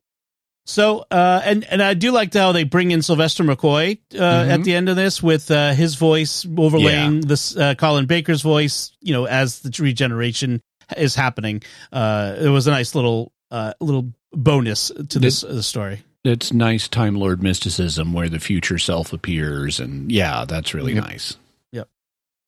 So, 0.66 1.06
uh, 1.12 1.42
and 1.44 1.66
and 1.66 1.84
I 1.84 1.94
do 1.94 2.12
like 2.12 2.34
how 2.34 2.54
they 2.54 2.64
bring 2.64 2.92
in 2.92 3.02
Sylvester 3.02 3.44
McCoy 3.44 4.00
uh, 4.14 4.16
mm-hmm. 4.16 4.52
at 4.52 4.64
the 4.64 4.74
end 4.74 4.88
of 4.88 4.96
this 4.96 5.22
with 5.22 5.52
uh, 5.52 5.74
his 5.74 5.96
voice 5.96 6.46
overlaying 6.58 7.16
yeah. 7.16 7.22
this 7.26 7.58
uh, 7.58 7.76
Colin 7.76 8.06
Baker's 8.06 8.42
voice. 8.42 8.94
You 9.02 9.14
know, 9.14 9.26
as 9.26 9.60
the 9.60 9.84
regeneration 9.84 10.62
is 10.96 11.16
happening, 11.16 11.64
uh, 11.92 12.36
it 12.40 12.48
was 12.48 12.68
a 12.68 12.72
nice 12.72 12.96
little 12.96 13.34
uh, 13.52 13.74
little 13.82 14.14
bonus 14.32 14.90
to 15.10 15.20
this 15.20 15.44
it, 15.44 15.64
story. 15.64 16.02
It's 16.24 16.54
nice 16.54 16.88
Time 16.88 17.16
Lord 17.16 17.44
mysticism 17.44 18.14
where 18.14 18.30
the 18.30 18.40
future 18.40 18.78
self 18.78 19.12
appears, 19.12 19.82
and 19.82 20.10
yeah, 20.10 20.46
that's 20.48 20.74
really 20.74 20.94
yep. 20.94 21.04
nice. 21.04 21.36
Yep. 21.74 21.90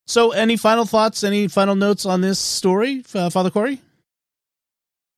So, 0.07 0.31
any 0.31 0.55
final 0.55 0.85
thoughts? 0.85 1.25
Any 1.25 1.49
final 1.49 1.75
notes 1.75 2.05
on 2.05 2.21
this 2.21 2.39
story, 2.39 3.01
Father 3.01 3.49
Cory? 3.49 3.81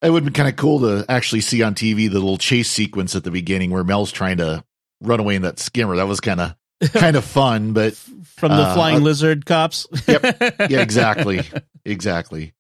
It 0.02 0.10
would 0.12 0.26
be 0.26 0.32
kind 0.32 0.48
of 0.48 0.56
cool 0.56 0.82
to 0.82 1.06
actually 1.10 1.42
see 1.42 1.64
on 1.64 1.74
TV 1.74 2.10
the 2.10 2.20
little 2.20 2.38
chase 2.38 2.70
sequence 2.70 3.16
at 3.16 3.24
the 3.24 3.32
beginning 3.32 3.72
where 3.72 3.84
Mel's 3.84 4.12
trying 4.12 4.38
to 4.38 4.64
run 5.02 5.20
away 5.20 5.36
in 5.36 5.42
that 5.42 5.60
skimmer. 5.60 5.96
That 5.96 6.08
was 6.08 6.20
kind 6.20 6.40
of 6.40 6.56
kind 6.94 7.16
of 7.16 7.26
fun, 7.26 7.74
but 7.74 7.96
from 7.96 8.52
the 8.52 8.62
uh, 8.64 8.74
flying 8.76 8.98
uh, 8.98 9.02
lizard 9.02 9.46
cops. 9.46 9.88
yep. 10.08 10.24
Yeah, 10.70 10.82
exactly. 10.82 11.42
Exactly. 11.86 12.54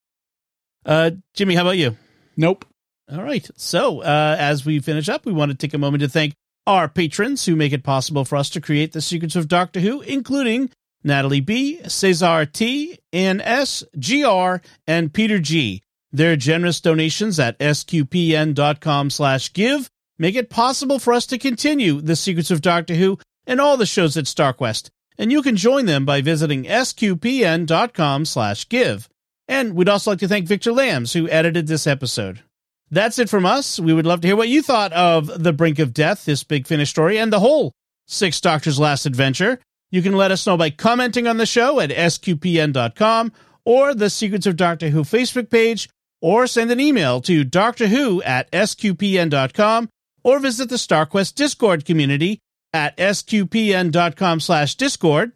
Uh, 0.85 1.11
Jimmy, 1.33 1.55
how 1.55 1.61
about 1.61 1.77
you? 1.77 1.95
Nope. 2.35 2.65
All 3.11 3.21
right. 3.23 3.47
So, 3.55 4.01
uh, 4.01 4.35
as 4.39 4.65
we 4.65 4.79
finish 4.79 5.07
up, 5.09 5.25
we 5.25 5.33
want 5.33 5.51
to 5.51 5.57
take 5.57 5.73
a 5.73 5.77
moment 5.77 6.01
to 6.01 6.09
thank 6.09 6.33
our 6.65 6.89
patrons 6.89 7.45
who 7.45 7.55
make 7.55 7.71
it 7.73 7.83
possible 7.83 8.25
for 8.25 8.35
us 8.35 8.49
to 8.51 8.61
create 8.61 8.91
the 8.91 9.01
secrets 9.01 9.35
of 9.35 9.47
Doctor 9.47 9.79
Who, 9.79 10.01
including 10.01 10.69
Natalie 11.03 11.39
B, 11.39 11.79
Cesar 11.87 12.45
T, 12.45 12.97
Ann 13.13 13.39
S, 13.41 13.83
GR, 13.99 14.55
and 14.87 15.13
Peter 15.13 15.39
G. 15.39 15.83
Their 16.11 16.35
generous 16.35 16.79
donations 16.79 17.39
at 17.39 17.59
sqpn.com 17.59 19.09
slash 19.09 19.53
give 19.53 19.89
make 20.17 20.35
it 20.35 20.49
possible 20.49 20.99
for 20.99 21.13
us 21.13 21.25
to 21.27 21.37
continue 21.37 22.01
The 22.01 22.15
Secrets 22.15 22.51
of 22.51 22.61
Doctor 22.61 22.95
Who 22.95 23.19
and 23.45 23.61
all 23.61 23.77
the 23.77 23.85
shows 23.85 24.17
at 24.17 24.25
StarQuest, 24.25 24.89
and 25.17 25.31
you 25.31 25.41
can 25.41 25.55
join 25.55 25.85
them 25.85 26.05
by 26.05 26.21
visiting 26.21 26.63
sqpn.com 26.63 28.25
slash 28.25 28.67
give. 28.69 29.09
And 29.47 29.73
we'd 29.73 29.89
also 29.89 30.11
like 30.11 30.19
to 30.19 30.27
thank 30.27 30.47
Victor 30.47 30.71
Lambs, 30.73 31.13
who 31.13 31.29
edited 31.29 31.67
this 31.67 31.87
episode. 31.87 32.41
That's 32.89 33.19
it 33.19 33.29
from 33.29 33.45
us. 33.45 33.79
We 33.79 33.93
would 33.93 34.05
love 34.05 34.21
to 34.21 34.27
hear 34.27 34.35
what 34.35 34.49
you 34.49 34.61
thought 34.61 34.93
of 34.93 35.43
The 35.43 35.53
Brink 35.53 35.79
of 35.79 35.93
Death, 35.93 36.25
this 36.25 36.43
Big 36.43 36.67
Finish 36.67 36.89
story, 36.89 37.17
and 37.17 37.31
the 37.31 37.39
whole 37.39 37.73
Six 38.07 38.39
Doctors 38.41 38.79
Last 38.79 39.05
Adventure. 39.05 39.59
You 39.91 40.01
can 40.01 40.13
let 40.13 40.31
us 40.31 40.45
know 40.45 40.57
by 40.57 40.69
commenting 40.69 41.27
on 41.27 41.37
the 41.37 41.45
show 41.45 41.79
at 41.79 41.89
sqpn.com 41.89 43.31
or 43.65 43.93
the 43.93 44.09
Secrets 44.09 44.45
of 44.45 44.55
Doctor 44.55 44.89
Who 44.89 45.03
Facebook 45.03 45.49
page 45.49 45.89
or 46.21 46.47
send 46.47 46.71
an 46.71 46.79
email 46.79 47.21
to 47.21 47.45
doctorwho 47.45 48.21
at 48.25 48.49
sqpn.com 48.51 49.89
or 50.23 50.39
visit 50.39 50.69
the 50.69 50.75
StarQuest 50.75 51.35
Discord 51.35 51.85
community 51.85 52.39
at 52.73 52.97
sqpn.com 52.97 54.39
slash 54.39 54.75
discord. 54.75 55.31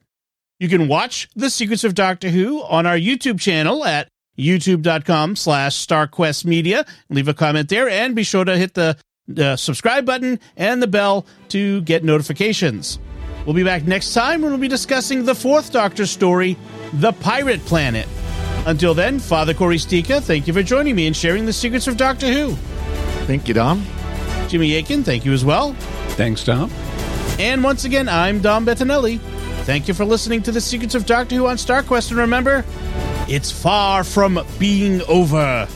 You 0.59 0.69
can 0.69 0.87
watch 0.87 1.29
The 1.35 1.49
Secrets 1.49 1.83
of 1.83 1.95
Doctor 1.95 2.29
Who 2.29 2.61
on 2.63 2.85
our 2.85 2.97
YouTube 2.97 3.39
channel 3.39 3.83
at 3.85 4.09
youtube.com 4.37 5.35
slash 5.35 5.75
starquest 5.75 6.45
media. 6.45 6.85
Leave 7.09 7.27
a 7.27 7.33
comment 7.33 7.69
there 7.69 7.89
and 7.89 8.15
be 8.15 8.23
sure 8.23 8.45
to 8.45 8.57
hit 8.57 8.73
the, 8.73 8.97
the 9.27 9.55
subscribe 9.55 10.05
button 10.05 10.39
and 10.57 10.81
the 10.81 10.87
bell 10.87 11.25
to 11.49 11.81
get 11.81 12.03
notifications. 12.03 12.99
We'll 13.45 13.55
be 13.55 13.63
back 13.63 13.85
next 13.85 14.13
time 14.13 14.41
when 14.41 14.51
we'll 14.51 14.61
be 14.61 14.67
discussing 14.67 15.25
the 15.25 15.35
fourth 15.35 15.71
Doctor 15.71 16.05
story, 16.05 16.57
The 16.93 17.13
Pirate 17.13 17.65
Planet. 17.65 18.07
Until 18.65 18.93
then, 18.93 19.19
Father 19.19 19.53
Cory 19.53 19.77
Sticha, 19.77 20.21
thank 20.21 20.47
you 20.47 20.53
for 20.53 20.61
joining 20.61 20.95
me 20.95 21.07
and 21.07 21.15
sharing 21.15 21.45
the 21.45 21.53
secrets 21.53 21.87
of 21.87 21.97
Doctor 21.97 22.27
Who. 22.31 22.53
Thank 23.25 23.47
you, 23.47 23.53
Dom. 23.53 23.83
Jimmy 24.47 24.75
Akin, 24.75 25.03
thank 25.03 25.25
you 25.25 25.33
as 25.33 25.43
well. 25.43 25.73
Thanks, 26.09 26.43
Dom. 26.43 26.69
And 27.39 27.63
once 27.63 27.85
again, 27.85 28.07
I'm 28.07 28.39
Dom 28.39 28.65
Bettinelli. 28.65 29.19
Thank 29.63 29.87
you 29.87 29.93
for 29.93 30.05
listening 30.05 30.43
to 30.43 30.51
the 30.51 30.61
Secrets 30.61 30.93
of 30.93 31.05
Doctor 31.05 31.35
Who 31.35 31.47
on 31.47 31.55
StarQuest, 31.55 32.09
and 32.09 32.19
remember, 32.19 32.63
it's 33.27 33.51
far 33.51 34.03
from 34.03 34.39
being 34.59 35.01
over. 35.03 35.67